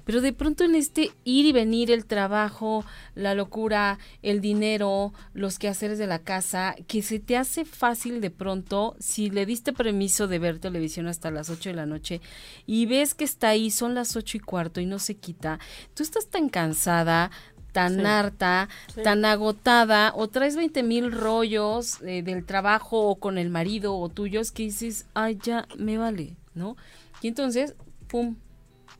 Pero 0.04 0.20
de 0.20 0.32
pronto 0.32 0.62
en 0.62 0.76
este 0.76 1.10
ir 1.24 1.46
y 1.46 1.52
venir, 1.52 1.90
el 1.90 2.06
trabajo, 2.06 2.84
la 3.16 3.34
locura, 3.34 3.98
el 4.22 4.40
dinero, 4.40 5.12
los 5.34 5.58
quehaceres 5.58 5.98
de 5.98 6.06
la 6.06 6.20
casa, 6.20 6.76
que 6.86 7.02
se 7.02 7.18
te 7.18 7.36
hace 7.36 7.64
fácil 7.64 8.20
de 8.20 8.30
pronto, 8.30 8.94
si 9.00 9.30
le 9.30 9.46
diste 9.46 9.72
permiso 9.72 10.28
de 10.28 10.38
ver 10.38 10.60
televisión 10.60 11.08
hasta 11.08 11.32
las 11.32 11.50
8 11.50 11.70
de 11.70 11.74
la 11.74 11.86
noche 11.86 12.20
y 12.64 12.86
ves 12.86 13.14
que 13.14 13.24
está 13.24 13.47
ahí, 13.48 13.70
son 13.70 13.94
las 13.94 14.14
ocho 14.16 14.36
y 14.36 14.40
cuarto 14.40 14.80
y 14.80 14.86
no 14.86 14.98
se 14.98 15.16
quita, 15.16 15.58
tú 15.94 16.02
estás 16.02 16.28
tan 16.28 16.48
cansada, 16.48 17.30
tan 17.72 17.96
Sí. 17.96 18.04
harta, 18.04 18.68
Sí. 18.94 19.02
tan 19.02 19.24
agotada, 19.24 20.12
o 20.16 20.28
traes 20.28 20.56
20 20.56 20.82
mil 20.82 21.12
rollos 21.12 22.00
eh, 22.02 22.22
del 22.22 22.44
trabajo 22.44 23.00
o 23.08 23.16
con 23.16 23.36
el 23.38 23.50
marido 23.50 23.96
o 23.96 24.08
tuyos 24.08 24.50
que 24.52 24.64
dices, 24.64 25.06
ay, 25.14 25.38
ya 25.42 25.66
me 25.76 25.98
vale, 25.98 26.36
¿no? 26.54 26.76
Y 27.20 27.28
entonces, 27.28 27.74
pum, 28.08 28.36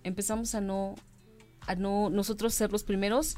empezamos 0.05 0.55
a 0.55 0.61
no, 0.61 0.95
a 1.67 1.75
no, 1.75 2.11
nosotros 2.11 2.55
ser 2.55 2.71
los 2.73 2.83
primeros 2.85 3.37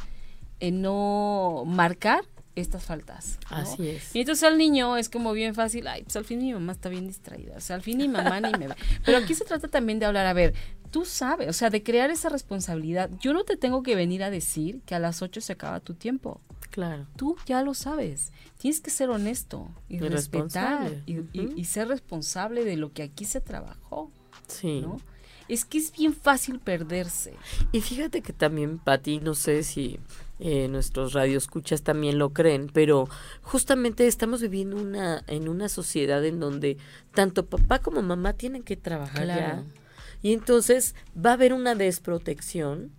en 0.58 0.82
no 0.82 1.62
marcar 1.66 2.24
estas 2.56 2.84
faltas. 2.84 3.38
¿no? 3.50 3.56
Así 3.58 3.88
es. 3.88 4.14
Y 4.14 4.20
entonces 4.20 4.42
al 4.44 4.58
niño 4.58 4.96
es 4.96 5.08
como 5.08 5.32
bien 5.32 5.54
fácil, 5.54 5.86
ay, 5.86 6.02
pues 6.02 6.16
al 6.16 6.24
fin 6.24 6.40
mi 6.40 6.52
mamá 6.52 6.72
está 6.72 6.88
bien 6.88 7.06
distraída, 7.06 7.56
o 7.56 7.60
sea, 7.60 7.76
al 7.76 7.82
fin 7.82 7.98
mi 7.98 8.08
mamá 8.08 8.40
ni 8.40 8.50
me 8.58 8.68
ve. 8.68 8.74
Pero 9.04 9.18
aquí 9.18 9.34
se 9.34 9.44
trata 9.44 9.68
también 9.68 9.98
de 10.00 10.06
hablar, 10.06 10.26
a 10.26 10.32
ver, 10.32 10.54
tú 10.90 11.04
sabes, 11.04 11.48
o 11.48 11.52
sea, 11.52 11.70
de 11.70 11.82
crear 11.82 12.10
esa 12.10 12.28
responsabilidad. 12.28 13.10
Yo 13.20 13.32
no 13.32 13.44
te 13.44 13.56
tengo 13.56 13.82
que 13.82 13.94
venir 13.94 14.22
a 14.22 14.30
decir 14.30 14.80
que 14.86 14.94
a 14.94 14.98
las 14.98 15.22
8 15.22 15.40
se 15.40 15.52
acaba 15.52 15.80
tu 15.80 15.94
tiempo. 15.94 16.40
Claro. 16.70 17.06
Tú 17.16 17.36
ya 17.46 17.62
lo 17.62 17.74
sabes. 17.74 18.32
Tienes 18.58 18.80
que 18.80 18.90
ser 18.90 19.10
honesto 19.10 19.68
y, 19.88 19.96
Y 19.96 19.98
respetar 20.00 20.92
y 21.06 21.64
ser 21.64 21.88
responsable 21.88 22.64
de 22.64 22.76
lo 22.76 22.92
que 22.92 23.02
aquí 23.02 23.24
se 23.24 23.40
trabajó, 23.40 24.10
Sí. 24.46 24.80
¿no? 24.80 24.98
Es 25.48 25.64
que 25.64 25.78
es 25.78 25.90
bien 25.92 26.14
fácil 26.14 26.60
perderse. 26.60 27.34
Y 27.72 27.80
fíjate 27.80 28.22
que 28.22 28.32
también, 28.32 28.78
Pati, 28.78 29.18
no 29.18 29.34
sé 29.34 29.64
si 29.64 29.98
eh, 30.38 30.68
nuestros 30.68 31.12
radioescuchas 31.12 31.82
también 31.82 32.18
lo 32.18 32.32
creen, 32.32 32.70
pero 32.72 33.08
justamente 33.42 34.06
estamos 34.06 34.40
viviendo 34.42 34.76
una, 34.76 35.24
en 35.26 35.48
una 35.48 35.68
sociedad 35.68 36.24
en 36.24 36.38
donde 36.38 36.76
tanto 37.14 37.46
papá 37.46 37.80
como 37.80 38.00
mamá 38.00 38.32
tienen 38.34 38.62
que 38.62 38.76
trabajar 38.76 39.24
Claro. 39.24 39.40
ya. 39.40 39.64
Y 40.22 40.32
entonces 40.32 40.94
va 41.16 41.30
a 41.30 41.34
haber 41.34 41.52
una 41.52 41.74
desprotección 41.74 42.92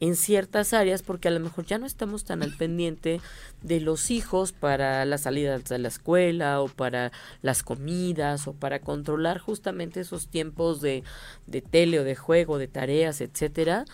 en 0.00 0.16
ciertas 0.16 0.74
áreas 0.74 1.02
porque 1.02 1.28
a 1.28 1.30
lo 1.30 1.40
mejor 1.40 1.64
ya 1.64 1.78
no 1.78 1.86
estamos 1.86 2.24
tan 2.24 2.42
al 2.42 2.54
pendiente 2.56 3.20
de 3.62 3.80
los 3.80 4.10
hijos 4.10 4.52
para 4.52 5.04
las 5.04 5.22
salidas 5.22 5.64
de 5.64 5.78
la 5.78 5.88
escuela 5.88 6.60
o 6.60 6.68
para 6.68 7.12
las 7.40 7.62
comidas 7.62 8.46
o 8.46 8.52
para 8.52 8.80
controlar 8.80 9.38
justamente 9.38 10.00
esos 10.00 10.28
tiempos 10.28 10.80
de, 10.80 11.04
de 11.46 11.62
tele 11.62 12.00
o 12.00 12.04
de 12.04 12.16
juego, 12.16 12.58
de 12.58 12.68
tareas, 12.68 13.20
etcétera. 13.20 13.86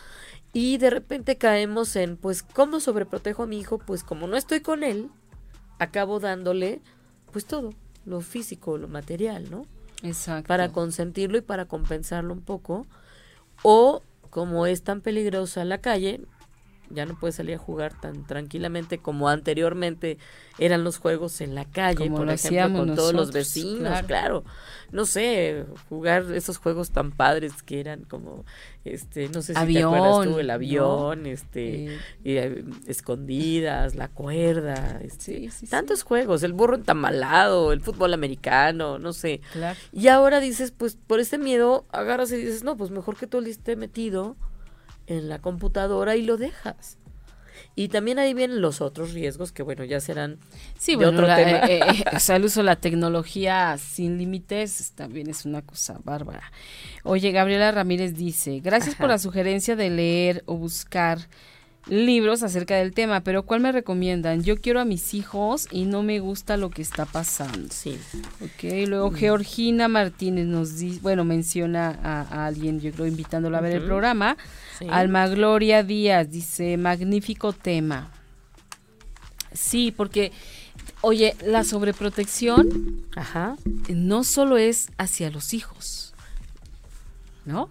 Y 0.52 0.78
de 0.78 0.90
repente 0.90 1.38
caemos 1.38 1.94
en, 1.94 2.16
pues, 2.16 2.42
¿cómo 2.42 2.80
sobreprotejo 2.80 3.44
a 3.44 3.46
mi 3.46 3.60
hijo? 3.60 3.78
Pues 3.78 4.02
como 4.02 4.26
no 4.26 4.36
estoy 4.36 4.60
con 4.62 4.82
él, 4.82 5.10
acabo 5.78 6.18
dándole, 6.18 6.80
pues 7.30 7.44
todo, 7.44 7.72
lo 8.04 8.20
físico, 8.20 8.78
lo 8.78 8.88
material, 8.88 9.48
¿no? 9.48 9.66
Exacto. 10.02 10.48
Para 10.48 10.70
consentirlo 10.72 11.38
y 11.38 11.42
para 11.42 11.66
compensarlo 11.66 12.32
un 12.32 12.40
poco. 12.40 12.86
O 13.62 14.02
como 14.30 14.66
es 14.66 14.82
tan 14.82 15.00
peligrosa 15.00 15.64
la 15.64 15.78
calle, 15.78 16.20
ya 16.90 17.06
no 17.06 17.18
puede 17.18 17.32
salir 17.32 17.54
a 17.54 17.58
jugar 17.58 17.98
tan 18.00 18.26
tranquilamente 18.26 18.98
como 18.98 19.28
anteriormente 19.28 20.18
eran 20.58 20.84
los 20.84 20.98
juegos 20.98 21.40
en 21.40 21.54
la 21.54 21.64
calle, 21.64 22.04
Como 22.06 22.18
por 22.18 22.26
lo 22.26 22.32
ejemplo, 22.32 22.78
con 22.78 22.94
todos 22.94 23.14
los 23.14 23.32
vecinos, 23.32 23.80
claro. 23.88 24.06
claro. 24.06 24.44
No 24.92 25.06
sé, 25.06 25.64
jugar 25.88 26.26
esos 26.34 26.58
juegos 26.58 26.90
tan 26.90 27.12
padres 27.12 27.62
que 27.62 27.80
eran 27.80 28.02
como, 28.04 28.44
este, 28.84 29.28
no 29.28 29.40
sé 29.40 29.54
si 29.54 29.72
te 29.72 29.82
acuerdas 29.82 30.10
tú, 30.24 30.38
Avión, 30.38 30.40
el 30.40 30.46
¿no? 30.48 30.52
avión, 30.52 31.26
este, 31.26 31.86
Eh, 31.94 31.98
y, 32.24 32.32
eh, 32.36 32.64
escondidas, 32.88 33.94
la 33.94 34.08
cuerda, 34.08 35.00
este, 35.02 35.20
Sí, 35.24 35.50
sí, 35.50 35.66
sí. 35.66 35.66
tantos 35.68 36.02
juegos, 36.02 36.42
el 36.42 36.52
burro 36.52 36.74
entamalado, 36.76 37.72
el 37.72 37.80
fútbol 37.80 38.12
americano, 38.14 38.98
no 38.98 39.12
sé. 39.12 39.40
claro. 39.52 39.78
Y 39.92 40.08
ahora 40.08 40.40
dices, 40.40 40.72
pues 40.72 40.96
por 40.96 41.20
ese 41.20 41.38
miedo 41.38 41.86
agarras 41.92 42.32
y 42.32 42.36
dices, 42.36 42.64
no, 42.64 42.76
pues 42.76 42.90
mejor 42.90 43.16
que 43.16 43.26
tú 43.26 43.38
esté 43.40 43.76
metido 43.76 44.36
en 45.10 45.28
la 45.28 45.38
computadora 45.40 46.16
y 46.16 46.22
lo 46.22 46.36
dejas. 46.36 46.96
Y 47.76 47.88
también 47.88 48.18
ahí 48.18 48.34
vienen 48.34 48.60
los 48.60 48.80
otros 48.80 49.12
riesgos 49.12 49.52
que, 49.52 49.62
bueno, 49.62 49.84
ya 49.84 50.00
serán 50.00 50.38
Sí, 50.78 50.92
de 50.92 50.96
bueno, 50.96 51.12
otro 51.12 51.26
la- 51.26 51.36
tema. 51.36 51.58
eh, 51.66 51.80
eh, 52.00 52.04
o 52.16 52.18
sea, 52.20 52.36
el 52.36 52.44
uso 52.44 52.60
de 52.60 52.64
la 52.64 52.76
tecnología 52.76 53.76
sin 53.78 54.18
límites 54.18 54.92
también 54.94 55.28
es 55.30 55.44
una 55.44 55.62
cosa 55.62 56.00
bárbara. 56.04 56.50
Oye, 57.04 57.30
Gabriela 57.32 57.70
Ramírez 57.70 58.14
dice, 58.16 58.60
gracias 58.60 58.94
por 58.96 59.08
la 59.08 59.18
sugerencia 59.18 59.76
de 59.76 59.90
leer 59.90 60.42
o 60.46 60.56
buscar 60.56 61.18
libros 61.86 62.42
acerca 62.42 62.76
del 62.76 62.92
tema, 62.92 63.22
pero 63.22 63.44
¿cuál 63.44 63.60
me 63.60 63.72
recomiendan? 63.72 64.42
Yo 64.42 64.56
quiero 64.60 64.80
a 64.80 64.84
mis 64.84 65.14
hijos 65.14 65.66
y 65.70 65.86
no 65.86 66.02
me 66.02 66.18
gusta 66.20 66.56
lo 66.58 66.68
que 66.70 66.82
está 66.82 67.06
pasando. 67.06 67.68
Sí. 67.70 67.98
Ok, 68.42 68.86
luego 68.86 69.10
Georgina 69.12 69.88
Martínez 69.88 70.46
nos 70.46 70.76
dice, 70.78 71.00
bueno, 71.02 71.24
menciona 71.24 71.98
a, 72.02 72.20
a 72.22 72.46
alguien, 72.46 72.80
yo 72.80 72.90
creo, 72.92 73.06
invitándola 73.06 73.58
a 73.58 73.60
ver 73.62 73.72
el 73.76 73.82
programa. 73.84 74.36
Sí. 74.80 74.86
Alma 74.90 75.28
Gloria 75.28 75.82
Díaz 75.84 76.30
dice, 76.30 76.76
magnífico 76.76 77.52
tema. 77.52 78.10
Sí, 79.52 79.92
porque, 79.96 80.32
oye, 81.00 81.34
la 81.44 81.64
sobreprotección 81.64 83.04
Ajá. 83.16 83.56
no 83.88 84.24
solo 84.24 84.56
es 84.58 84.90
hacia 84.98 85.30
los 85.30 85.54
hijos, 85.54 86.14
¿no? 87.44 87.68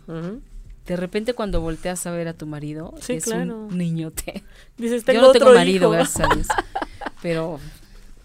De 0.85 0.95
repente 0.95 1.33
cuando 1.33 1.61
volteas 1.61 2.05
a 2.07 2.11
ver 2.11 2.27
a 2.27 2.33
tu 2.33 2.47
marido, 2.47 2.93
Sí, 2.99 3.13
es 3.13 3.23
claro. 3.25 3.67
un 3.67 3.77
niñote. 3.77 4.43
Dices, 4.77 5.01
Yo 5.03 5.05
tengo 5.05 5.21
no 5.27 5.31
tengo 5.31 5.45
otro 5.47 5.57
marido, 5.57 5.83
hijo. 5.85 5.91
gracias 5.91 6.29
a 6.29 6.33
Dios. 6.35 6.47
Pero 7.21 7.59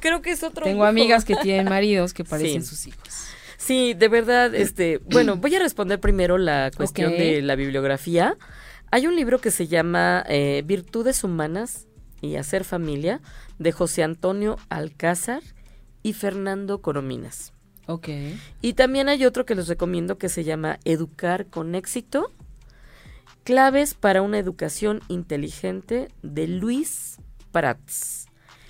Creo 0.01 0.21
que 0.21 0.33
es 0.33 0.43
otro 0.43 0.65
tengo 0.65 0.79
hijo. 0.79 0.85
amigas 0.87 1.25
que 1.25 1.37
tienen 1.37 1.67
maridos 1.67 2.13
que 2.13 2.25
parecen 2.25 2.63
Sí. 2.63 2.69
sus 2.69 2.87
hijos. 2.89 3.09
Sí, 3.57 3.95
de 3.95 4.09
verdad, 4.09 4.55
este, 4.55 4.99
bueno, 5.11 5.37
voy 5.37 5.55
a 5.55 5.59
responder 5.59 5.99
primero 6.01 6.37
la 6.39 6.71
cuestión 6.77 7.13
de 7.13 7.41
la 7.41 7.55
bibliografía. 7.55 8.37
Hay 8.95 9.09
un 9.09 9.17
libro 9.17 9.41
que 9.41 9.51
se 9.51 9.67
llama 9.67 10.25
eh, 10.29 10.63
Virtudes 10.65 11.25
Humanas 11.25 11.89
y 12.21 12.37
Hacer 12.37 12.63
Familia, 12.63 13.21
de 13.59 13.73
José 13.73 14.05
Antonio 14.05 14.57
Alcázar 14.69 15.43
y 16.05 16.13
Fernando 16.13 16.81
Corominas. 16.81 17.53
Ok. 17.89 18.09
Y 18.63 18.75
también 18.75 19.09
hay 19.09 19.27
otro 19.27 19.45
que 19.45 19.57
les 19.57 19.67
recomiendo 19.67 20.17
que 20.17 20.29
se 20.29 20.45
llama 20.45 20.79
Educar 20.85 21.47
con 21.47 21.75
éxito, 21.75 22.31
claves 23.43 23.95
para 23.95 24.23
una 24.23 24.39
educación 24.39 25.01
inteligente 25.09 26.07
de 26.23 26.47
Luis 26.47 27.17
Prats. 27.51 28.27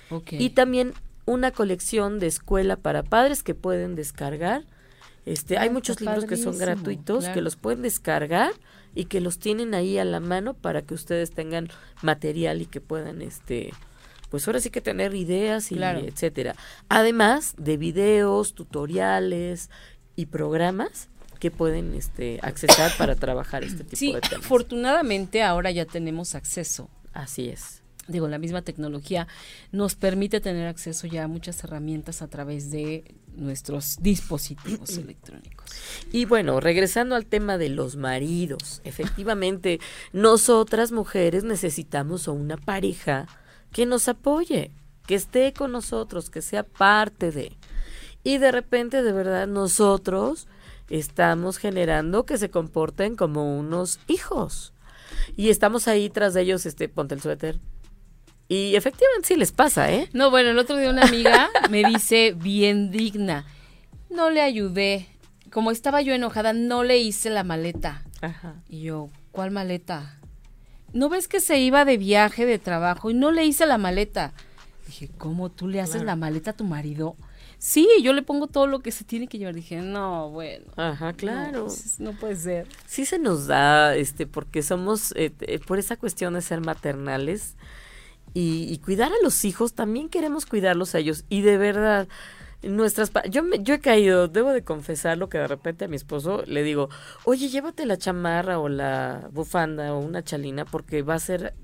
Ok. 0.09 0.33
Y 0.39 0.49
también 0.49 0.93
una 1.25 1.51
colección 1.51 2.17
de 2.17 2.25
escuela 2.25 2.77
para 2.77 3.03
padres 3.03 3.43
que 3.43 3.53
pueden 3.53 3.93
descargar. 3.93 4.63
Este, 5.27 5.57
Ah, 5.57 5.61
hay 5.61 5.67
está 5.67 5.73
muchos 5.73 6.01
libros 6.01 6.25
que 6.25 6.35
son 6.35 6.57
gratuitos, 6.57 7.29
que 7.29 7.41
los 7.41 7.57
pueden 7.57 7.83
descargar 7.83 8.53
y 8.95 9.05
que 9.05 9.21
los 9.21 9.37
tienen 9.37 9.75
ahí 9.75 9.97
a 9.99 10.05
la 10.05 10.19
mano 10.19 10.53
para 10.55 10.81
que 10.81 10.93
ustedes 10.95 11.31
tengan 11.31 11.67
material 12.01 12.61
y 12.61 12.65
que 12.65 12.81
puedan, 12.81 13.21
este, 13.21 13.73
pues 14.29 14.47
ahora 14.47 14.59
sí 14.59 14.69
que 14.71 14.81
tener 14.81 15.13
ideas 15.13 15.71
y 15.71 15.75
Claro. 15.75 15.99
etcétera. 15.99 16.55
Además 16.89 17.53
de 17.57 17.77
videos, 17.77 18.55
tutoriales 18.55 19.69
y 20.15 20.27
programas 20.27 21.09
que 21.39 21.51
pueden, 21.51 21.93
este, 21.93 22.39
accesar 22.41 22.91
para 22.97 23.15
trabajar 23.15 23.63
este 23.63 23.83
tipo 23.83 23.97
Sí, 23.97 24.13
de 24.13 24.21
temas. 24.21 24.45
afortunadamente 24.45 25.43
ahora 25.43 25.69
ya 25.71 25.85
tenemos 25.85 26.33
acceso. 26.33 26.89
Así 27.13 27.49
es. 27.49 27.81
Digo, 28.07 28.27
la 28.27 28.37
misma 28.37 28.61
tecnología 28.61 29.27
nos 29.71 29.95
permite 29.95 30.39
tener 30.39 30.67
acceso 30.67 31.07
ya 31.07 31.23
a 31.23 31.27
muchas 31.27 31.63
herramientas 31.63 32.21
a 32.21 32.27
través 32.27 32.69
de 32.69 33.15
nuestros 33.35 33.97
dispositivos 33.99 34.97
electrónicos. 34.97 35.65
Y 36.11 36.25
bueno, 36.25 36.59
regresando 36.59 37.15
al 37.15 37.25
tema 37.25 37.57
de 37.57 37.69
los 37.69 37.95
maridos, 37.95 38.81
efectivamente, 38.83 39.79
nosotras 40.13 40.91
mujeres 40.91 41.43
necesitamos 41.43 42.27
a 42.27 42.31
una 42.31 42.57
pareja 42.57 43.27
que 43.71 43.85
nos 43.85 44.07
apoye, 44.07 44.71
que 45.07 45.15
esté 45.15 45.53
con 45.53 45.71
nosotros, 45.71 46.29
que 46.29 46.41
sea 46.41 46.63
parte 46.63 47.31
de. 47.31 47.57
Y 48.23 48.37
de 48.37 48.51
repente, 48.51 49.03
de 49.03 49.11
verdad, 49.11 49.47
nosotros 49.47 50.47
estamos 50.89 51.57
generando 51.57 52.25
que 52.25 52.37
se 52.37 52.49
comporten 52.49 53.15
como 53.15 53.57
unos 53.57 53.99
hijos. 54.07 54.73
Y 55.35 55.49
estamos 55.49 55.87
ahí 55.87 56.09
tras 56.09 56.33
de 56.33 56.41
ellos, 56.41 56.65
este, 56.65 56.87
ponte 56.89 57.15
el 57.15 57.21
suéter. 57.21 57.59
Y 58.47 58.75
efectivamente 58.75 59.27
sí 59.27 59.35
les 59.35 59.51
pasa, 59.51 59.91
¿eh? 59.91 60.07
No, 60.13 60.29
bueno, 60.29 60.51
el 60.51 60.59
otro 60.59 60.77
día 60.77 60.89
una 60.89 61.03
amiga 61.03 61.49
me 61.69 61.83
dice 61.83 62.33
bien 62.37 62.91
digna, 62.91 63.45
no 64.09 64.29
le 64.29 64.41
ayudé, 64.41 65.07
como 65.51 65.71
estaba 65.71 66.01
yo 66.01 66.13
enojada, 66.13 66.53
no 66.53 66.83
le 66.83 66.97
hice 66.99 67.29
la 67.29 67.43
maleta. 67.43 68.03
Ajá. 68.21 68.55
Y 68.69 68.81
yo, 68.83 69.09
¿cuál 69.31 69.51
maleta? 69.51 70.19
¿No 70.93 71.09
ves 71.09 71.27
que 71.27 71.39
se 71.39 71.59
iba 71.59 71.85
de 71.85 71.97
viaje 71.97 72.45
de 72.45 72.59
trabajo 72.59 73.09
y 73.09 73.13
no 73.15 73.31
le 73.31 73.45
hice 73.45 73.65
la 73.65 73.77
maleta? 73.77 74.33
Dije, 74.85 75.09
¿cómo 75.17 75.49
tú 75.49 75.67
le 75.67 75.81
haces 75.81 75.95
Claro. 75.95 76.05
la 76.07 76.15
maleta 76.15 76.51
a 76.51 76.55
tu 76.55 76.63
marido? 76.63 77.15
Sí, 77.57 77.87
yo 78.03 78.13
le 78.13 78.21
pongo 78.21 78.45
todo 78.47 78.67
lo 78.67 78.79
que 78.81 78.91
se 78.91 79.03
tiene 79.03 79.27
que 79.27 79.39
llevar. 79.39 79.55
Dije, 79.55 79.77
no, 79.77 80.29
bueno. 80.29 80.65
Ajá, 80.75 81.13
claro. 81.13 81.63
pues, 81.65 81.99
No, 81.99 82.11
puede 82.13 82.35
ser. 82.35 82.67
sí 82.85 83.05
se 83.05 83.17
nos 83.17 83.47
da, 83.47 83.95
este, 83.95 84.27
porque 84.27 84.61
somos, 84.61 85.13
eh, 85.15 85.33
eh, 85.41 85.59
por 85.59 85.79
esa 85.79 85.97
cuestión 85.97 86.35
de 86.35 86.41
ser 86.41 86.61
maternales 86.61 87.55
y, 88.35 88.71
y 88.71 88.77
cuidar 88.77 89.11
a 89.11 89.23
los 89.23 89.43
hijos, 89.45 89.73
también 89.73 90.09
queremos 90.09 90.45
cuidarlos 90.45 90.93
a 90.93 90.99
ellos. 90.99 91.25
Y 91.29 91.41
de 91.41 91.57
verdad, 91.57 92.07
nuestras, 92.61 93.09
pa- 93.09 93.25
yo, 93.25 93.41
me, 93.41 93.63
yo 93.63 93.73
he 93.73 93.79
caído, 93.79 94.27
debo 94.27 94.51
de 94.53 94.63
confesarlo 94.63 95.29
que 95.29 95.39
de 95.39 95.47
repente 95.47 95.85
a 95.85 95.87
mi 95.87 95.95
esposo 95.95 96.43
le 96.45 96.61
digo, 96.61 96.89
oye, 97.23 97.47
llévate 97.49 97.87
la 97.87 97.97
chamarra 97.97 98.59
o 98.59 98.69
la 98.69 99.27
bufanda 99.31 99.93
o 99.93 99.99
una 99.99 100.23
chalina 100.23 100.65
porque 100.65 101.01
va 101.01 101.15
a 101.15 101.19
ser... 101.19 101.55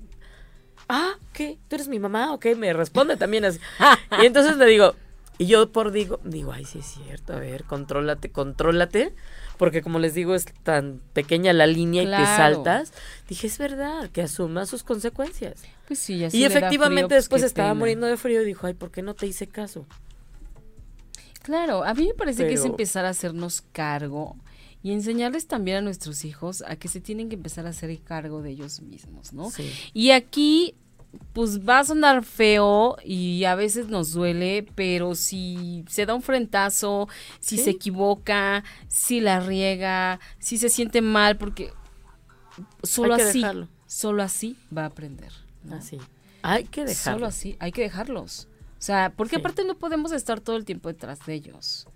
Ah, 0.88 1.12
¿qué? 1.32 1.58
¿Tú 1.68 1.76
eres 1.76 1.88
mi 1.88 1.98
mamá? 1.98 2.32
Ok, 2.34 2.46
me 2.56 2.72
responde 2.72 3.16
también 3.16 3.44
así. 3.44 3.58
Y 4.22 4.26
entonces 4.26 4.56
le 4.56 4.66
digo, 4.66 4.94
y 5.38 5.46
yo 5.46 5.70
por 5.72 5.90
digo, 5.92 6.20
digo, 6.24 6.52
ay, 6.52 6.64
sí 6.64 6.80
es 6.80 6.86
cierto, 6.86 7.32
a 7.32 7.38
ver, 7.38 7.64
contrólate, 7.64 8.30
contrólate, 8.30 9.14
porque 9.62 9.80
como 9.80 10.00
les 10.00 10.12
digo, 10.12 10.34
es 10.34 10.46
tan 10.64 11.00
pequeña 11.12 11.52
la 11.52 11.68
línea 11.68 12.02
y 12.02 12.06
Claro. 12.06 12.26
saltas. 12.26 12.92
Dije, 13.28 13.46
es 13.46 13.58
verdad, 13.58 14.10
que 14.10 14.22
asuma 14.22 14.66
sus 14.66 14.82
consecuencias. 14.82 15.62
Pues 15.86 16.00
sí, 16.00 16.18
ya 16.18 16.30
y 16.32 16.42
efectivamente 16.42 17.02
frío, 17.02 17.08
pues, 17.10 17.22
después 17.22 17.42
estaba 17.44 17.68
pena. 17.68 17.78
muriendo 17.78 18.08
de 18.08 18.16
frío 18.16 18.42
y 18.42 18.44
dijo, 18.44 18.66
ay, 18.66 18.74
¿por 18.74 18.90
qué 18.90 19.02
no 19.02 19.14
te 19.14 19.28
hice 19.28 19.46
caso? 19.46 19.86
Claro, 21.44 21.84
a 21.84 21.94
mí 21.94 22.08
me 22.08 22.14
parece 22.14 22.48
que 22.48 22.54
es 22.54 22.64
empezar 22.64 23.04
a 23.04 23.10
hacernos 23.10 23.62
cargo 23.70 24.34
y 24.82 24.90
enseñarles 24.90 25.46
también 25.46 25.76
a 25.76 25.80
nuestros 25.80 26.24
hijos 26.24 26.64
a 26.66 26.74
que 26.74 26.88
se 26.88 27.00
tienen 27.00 27.28
que 27.28 27.36
empezar 27.36 27.64
a 27.66 27.68
hacer 27.68 27.96
cargo 28.00 28.42
de 28.42 28.50
ellos 28.50 28.80
mismos, 28.80 29.32
¿no? 29.32 29.48
Sí. 29.52 29.70
Y 29.94 30.10
aquí, 30.10 30.74
pues 31.32 31.66
va 31.66 31.80
a 31.80 31.84
sonar 31.84 32.24
feo 32.24 32.96
y 33.04 33.44
a 33.44 33.54
veces 33.54 33.88
nos 33.88 34.12
duele, 34.12 34.66
pero 34.74 35.14
si 35.14 35.84
se 35.88 36.04
da 36.06 36.14
un 36.14 36.22
frentazo, 36.22 37.08
si 37.40 37.56
Sí. 37.58 37.64
se 37.64 37.70
equivoca, 37.70 38.64
si 38.88 39.20
la 39.20 39.40
riega, 39.40 40.20
si 40.38 40.58
se 40.58 40.68
siente 40.68 41.00
mal, 41.02 41.36
porque 41.36 41.72
solo 42.82 43.14
así, 43.14 43.38
dejarlo. 43.40 43.68
solo 43.86 44.22
así 44.22 44.56
va 44.76 44.82
a 44.82 44.86
aprender. 44.86 45.32
¿no? 45.64 45.76
Así. 45.76 45.98
Hay 46.42 46.64
que 46.64 46.84
dejarlo. 46.84 47.18
Solo 47.18 47.26
así, 47.26 47.56
hay 47.60 47.72
que 47.72 47.82
dejarlos. 47.82 48.48
O 48.78 48.84
sea, 48.84 49.12
porque 49.16 49.36
Sí. 49.36 49.40
aparte 49.40 49.64
no 49.64 49.76
podemos 49.78 50.10
estar 50.12 50.40
todo 50.40 50.56
el 50.56 50.64
tiempo 50.64 50.88
detrás 50.88 51.24
de 51.24 51.34
ellos, 51.34 51.86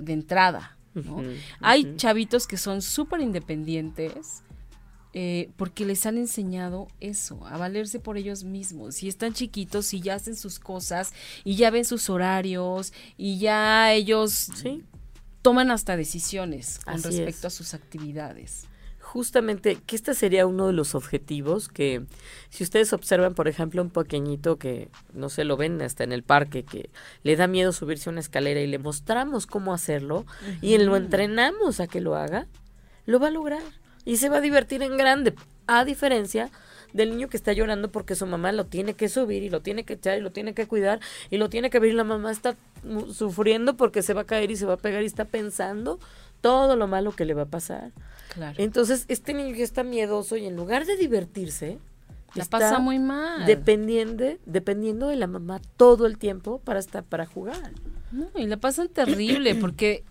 de 0.00 0.12
entrada. 0.12 0.78
¿no? 0.94 1.22
Hay 1.60 1.96
chavitos 1.96 2.46
que 2.46 2.56
son 2.56 2.80
súper 2.80 3.20
independientes 3.20 4.42
eh, 5.18 5.48
porque 5.56 5.86
les 5.86 6.04
han 6.04 6.18
enseñado 6.18 6.88
eso, 7.00 7.46
a 7.46 7.56
valerse 7.56 7.98
por 8.00 8.18
ellos 8.18 8.44
mismos. 8.44 8.96
Si 8.96 9.08
están 9.08 9.32
chiquitos, 9.32 9.94
y 9.94 10.00
ya 10.02 10.14
hacen 10.16 10.36
sus 10.36 10.58
cosas 10.58 11.14
y 11.42 11.56
ya 11.56 11.70
ven 11.70 11.86
sus 11.86 12.10
horarios 12.10 12.92
y 13.16 13.38
ya 13.38 13.94
ellos 13.94 14.50
Sí. 14.54 14.84
toman 15.40 15.70
hasta 15.70 15.96
decisiones 15.96 16.80
con 16.84 16.94
Así 16.96 17.04
respecto 17.08 17.46
es. 17.46 17.54
a 17.54 17.56
sus 17.56 17.72
actividades. 17.72 18.66
justamente 19.00 19.78
que 19.86 19.96
este 19.96 20.12
sería 20.14 20.46
uno 20.46 20.66
de 20.66 20.72
los 20.74 20.94
objetivos 20.94 21.68
que 21.68 22.04
si 22.50 22.62
ustedes 22.64 22.92
observan, 22.92 23.34
por 23.34 23.48
ejemplo, 23.48 23.80
un 23.80 23.88
pequeñito 23.90 24.58
que 24.58 24.90
no 25.14 25.30
se 25.30 25.44
lo 25.44 25.56
ven 25.56 25.80
hasta 25.80 26.04
en 26.04 26.12
el 26.12 26.24
parque, 26.24 26.64
que 26.64 26.90
le 27.22 27.36
da 27.36 27.46
miedo 27.46 27.72
subirse 27.72 28.10
a 28.10 28.12
una 28.12 28.20
escalera 28.20 28.60
y 28.60 28.66
le 28.66 28.78
mostramos 28.78 29.46
cómo 29.46 29.72
hacerlo 29.72 30.26
y 30.60 30.76
lo 30.76 30.94
entrenamos 30.96 31.80
a 31.80 31.86
que 31.86 32.00
lo 32.02 32.16
haga, 32.16 32.48
lo 33.06 33.18
va 33.18 33.28
a 33.28 33.30
lograr 33.30 33.62
y 34.06 34.16
se 34.16 34.30
va 34.30 34.38
a 34.38 34.40
divertir 34.40 34.82
en 34.82 34.96
grande, 34.96 35.34
a 35.66 35.84
diferencia 35.84 36.50
del 36.94 37.10
niño 37.10 37.28
que 37.28 37.36
está 37.36 37.52
llorando 37.52 37.90
porque 37.92 38.14
su 38.14 38.24
mamá 38.24 38.52
lo 38.52 38.64
tiene 38.64 38.94
que 38.94 39.10
subir 39.10 39.42
y 39.42 39.50
lo 39.50 39.60
tiene 39.60 39.84
que 39.84 39.94
echar 39.94 40.16
y 40.16 40.22
lo 40.22 40.32
tiene 40.32 40.54
que 40.54 40.66
cuidar 40.66 41.00
y 41.28 41.36
lo 41.36 41.50
tiene 41.50 41.68
que 41.68 41.78
ver 41.78 41.90
y 41.90 41.94
la 41.94 42.04
mamá 42.04 42.30
está 42.30 42.56
sufriendo 43.12 43.76
porque 43.76 44.00
se 44.00 44.14
va 44.14 44.22
a 44.22 44.24
caer 44.24 44.50
y 44.50 44.56
se 44.56 44.64
va 44.64 44.74
a 44.74 44.78
pegar 44.78 45.02
y 45.02 45.06
está 45.06 45.26
pensando 45.26 45.98
todo 46.40 46.76
lo 46.76 46.86
malo 46.86 47.12
que 47.12 47.26
le 47.26 47.34
va 47.34 47.42
a 47.42 47.46
pasar. 47.46 47.92
Claro. 48.32 48.54
Entonces, 48.58 49.04
este 49.08 49.34
niño 49.34 49.54
ya 49.54 49.64
está 49.64 49.82
miedoso 49.82 50.36
y 50.36 50.46
en 50.46 50.56
lugar 50.56 50.86
de 50.86 50.96
divertirse, 50.96 51.78
la 52.34 52.44
pasa 52.44 52.78
muy 52.78 52.98
mal. 52.98 53.46
Dependiendo, 53.46 54.24
dependiendo 54.44 55.08
de 55.08 55.16
la 55.16 55.26
mamá 55.26 55.60
todo 55.76 56.06
el 56.06 56.18
tiempo 56.18 56.60
para 56.60 56.78
estar 56.78 57.02
para 57.02 57.26
jugar. 57.26 57.72
No, 58.12 58.28
y 58.36 58.46
la 58.46 58.58
pasan 58.58 58.88
terrible 58.88 59.54
porque 59.60 60.04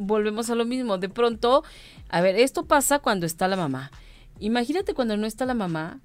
volvemos 0.00 0.50
a 0.50 0.54
lo 0.54 0.64
mismo. 0.64 0.98
De 0.98 1.08
pronto, 1.08 1.62
a 2.08 2.20
ver, 2.20 2.36
esto 2.36 2.64
pasa 2.64 2.98
cuando 2.98 3.26
está 3.26 3.46
la 3.46 3.56
mamá. 3.56 3.90
Imagínate 4.38 4.94
cuando 4.94 5.16
no 5.16 5.26
está 5.26 5.44
la 5.46 5.54
mamá, 5.54 6.00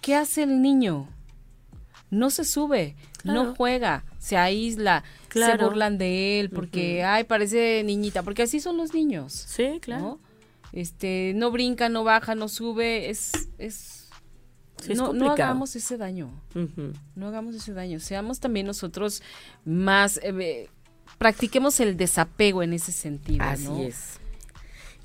¿qué 0.00 0.14
hace 0.14 0.42
el 0.42 0.62
niño? 0.62 1.08
No 2.10 2.30
se 2.30 2.44
sube, 2.44 2.96
no 3.22 3.54
juega, 3.54 4.04
se 4.18 4.36
aísla, 4.36 5.04
se 5.32 5.56
burlan 5.58 5.96
de 5.96 6.40
él 6.40 6.50
porque, 6.50 7.04
ay, 7.04 7.24
parece 7.24 7.82
niñita, 7.84 8.22
porque 8.22 8.42
así 8.42 8.58
son 8.58 8.76
los 8.76 8.94
niños. 8.94 9.32
Sí, 9.32 9.78
claro. 9.80 10.18
Este, 10.72 11.32
no 11.36 11.50
brinca, 11.50 11.88
no 11.88 12.02
baja, 12.02 12.34
no 12.34 12.48
sube, 12.48 13.10
es, 13.10 13.50
es, 13.58 14.08
no, 14.88 15.12
no, 15.12 15.30
hagamos 15.30 15.76
ese 15.76 15.96
daño, 15.96 16.30
no 17.14 17.26
hagamos 17.26 17.54
ese 17.54 17.74
daño, 17.74 18.00
seamos 18.00 18.40
también 18.40 18.66
nosotros 18.66 19.22
más, 19.64 20.18
eh, 20.22 20.68
practiquemos 21.20 21.80
el 21.80 21.98
desapego 21.98 22.62
en 22.62 22.72
ese 22.72 22.92
sentido. 22.92 23.44
Así 23.44 23.82
es. 23.82 24.18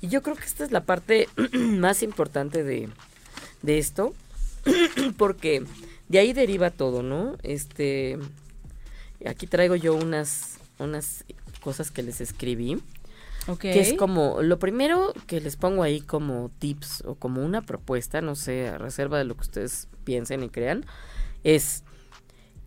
Y 0.00 0.08
yo 0.08 0.22
creo 0.22 0.34
que 0.34 0.46
esta 0.46 0.64
es 0.64 0.70
la 0.70 0.82
parte 0.82 1.28
más 1.52 2.02
importante 2.02 2.64
de, 2.64 2.88
de 3.60 3.78
esto, 3.78 4.14
porque 5.18 5.62
de 6.08 6.18
ahí 6.18 6.32
deriva 6.32 6.70
todo, 6.70 7.02
¿no? 7.02 7.36
Este, 7.42 8.18
aquí 9.26 9.46
traigo 9.46 9.76
yo 9.76 9.94
unas, 9.94 10.56
unas 10.78 11.26
cosas 11.60 11.90
que 11.90 12.02
les 12.02 12.22
escribí. 12.22 12.80
Que 13.60 13.78
es 13.78 13.92
como, 13.92 14.40
lo 14.40 14.58
primero 14.58 15.12
que 15.26 15.42
les 15.42 15.56
pongo 15.56 15.82
ahí 15.82 16.00
como 16.00 16.50
tips 16.58 17.04
o 17.06 17.14
como 17.14 17.44
una 17.44 17.60
propuesta, 17.60 18.22
no 18.22 18.36
sé, 18.36 18.68
a 18.68 18.78
reserva 18.78 19.18
de 19.18 19.24
lo 19.24 19.34
que 19.34 19.42
ustedes 19.42 19.86
piensen 20.02 20.42
y 20.42 20.48
crean, 20.48 20.86
es 21.44 21.84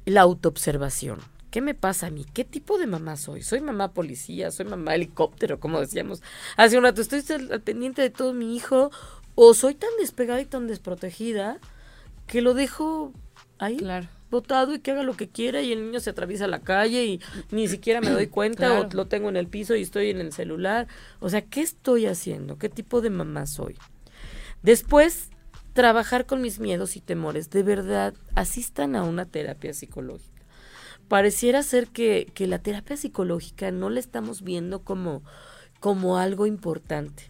la 0.06 0.22
autoobservación. 0.22 1.20
¿Qué 1.52 1.62
me 1.62 1.74
pasa 1.74 2.08
a 2.08 2.10
mí? 2.12 2.26
¿Qué 2.34 2.46
tipo 2.46 2.78
de 2.78 2.88
mamá 2.88 3.18
soy? 3.18 3.42
¿Soy 3.42 3.62
mamá 3.62 3.94
policía? 3.94 4.52
¿Soy 4.52 4.66
mamá 4.66 4.96
helicóptero? 4.96 5.60
Como 5.60 5.80
decíamos 5.80 6.22
hace 6.58 6.78
un 6.78 6.84
rato, 6.84 7.02
¿estoy 7.02 7.24
al 7.52 7.62
pendiente 7.62 8.02
de 8.02 8.10
todo 8.10 8.34
mi 8.34 8.56
hijo? 8.56 8.92
¿O 9.36 9.54
soy 9.54 9.74
tan 9.74 9.90
despegada 10.00 10.42
y 10.42 10.46
tan 10.46 10.68
desprotegida 10.68 11.60
que 12.28 12.42
lo 12.42 12.54
dejo 12.54 13.12
ahí 13.58 13.78
claro. 13.78 14.08
botado 14.30 14.76
y 14.76 14.80
que 14.80 14.92
haga 14.92 15.04
lo 15.04 15.16
que 15.16 15.30
quiera 15.30 15.62
y 15.62 15.72
el 15.72 15.86
niño 15.86 16.00
se 16.00 16.12
atraviesa 16.12 16.48
la 16.48 16.60
calle 16.60 17.06
y 17.06 17.20
ni 17.52 17.68
siquiera 17.68 18.02
me 18.02 18.12
doy 18.12 18.28
cuenta 18.40 18.80
o 18.80 18.90
lo 18.92 19.08
tengo 19.08 19.30
en 19.30 19.38
el 19.38 19.48
piso 19.48 19.76
y 19.76 19.82
estoy 19.82 20.10
en 20.10 20.20
el 20.20 20.32
celular. 20.32 20.88
O 21.20 21.30
sea, 21.30 21.42
¿qué 21.42 21.62
estoy 21.62 22.06
haciendo? 22.06 22.58
¿Qué 22.58 22.70
tipo 22.70 23.02
de 23.02 23.10
mamá 23.10 23.48
soy? 23.48 23.76
Después, 24.62 25.30
trabajar 25.74 26.26
con 26.26 26.42
mis 26.42 26.60
miedos 26.60 26.96
y 26.96 27.02
temores. 27.02 27.50
De 27.50 27.64
verdad, 27.64 28.14
asistan 28.36 28.96
a 28.96 29.04
una 29.04 29.26
terapia 29.26 29.74
psicológica. 29.74 30.29
Pareciera 31.10 31.62
ser 31.64 31.88
que, 31.88 32.32
que 32.34 32.48
la 32.48 32.60
terapia 32.60 32.96
psicológica 32.96 33.72
no 33.72 33.90
la 33.90 34.00
estamos 34.00 34.42
viendo 34.44 34.84
como, 34.84 35.22
como 35.82 36.18
algo 36.18 36.46
importante 36.46 37.30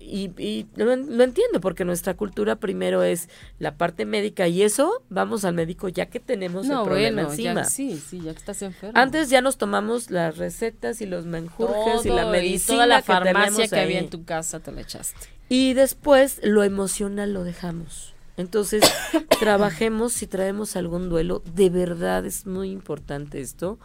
y, 0.00 0.30
y 0.38 0.66
lo, 0.76 0.92
entiendo 0.92 1.60
porque 1.60 1.84
nuestra 1.84 2.14
cultura 2.14 2.56
primero 2.56 3.02
es 3.02 3.28
la 3.58 3.76
parte 3.76 4.04
médica 4.04 4.46
y 4.48 4.62
eso 4.62 5.02
vamos 5.08 5.44
al 5.44 5.54
médico 5.54 5.88
ya 5.88 6.06
que 6.06 6.20
tenemos 6.20 6.68
el 6.68 6.82
problema 6.82 7.22
encima. 7.22 7.64
sí, 7.64 7.96
sí, 7.96 8.20
ya 8.20 8.32
que 8.32 8.38
estás 8.38 8.62
enfermo. 8.62 8.98
Antes 8.98 9.30
ya 9.30 9.40
nos 9.40 9.56
tomamos 9.56 10.10
las 10.10 10.36
recetas 10.36 11.00
y 11.00 11.06
los 11.06 11.26
menjurjes 11.26 12.04
y 12.04 12.10
la 12.10 12.26
medicina 12.26 12.74
toda 12.74 12.86
la 12.86 13.02
farmacia 13.02 13.68
que, 13.68 13.80
había 13.80 13.98
en 13.98 14.10
tu 14.10 14.24
casa 14.24 14.60
te 14.60 14.72
la 14.72 14.82
echaste. 14.82 15.28
Y 15.48 15.72
después 15.74 16.40
lo 16.42 16.62
emocional 16.62 17.32
lo 17.32 17.44
dejamos. 17.44 18.14
Entonces, 18.38 18.82
trabajemos 19.40 20.12
si 20.12 20.26
traemos 20.26 20.76
algún 20.76 21.10
duelo, 21.10 21.42
de 21.54 21.68
verdad 21.68 22.24
es 22.24 22.46
muy 22.46 22.70
importante 22.70 23.40
esto. 23.40 23.78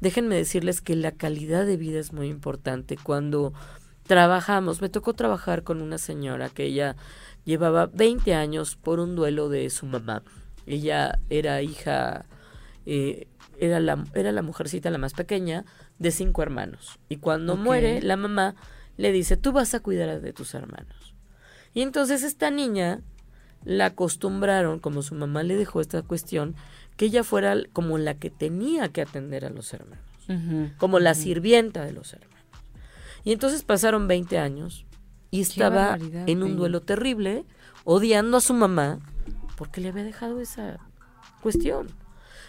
Déjenme 0.00 0.34
decirles 0.34 0.80
que 0.80 0.96
la 0.96 1.12
calidad 1.12 1.64
de 1.64 1.76
vida 1.76 2.00
es 2.00 2.12
muy 2.12 2.26
importante 2.26 2.98
cuando 3.00 3.54
trabajamos, 4.02 4.82
me 4.82 4.88
tocó 4.88 5.14
trabajar 5.14 5.62
con 5.62 5.80
una 5.80 5.98
señora 5.98 6.48
que 6.48 6.64
ella 6.64 6.96
llevaba 7.44 7.86
20 7.86 8.34
años 8.34 8.74
por 8.74 8.98
un 8.98 9.14
duelo 9.14 9.48
de 9.48 9.70
su 9.70 9.86
mamá. 9.86 10.24
Ella 10.66 11.20
era 11.30 11.62
hija, 11.62 12.26
eh, 12.84 13.28
era, 13.58 13.78
la, 13.78 14.04
era 14.14 14.32
la 14.32 14.42
mujercita 14.42 14.90
la 14.90 14.98
más 14.98 15.14
pequeña 15.14 15.64
de 16.00 16.10
cinco 16.10 16.42
hermanos. 16.42 16.98
Y 17.08 17.18
cuando 17.18 17.56
muere, 17.56 18.02
la 18.02 18.16
mamá 18.16 18.56
le 18.96 19.12
dice, 19.12 19.36
tú 19.36 19.52
vas 19.52 19.74
a 19.74 19.80
cuidar 19.80 20.20
de 20.20 20.32
tus 20.32 20.54
hermanos. 20.54 21.14
Y 21.72 21.82
entonces 21.82 22.24
esta 22.24 22.50
niña 22.50 23.00
la 23.64 23.86
acostumbraron, 23.86 24.78
como 24.78 25.02
su 25.02 25.14
mamá 25.14 25.42
le 25.42 25.56
dejó 25.56 25.80
esta 25.80 26.02
cuestión, 26.02 26.54
que 26.96 27.06
ella 27.06 27.24
fuera 27.24 27.56
como 27.72 27.98
la 27.98 28.14
que 28.14 28.30
tenía 28.30 28.88
que 28.88 29.02
atender 29.02 29.44
a 29.44 29.50
los 29.50 29.72
hermanos, 29.72 30.04
como 30.78 30.98
la 30.98 31.14
sirvienta 31.14 31.84
de 31.84 31.92
los 31.92 32.12
hermanos. 32.12 32.32
Y 33.24 33.32
entonces 33.32 33.62
pasaron 33.62 34.08
20 34.08 34.38
años 34.38 34.84
y 35.30 35.40
estaba 35.40 35.98
en 36.26 36.42
un 36.42 36.56
duelo 36.56 36.82
terrible, 36.82 37.44
odiando 37.84 38.36
a 38.36 38.40
su 38.40 38.54
mamá 38.54 38.98
porque 39.56 39.80
le 39.80 39.88
había 39.88 40.04
dejado 40.04 40.40
esa 40.40 40.78
cuestión. 41.40 41.88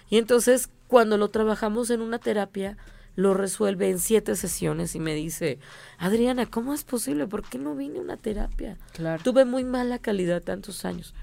Y 0.09 0.18
entonces 0.18 0.70
cuando 0.88 1.18
lo 1.18 1.30
trabajamos 1.30 1.89
en 1.89 2.01
una 2.01 2.20
terapia, 2.20 2.78
lo 3.16 3.34
resuelve 3.34 3.89
en 3.89 3.99
siete 3.99 4.36
sesiones 4.36 4.95
y 4.95 4.99
me 4.99 5.14
dice, 5.14 5.59
Adriana, 5.97 6.45
¿cómo 6.45 6.74
es 6.74 6.84
posible? 6.84 7.28
¿Por 7.28 7.43
qué 7.43 7.57
no 7.57 7.76
vine 7.76 7.99
a 7.99 8.01
una 8.01 8.18
terapia? 8.18 8.78
Tuve 9.24 9.45
muy 9.45 9.64
mala 9.64 9.99
calidad 9.99 10.41
tantos 10.41 10.86
años. 10.86 11.14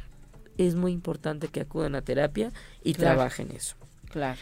Es 0.57 0.75
muy 0.75 0.93
importante 0.93 1.49
que 1.49 1.61
acudan 1.61 1.95
a 1.95 2.03
terapia 2.03 2.53
y 2.83 2.95
trabajen 2.95 3.51
eso. 3.51 3.77
Claro. 4.11 4.39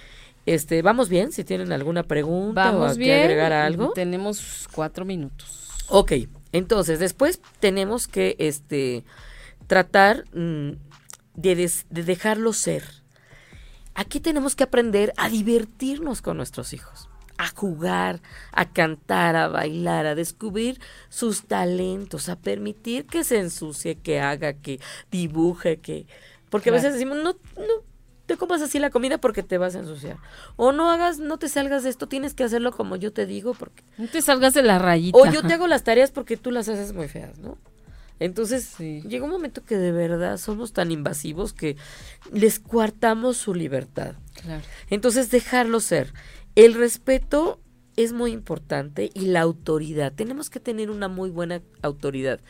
Este, 0.46 0.80
vamos 0.82 1.08
bien, 1.08 1.30
si 1.30 1.44
tienen 1.44 1.72
alguna 1.72 2.02
pregunta 2.02 2.76
o 2.76 2.94
que 2.94 3.14
agregar 3.14 3.52
algo. 3.52 3.92
Tenemos 3.92 4.66
cuatro 4.72 5.04
minutos. 5.04 5.68
Ok, 5.88 6.12
entonces 6.52 6.98
después 6.98 7.40
tenemos 7.60 8.08
que 8.08 8.34
este 8.38 9.04
tratar 9.66 10.24
mm, 10.34 10.72
de, 11.34 11.70
de 11.90 12.02
dejarlo 12.02 12.52
ser. 12.52 12.84
Aquí 13.94 14.20
tenemos 14.20 14.54
que 14.54 14.64
aprender 14.64 15.12
a 15.16 15.28
divertirnos 15.28 16.22
con 16.22 16.36
nuestros 16.36 16.72
hijos, 16.72 17.07
a 17.38 17.48
jugar, 17.48 18.20
a 18.52 18.68
cantar, 18.70 19.36
a 19.36 19.48
bailar, 19.48 20.06
a 20.06 20.14
descubrir 20.14 20.80
sus 21.08 21.44
talentos, 21.44 22.28
a 22.28 22.36
permitir 22.36 23.06
que 23.06 23.24
se 23.24 23.38
ensucie, 23.38 23.94
que 23.94 24.20
haga, 24.20 24.54
que 24.54 24.80
dibuje, 25.10 25.78
que... 25.78 26.06
Porque 26.50 26.70
a 26.70 26.72
veces 26.72 26.94
decimos, 26.94 27.18
no, 27.18 27.34
no, 27.56 27.84
te 28.26 28.36
comas 28.36 28.60
así 28.60 28.78
la 28.78 28.90
comida 28.90 29.18
porque 29.18 29.42
te 29.42 29.56
vas 29.56 29.76
a 29.76 29.78
ensuciar. 29.78 30.18
O 30.56 30.72
no 30.72 30.90
hagas, 30.90 31.18
no 31.18 31.38
te 31.38 31.48
salgas 31.48 31.84
de 31.84 31.90
esto, 31.90 32.08
tienes 32.08 32.34
que 32.34 32.42
hacerlo 32.42 32.72
como 32.72 32.96
yo 32.96 33.12
te 33.12 33.24
digo 33.24 33.54
porque... 33.54 33.84
No 33.98 34.08
te 34.08 34.20
salgas 34.20 34.52
de 34.52 34.62
la 34.62 34.78
rayita. 34.78 35.16
O 35.16 35.26
yo 35.26 35.42
te 35.42 35.54
hago 35.54 35.68
las 35.68 35.84
tareas 35.84 36.10
porque 36.10 36.36
tú 36.36 36.50
las 36.50 36.68
haces 36.68 36.92
muy 36.92 37.06
feas, 37.06 37.38
¿no? 37.38 37.56
Entonces, 38.20 38.76
llega 38.78 39.24
un 39.24 39.30
momento 39.30 39.64
que 39.64 39.76
de 39.76 39.92
verdad 39.92 40.38
somos 40.38 40.72
tan 40.72 40.90
invasivos 40.90 41.52
que 41.52 41.76
les 42.32 42.58
coartamos 42.58 43.36
su 43.36 43.54
libertad. 43.54 44.16
Claro. 44.42 44.62
Entonces, 44.90 45.30
dejarlo 45.30 45.78
ser. 45.78 46.12
El 46.58 46.74
respeto 46.74 47.60
es 47.94 48.12
muy 48.12 48.32
importante 48.32 49.12
y 49.14 49.26
la 49.26 49.42
autoridad. 49.42 50.12
Tenemos 50.12 50.50
que 50.50 50.58
tener 50.58 50.90
una 50.90 51.06
muy 51.06 51.30
buena 51.30 51.62
autoridad. 51.82 52.40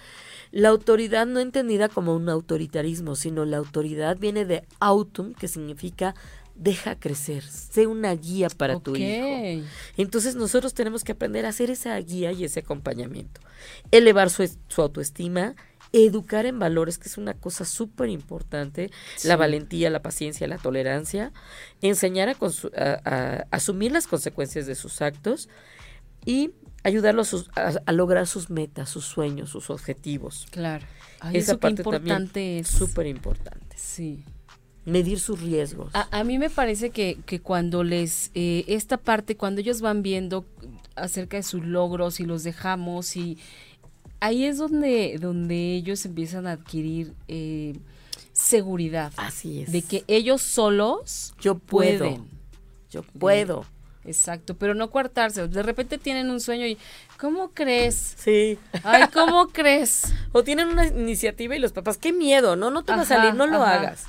La 0.50 0.70
autoridad 0.70 1.26
no 1.26 1.40
entendida 1.40 1.90
como 1.90 2.16
un 2.16 2.30
autoritarismo, 2.30 3.16
sino 3.16 3.44
la 3.44 3.58
autoridad 3.58 4.16
viene 4.16 4.46
de 4.46 4.64
autum, 4.80 5.34
que 5.34 5.46
significa 5.46 6.14
deja 6.54 6.98
crecer, 6.98 7.44
sé 7.44 7.86
una 7.86 8.14
guía 8.14 8.48
para 8.48 8.80
tu 8.80 8.96
hijo. 8.96 9.62
Entonces 9.98 10.36
nosotros 10.36 10.72
tenemos 10.72 11.04
que 11.04 11.12
aprender 11.12 11.44
a 11.44 11.50
hacer 11.50 11.70
esa 11.70 11.96
guía 11.98 12.32
y 12.32 12.44
ese 12.44 12.60
acompañamiento. 12.60 13.42
Elevar 13.90 14.30
su, 14.30 14.48
autoestima, 14.78 15.54
educar 15.92 16.44
en 16.46 16.58
valores, 16.58 16.98
que 16.98 17.08
es 17.08 17.16
una 17.18 17.34
cosa 17.34 17.64
súper 17.64 18.08
importante, 18.10 18.90
la 19.24 19.36
valentía, 19.36 19.88
la 19.90 20.02
paciencia, 20.02 20.46
la 20.46 20.58
tolerancia, 20.58 21.32
enseñar 21.80 22.28
a, 22.28 23.46
asumir 23.50 23.92
las 23.92 24.06
consecuencias 24.06 24.66
de 24.66 24.74
sus 24.74 25.00
actos 25.00 25.48
y 26.24 26.50
ayudarlo 26.84 27.22
a, 27.22 27.24
sus- 27.24 27.50
a- 27.56 27.92
lograr 27.92 28.26
sus 28.26 28.50
metas, 28.50 28.90
sus 28.90 29.04
sueños, 29.06 29.50
sus 29.50 29.70
objetivos. 29.70 30.46
Claro. 30.50 30.84
Ay, 31.20 31.36
Esa 31.38 31.52
eso 31.52 31.60
parte 31.60 31.80
importante 31.82 32.58
es. 32.60 32.68
Súper 32.68 33.06
importante. 33.06 33.76
Sí. 33.76 34.24
Medir 34.84 35.20
sus 35.20 35.40
riesgos. 35.40 35.90
A, 35.94 36.08
a 36.18 36.24
mí 36.24 36.38
me 36.38 36.48
parece 36.48 36.90
que, 36.90 37.18
que 37.26 37.40
cuando 37.40 37.82
les, 37.84 38.30
eh, 38.34 38.64
esta 38.68 38.96
parte, 38.96 39.36
cuando 39.36 39.60
ellos 39.60 39.80
van 39.80 40.02
viendo 40.02 40.46
acerca 40.96 41.36
de 41.36 41.42
sus 41.42 41.64
logros 41.64 42.20
y 42.20 42.24
los 42.24 42.42
dejamos 42.42 43.16
y 43.16 43.38
ahí 44.20 44.44
es 44.44 44.58
donde, 44.58 45.16
donde 45.20 45.74
ellos 45.74 46.04
empiezan 46.04 46.46
a 46.46 46.52
adquirir 46.52 47.12
eh, 47.28 47.74
seguridad 48.32 49.12
Así 49.16 49.62
es. 49.62 49.72
de 49.72 49.82
que 49.82 50.04
ellos 50.06 50.42
solos 50.42 51.34
yo 51.40 51.56
puedo. 51.58 51.98
pueden. 51.98 52.28
Yo 52.90 53.02
puedo. 53.02 53.64
Exacto, 54.04 54.54
pero 54.56 54.74
no 54.74 54.90
coartarse. 54.90 55.48
De 55.48 55.62
repente 55.62 55.98
tienen 55.98 56.30
un 56.30 56.40
sueño 56.40 56.66
y 56.66 56.78
¿cómo 57.20 57.50
crees? 57.50 58.14
Sí. 58.16 58.58
Ay, 58.82 59.04
¿cómo 59.12 59.48
crees? 59.48 60.12
O 60.32 60.42
tienen 60.44 60.68
una 60.68 60.86
iniciativa 60.86 61.56
y 61.56 61.58
los 61.58 61.72
papás, 61.72 61.98
qué 61.98 62.12
miedo, 62.12 62.54
¿no? 62.56 62.70
No 62.70 62.84
te 62.84 62.92
va 62.92 63.02
a 63.02 63.04
salir, 63.06 63.34
no 63.34 63.46
lo 63.46 63.62
ajá. 63.62 63.74
hagas. 63.74 64.06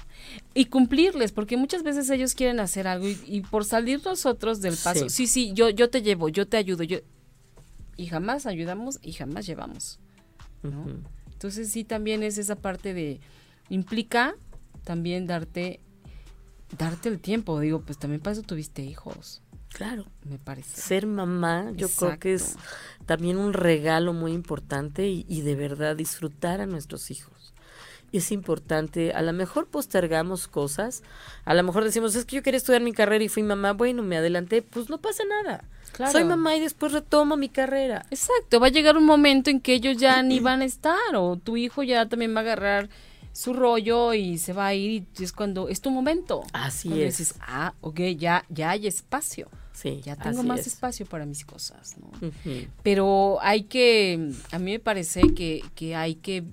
Y 0.54 0.66
cumplirles, 0.66 1.32
porque 1.32 1.58
muchas 1.58 1.82
veces 1.84 2.10
ellos 2.10 2.36
quieren 2.36 2.60
hacer 2.60 2.88
algo 2.88 3.08
y, 3.08 3.18
y 3.26 3.42
por 3.42 3.66
salir 3.66 4.02
nosotros 4.06 4.62
del 4.62 4.76
paso, 4.78 5.10
sí, 5.10 5.26
Sí. 5.26 5.28
sí, 5.28 5.52
yo, 5.54 5.70
yo 5.70 5.90
te 5.90 6.02
llevo, 6.02 6.30
yo 6.30 6.48
te 6.48 6.58
ayudo, 6.58 6.84
yo 6.84 7.00
y 8.00 8.08
jamás 8.08 8.46
ayudamos 8.46 8.98
y 9.02 9.12
jamás 9.12 9.46
llevamos. 9.46 10.00
¿no? 10.64 10.86
Entonces 11.32 11.70
sí 11.70 11.84
también 11.84 12.24
es 12.24 12.38
esa 12.38 12.56
parte 12.56 12.94
de 12.94 13.20
implica 13.70 14.36
también 14.86 15.28
darte 15.28 15.82
darte 16.78 17.10
el 17.10 17.20
tiempo, 17.20 17.60
digo, 17.60 17.82
pues 17.82 17.98
también 17.98 18.22
para 18.22 18.34
eso 18.34 18.44
tuviste 18.44 18.84
hijos, 18.84 19.42
Claro. 19.70 20.06
me 20.24 20.38
parece. 20.38 20.80
Ser 20.82 21.08
mamá, 21.08 21.72
yo 21.76 21.90
creo 21.90 22.18
que 22.20 22.34
es 22.36 22.56
también 23.06 23.38
un 23.38 23.54
regalo 23.54 24.14
muy 24.14 24.34
importante 24.34 25.08
y, 25.08 25.26
y 25.28 25.42
de 25.42 25.56
verdad 25.56 25.96
disfrutar 25.96 26.62
a 26.62 26.66
nuestros 26.66 27.12
hijos. 27.12 27.39
Es 28.12 28.32
importante, 28.32 29.14
a 29.14 29.22
lo 29.22 29.34
mejor 29.34 29.68
postergamos 29.68 30.48
cosas, 30.48 31.04
a 31.46 31.54
lo 31.54 31.64
mejor 31.64 31.84
decimos, 31.84 32.16
es 32.16 32.26
que 32.26 32.38
yo 32.38 32.44
quería 32.44 32.58
estudiar 32.58 32.82
mi 32.82 32.94
carrera 32.94 33.24
y 33.24 33.30
fui 33.30 33.44
mamá, 33.44 33.74
bueno, 33.74 34.02
me 34.04 34.18
adelanté, 34.18 34.62
pues 34.62 34.90
no 34.90 34.98
pasa 34.98 35.24
nada. 35.44 35.64
Claro. 35.92 36.12
Soy 36.12 36.24
mamá 36.24 36.56
y 36.56 36.60
después 36.60 36.92
retomo 36.92 37.36
mi 37.36 37.50
carrera. 37.50 38.06
Exacto, 38.12 38.60
va 38.60 38.68
a 38.68 38.72
llegar 38.72 38.96
un 38.98 39.06
momento 39.06 39.50
en 39.50 39.60
que 39.60 39.74
ellos 39.74 39.98
ya 39.98 40.22
ni 40.24 40.40
van 40.42 40.62
a 40.62 40.66
estar 40.66 41.16
o 41.16 41.36
tu 41.38 41.58
hijo 41.58 41.84
ya 41.84 42.08
también 42.08 42.34
va 42.36 42.40
a 42.40 42.44
agarrar 42.44 42.90
su 43.32 43.54
rollo 43.54 44.14
y 44.14 44.38
se 44.38 44.54
va 44.54 44.68
a 44.68 44.74
ir 44.74 45.06
y 45.18 45.24
es 45.24 45.32
cuando 45.34 45.70
es 45.70 45.82
tu 45.82 45.92
momento. 45.92 46.44
Así 46.54 46.90
Cuando 46.90 47.06
es. 47.06 47.18
dices, 47.18 47.36
ah, 47.42 47.74
ok, 47.82 48.00
ya, 48.18 48.44
ya 48.50 48.72
hay 48.72 48.88
espacio, 48.88 49.48
Sí, 49.72 50.02
ya 50.04 50.18
tengo 50.18 50.44
más 50.44 50.62
es. 50.62 50.68
espacio 50.68 51.06
para 51.06 51.26
mis 51.26 51.46
cosas, 51.46 51.96
¿no? 52.00 52.10
Pero 52.84 53.38
hay 53.42 53.64
que, 53.64 54.32
a 54.52 54.60
mí 54.60 54.72
me 54.72 54.80
parece 54.80 55.22
que, 55.34 55.64
que 55.74 55.96
hay 55.96 56.16
que 56.16 56.44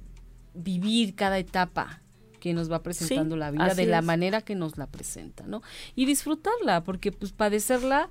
vivir 0.57 1.14
cada 1.14 1.38
etapa 1.38 2.00
que 2.40 2.52
nos 2.54 2.70
va 2.70 2.82
presentando 2.82 3.34
Sí, 3.34 3.38
la 3.40 3.50
vida 3.50 3.74
de 3.74 3.86
la 3.86 3.98
es. 4.00 4.04
manera 4.04 4.40
que 4.42 4.54
nos 4.54 4.76
la 4.78 4.86
presenta, 4.86 5.44
¿no? 5.46 5.62
Y 5.94 6.04
disfrutarla, 6.07 6.84
porque 6.84 7.12
pues 7.12 7.32
padecerla, 7.32 8.09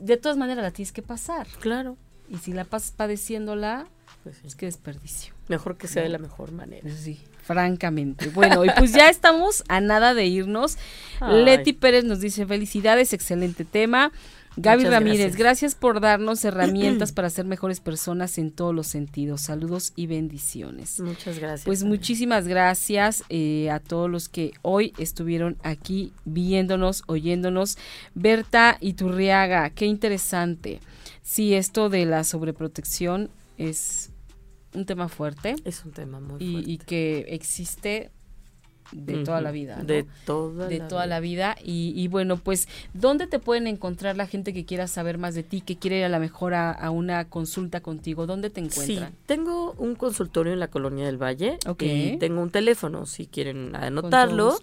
de 0.00 0.16
todas 0.16 0.36
maneras 0.36 0.62
la 0.64 0.70
tienes 0.70 0.92
que 0.92 1.02
pasar. 1.02 1.46
Claro. 1.60 1.96
Y 2.28 2.38
si 2.38 2.52
la 2.52 2.64
pasas 2.64 2.92
padeciéndola, 2.92 3.86
Pues 4.22 4.36
sí. 4.36 4.46
es 4.46 4.56
que 4.56 4.66
desperdicio. 4.66 5.34
Mejor 5.48 5.76
que 5.76 5.86
sea 5.88 6.02
de 6.02 6.08
la 6.08 6.18
mejor 6.18 6.52
manera. 6.52 6.88
Sí, 6.90 7.20
francamente. 7.42 8.30
Bueno, 8.30 8.64
y 8.64 8.70
pues 8.78 8.92
ya 8.92 9.08
estamos 9.10 9.62
a 9.68 9.80
nada 9.80 10.14
de 10.14 10.24
irnos. 10.26 10.78
Ay. 11.20 11.44
Leti 11.44 11.74
Pérez 11.74 12.04
nos 12.04 12.20
dice 12.20 12.46
felicidades, 12.46 13.12
excelente 13.12 13.64
tema. 13.64 14.10
Gaby 14.56 14.84
Muchas 14.84 14.92
Ramírez, 14.92 15.18
gracias. 15.18 15.38
gracias. 15.38 15.74
por 15.74 16.00
darnos 16.00 16.44
herramientas 16.44 17.12
para 17.12 17.28
ser 17.30 17.44
mejores 17.44 17.80
personas 17.80 18.38
en 18.38 18.50
todos 18.52 18.74
los 18.74 18.86
sentidos. 18.86 19.40
Saludos 19.40 19.92
y 19.96 20.06
bendiciones. 20.06 21.00
Muchas 21.00 21.38
gracias. 21.38 21.64
Pues 21.64 21.82
muchísimas 21.82 22.46
gracias 22.46 23.24
eh, 23.28 23.70
a 23.70 23.80
todos 23.80 24.08
los 24.08 24.28
que 24.28 24.52
hoy 24.62 24.92
estuvieron 24.98 25.56
aquí 25.62 26.12
viéndonos, 26.24 27.02
oyéndonos. 27.06 27.78
Berta 28.14 28.78
Iturriaga, 28.80 29.70
qué 29.70 29.86
interesante. 29.86 30.80
Sí, 31.22 31.54
esto 31.54 31.88
de 31.88 32.04
la 32.06 32.22
sobreprotección 32.22 33.30
es 33.58 34.10
un 34.74 34.86
tema 34.86 35.08
fuerte 35.08 35.54
Es 35.64 35.84
un 35.84 35.92
tema 35.92 36.20
muy 36.20 36.42
y, 36.42 36.52
fuerte. 36.52 36.70
y 36.70 36.78
que 36.78 37.18
existe 37.28 38.10
de 38.92 39.24
toda 39.24 39.40
la 39.40 39.50
vida. 39.50 39.76
¿no? 39.78 39.84
De 39.84 40.06
toda 40.26 40.68
de 40.68 40.78
la 40.78 40.88
toda 40.88 41.04
vida. 41.04 41.14
la 41.14 41.20
vida 41.20 41.56
y, 41.64 41.92
y 41.96 42.08
bueno 42.08 42.36
pues 42.36 42.68
dónde 42.92 43.26
te 43.26 43.38
pueden 43.38 43.66
encontrar 43.66 44.16
la 44.16 44.26
gente 44.26 44.52
que 44.52 44.64
quiera 44.64 44.86
saber 44.86 45.18
más 45.18 45.34
de 45.34 45.42
ti 45.42 45.60
que 45.62 45.76
quiere 45.76 45.98
ir 45.98 46.04
a 46.04 46.08
la 46.08 46.18
mejor 46.18 46.54
a, 46.54 46.70
a 46.70 46.90
una 46.90 47.28
consulta 47.28 47.80
contigo 47.80 48.26
dónde 48.26 48.50
te 48.50 48.60
Sí, 48.60 48.66
encuentran 48.92 49.14
tengo 49.26 49.72
un 49.78 49.94
consultorio 49.94 50.52
en 50.52 50.60
la 50.60 50.68
Colonia 50.68 51.06
del 51.06 51.20
Valle 51.20 51.58
Ok. 51.66 51.82
y 51.82 52.16
tengo 52.18 52.40
un 52.42 52.50
teléfono, 52.50 53.06
si 53.06 53.26
quieren 53.26 53.74
anotarlo, 53.74 54.56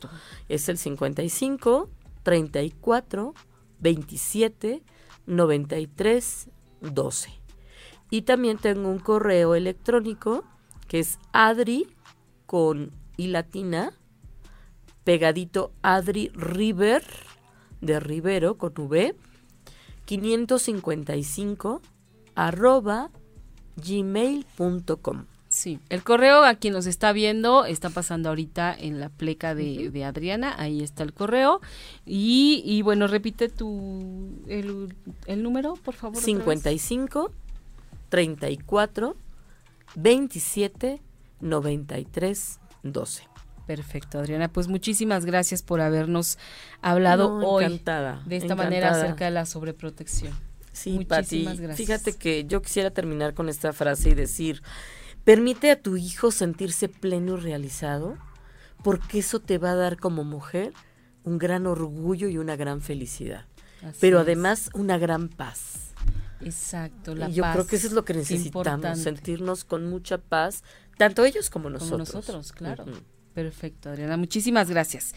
es 0.49 0.69
el 0.69 0.77
55 0.77 1.89
34 2.23 3.33
27 3.79 4.81
93 5.25 6.47
12. 6.81 7.29
Y 8.09 8.23
también 8.23 8.57
tengo 8.57 8.89
un 8.89 8.99
correo 8.99 9.55
electrónico 9.55 10.43
que 10.87 10.99
es 10.99 11.17
adri 11.31 11.87
con 12.45 12.91
i 13.17 13.27
latina 13.27 13.93
pegadito 15.11 15.73
adri 15.81 16.29
river 16.35 17.03
de 17.81 17.99
rivero 17.99 18.57
con 18.57 18.71
v 18.77 19.13
555 20.05 21.81
arroba 22.35 23.09
gmail.com. 23.75 25.25
Sí, 25.49 25.79
el 25.89 26.01
correo 26.01 26.45
a 26.45 26.55
quien 26.55 26.73
nos 26.73 26.85
está 26.85 27.11
viendo 27.11 27.65
está 27.65 27.89
pasando 27.89 28.29
ahorita 28.29 28.73
en 28.73 29.01
la 29.01 29.09
pleca 29.09 29.53
de, 29.53 29.89
de 29.89 30.05
Adriana, 30.05 30.55
ahí 30.57 30.81
está 30.81 31.03
el 31.03 31.11
correo. 31.11 31.59
Y, 32.05 32.63
y 32.63 32.81
bueno, 32.81 33.07
repite 33.07 33.49
tu 33.49 34.41
el, 34.47 34.95
el 35.25 35.43
número, 35.43 35.73
por 35.73 35.93
favor. 35.93 36.19
otra 36.19 36.25
vez. 36.25 36.39
55 36.39 37.33
34 38.07 39.17
27 39.97 41.01
93 41.41 42.59
12. 42.83 43.30
Perfecto, 43.75 44.19
Adriana. 44.19 44.47
Pues 44.51 44.67
muchísimas 44.67 45.25
gracias 45.25 45.63
por 45.63 45.81
habernos 45.81 46.37
hablado 46.81 47.39
No, 47.39 47.47
hoy 47.49 47.65
encantada, 47.65 48.21
de 48.25 48.37
esta 48.37 48.55
manera 48.55 48.91
acerca 48.91 49.25
de 49.25 49.31
la 49.31 49.45
sobreprotección. 49.45 50.33
Sí, 50.73 50.91
Muchísimas 50.91 51.55
Pati, 51.55 51.61
gracias. 51.63 51.77
fíjate 51.77 52.13
que 52.17 52.45
yo 52.45 52.61
quisiera 52.61 52.91
terminar 52.91 53.33
con 53.33 53.49
esta 53.49 53.73
frase 53.73 54.09
y 54.09 54.13
decir, 54.13 54.61
permite 55.23 55.71
a 55.71 55.81
tu 55.81 55.97
hijo 55.97 56.31
sentirse 56.31 56.87
pleno 56.89 57.37
y 57.37 57.41
realizado, 57.41 58.17
porque 58.83 59.19
eso 59.19 59.39
te 59.39 59.57
va 59.57 59.71
a 59.71 59.75
dar 59.75 59.97
como 59.97 60.23
mujer 60.23 60.73
un 61.23 61.37
gran 61.37 61.67
orgullo 61.67 62.29
y 62.29 62.37
una 62.37 62.55
gran 62.55 62.81
felicidad, 62.81 63.45
Así 63.83 63.97
pero 63.99 64.17
es. 64.19 64.23
además 64.23 64.69
una 64.73 64.97
gran 64.97 65.27
paz. 65.29 65.93
Exacto, 66.39 67.13
la 67.13 67.29
y 67.29 67.33
yo 67.33 67.43
paz 67.43 67.53
creo 67.53 67.67
que 67.67 67.75
eso 67.75 67.87
es 67.87 67.93
lo 67.93 68.03
que 68.05 68.13
necesitamos, 68.15 68.47
importante. 68.67 68.95
sentirnos 68.99 69.63
con 69.63 69.87
mucha 69.89 70.17
paz, 70.17 70.63
tanto 70.97 71.23
ellos 71.25 71.49
como 71.51 71.65
Como 71.65 71.73
nosotros. 71.77 71.99
nosotros, 72.15 72.51
claro. 72.53 72.85
Perfecto, 73.33 73.89
Adriana. 73.89 74.17
Muchísimas 74.17 74.69
gracias. 74.69 75.15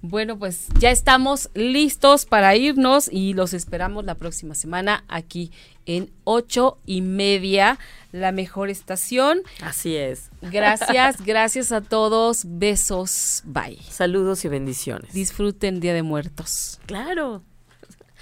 Bueno, 0.00 0.38
pues 0.38 0.68
ya 0.78 0.90
estamos 0.90 1.50
listos 1.54 2.24
para 2.24 2.54
irnos 2.54 3.08
y 3.10 3.34
los 3.34 3.54
esperamos 3.54 4.04
la 4.04 4.14
próxima 4.14 4.54
semana 4.54 5.04
aquí 5.08 5.50
en 5.84 6.10
ocho 6.24 6.78
y 6.86 7.00
media, 7.00 7.78
la 8.12 8.30
mejor 8.30 8.70
estación. 8.70 9.40
Así 9.62 9.96
es. 9.96 10.30
Gracias, 10.42 11.20
gracias 11.24 11.72
a 11.72 11.80
todos. 11.80 12.44
Besos. 12.46 13.42
Bye. 13.44 13.78
Saludos 13.90 14.44
y 14.44 14.48
bendiciones. 14.48 15.12
Disfruten 15.12 15.80
Día 15.80 15.94
de 15.94 16.02
Muertos. 16.02 16.80
claro. 16.86 17.42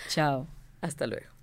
Chao. 0.08 0.46
Hasta 0.82 1.06
luego. 1.06 1.33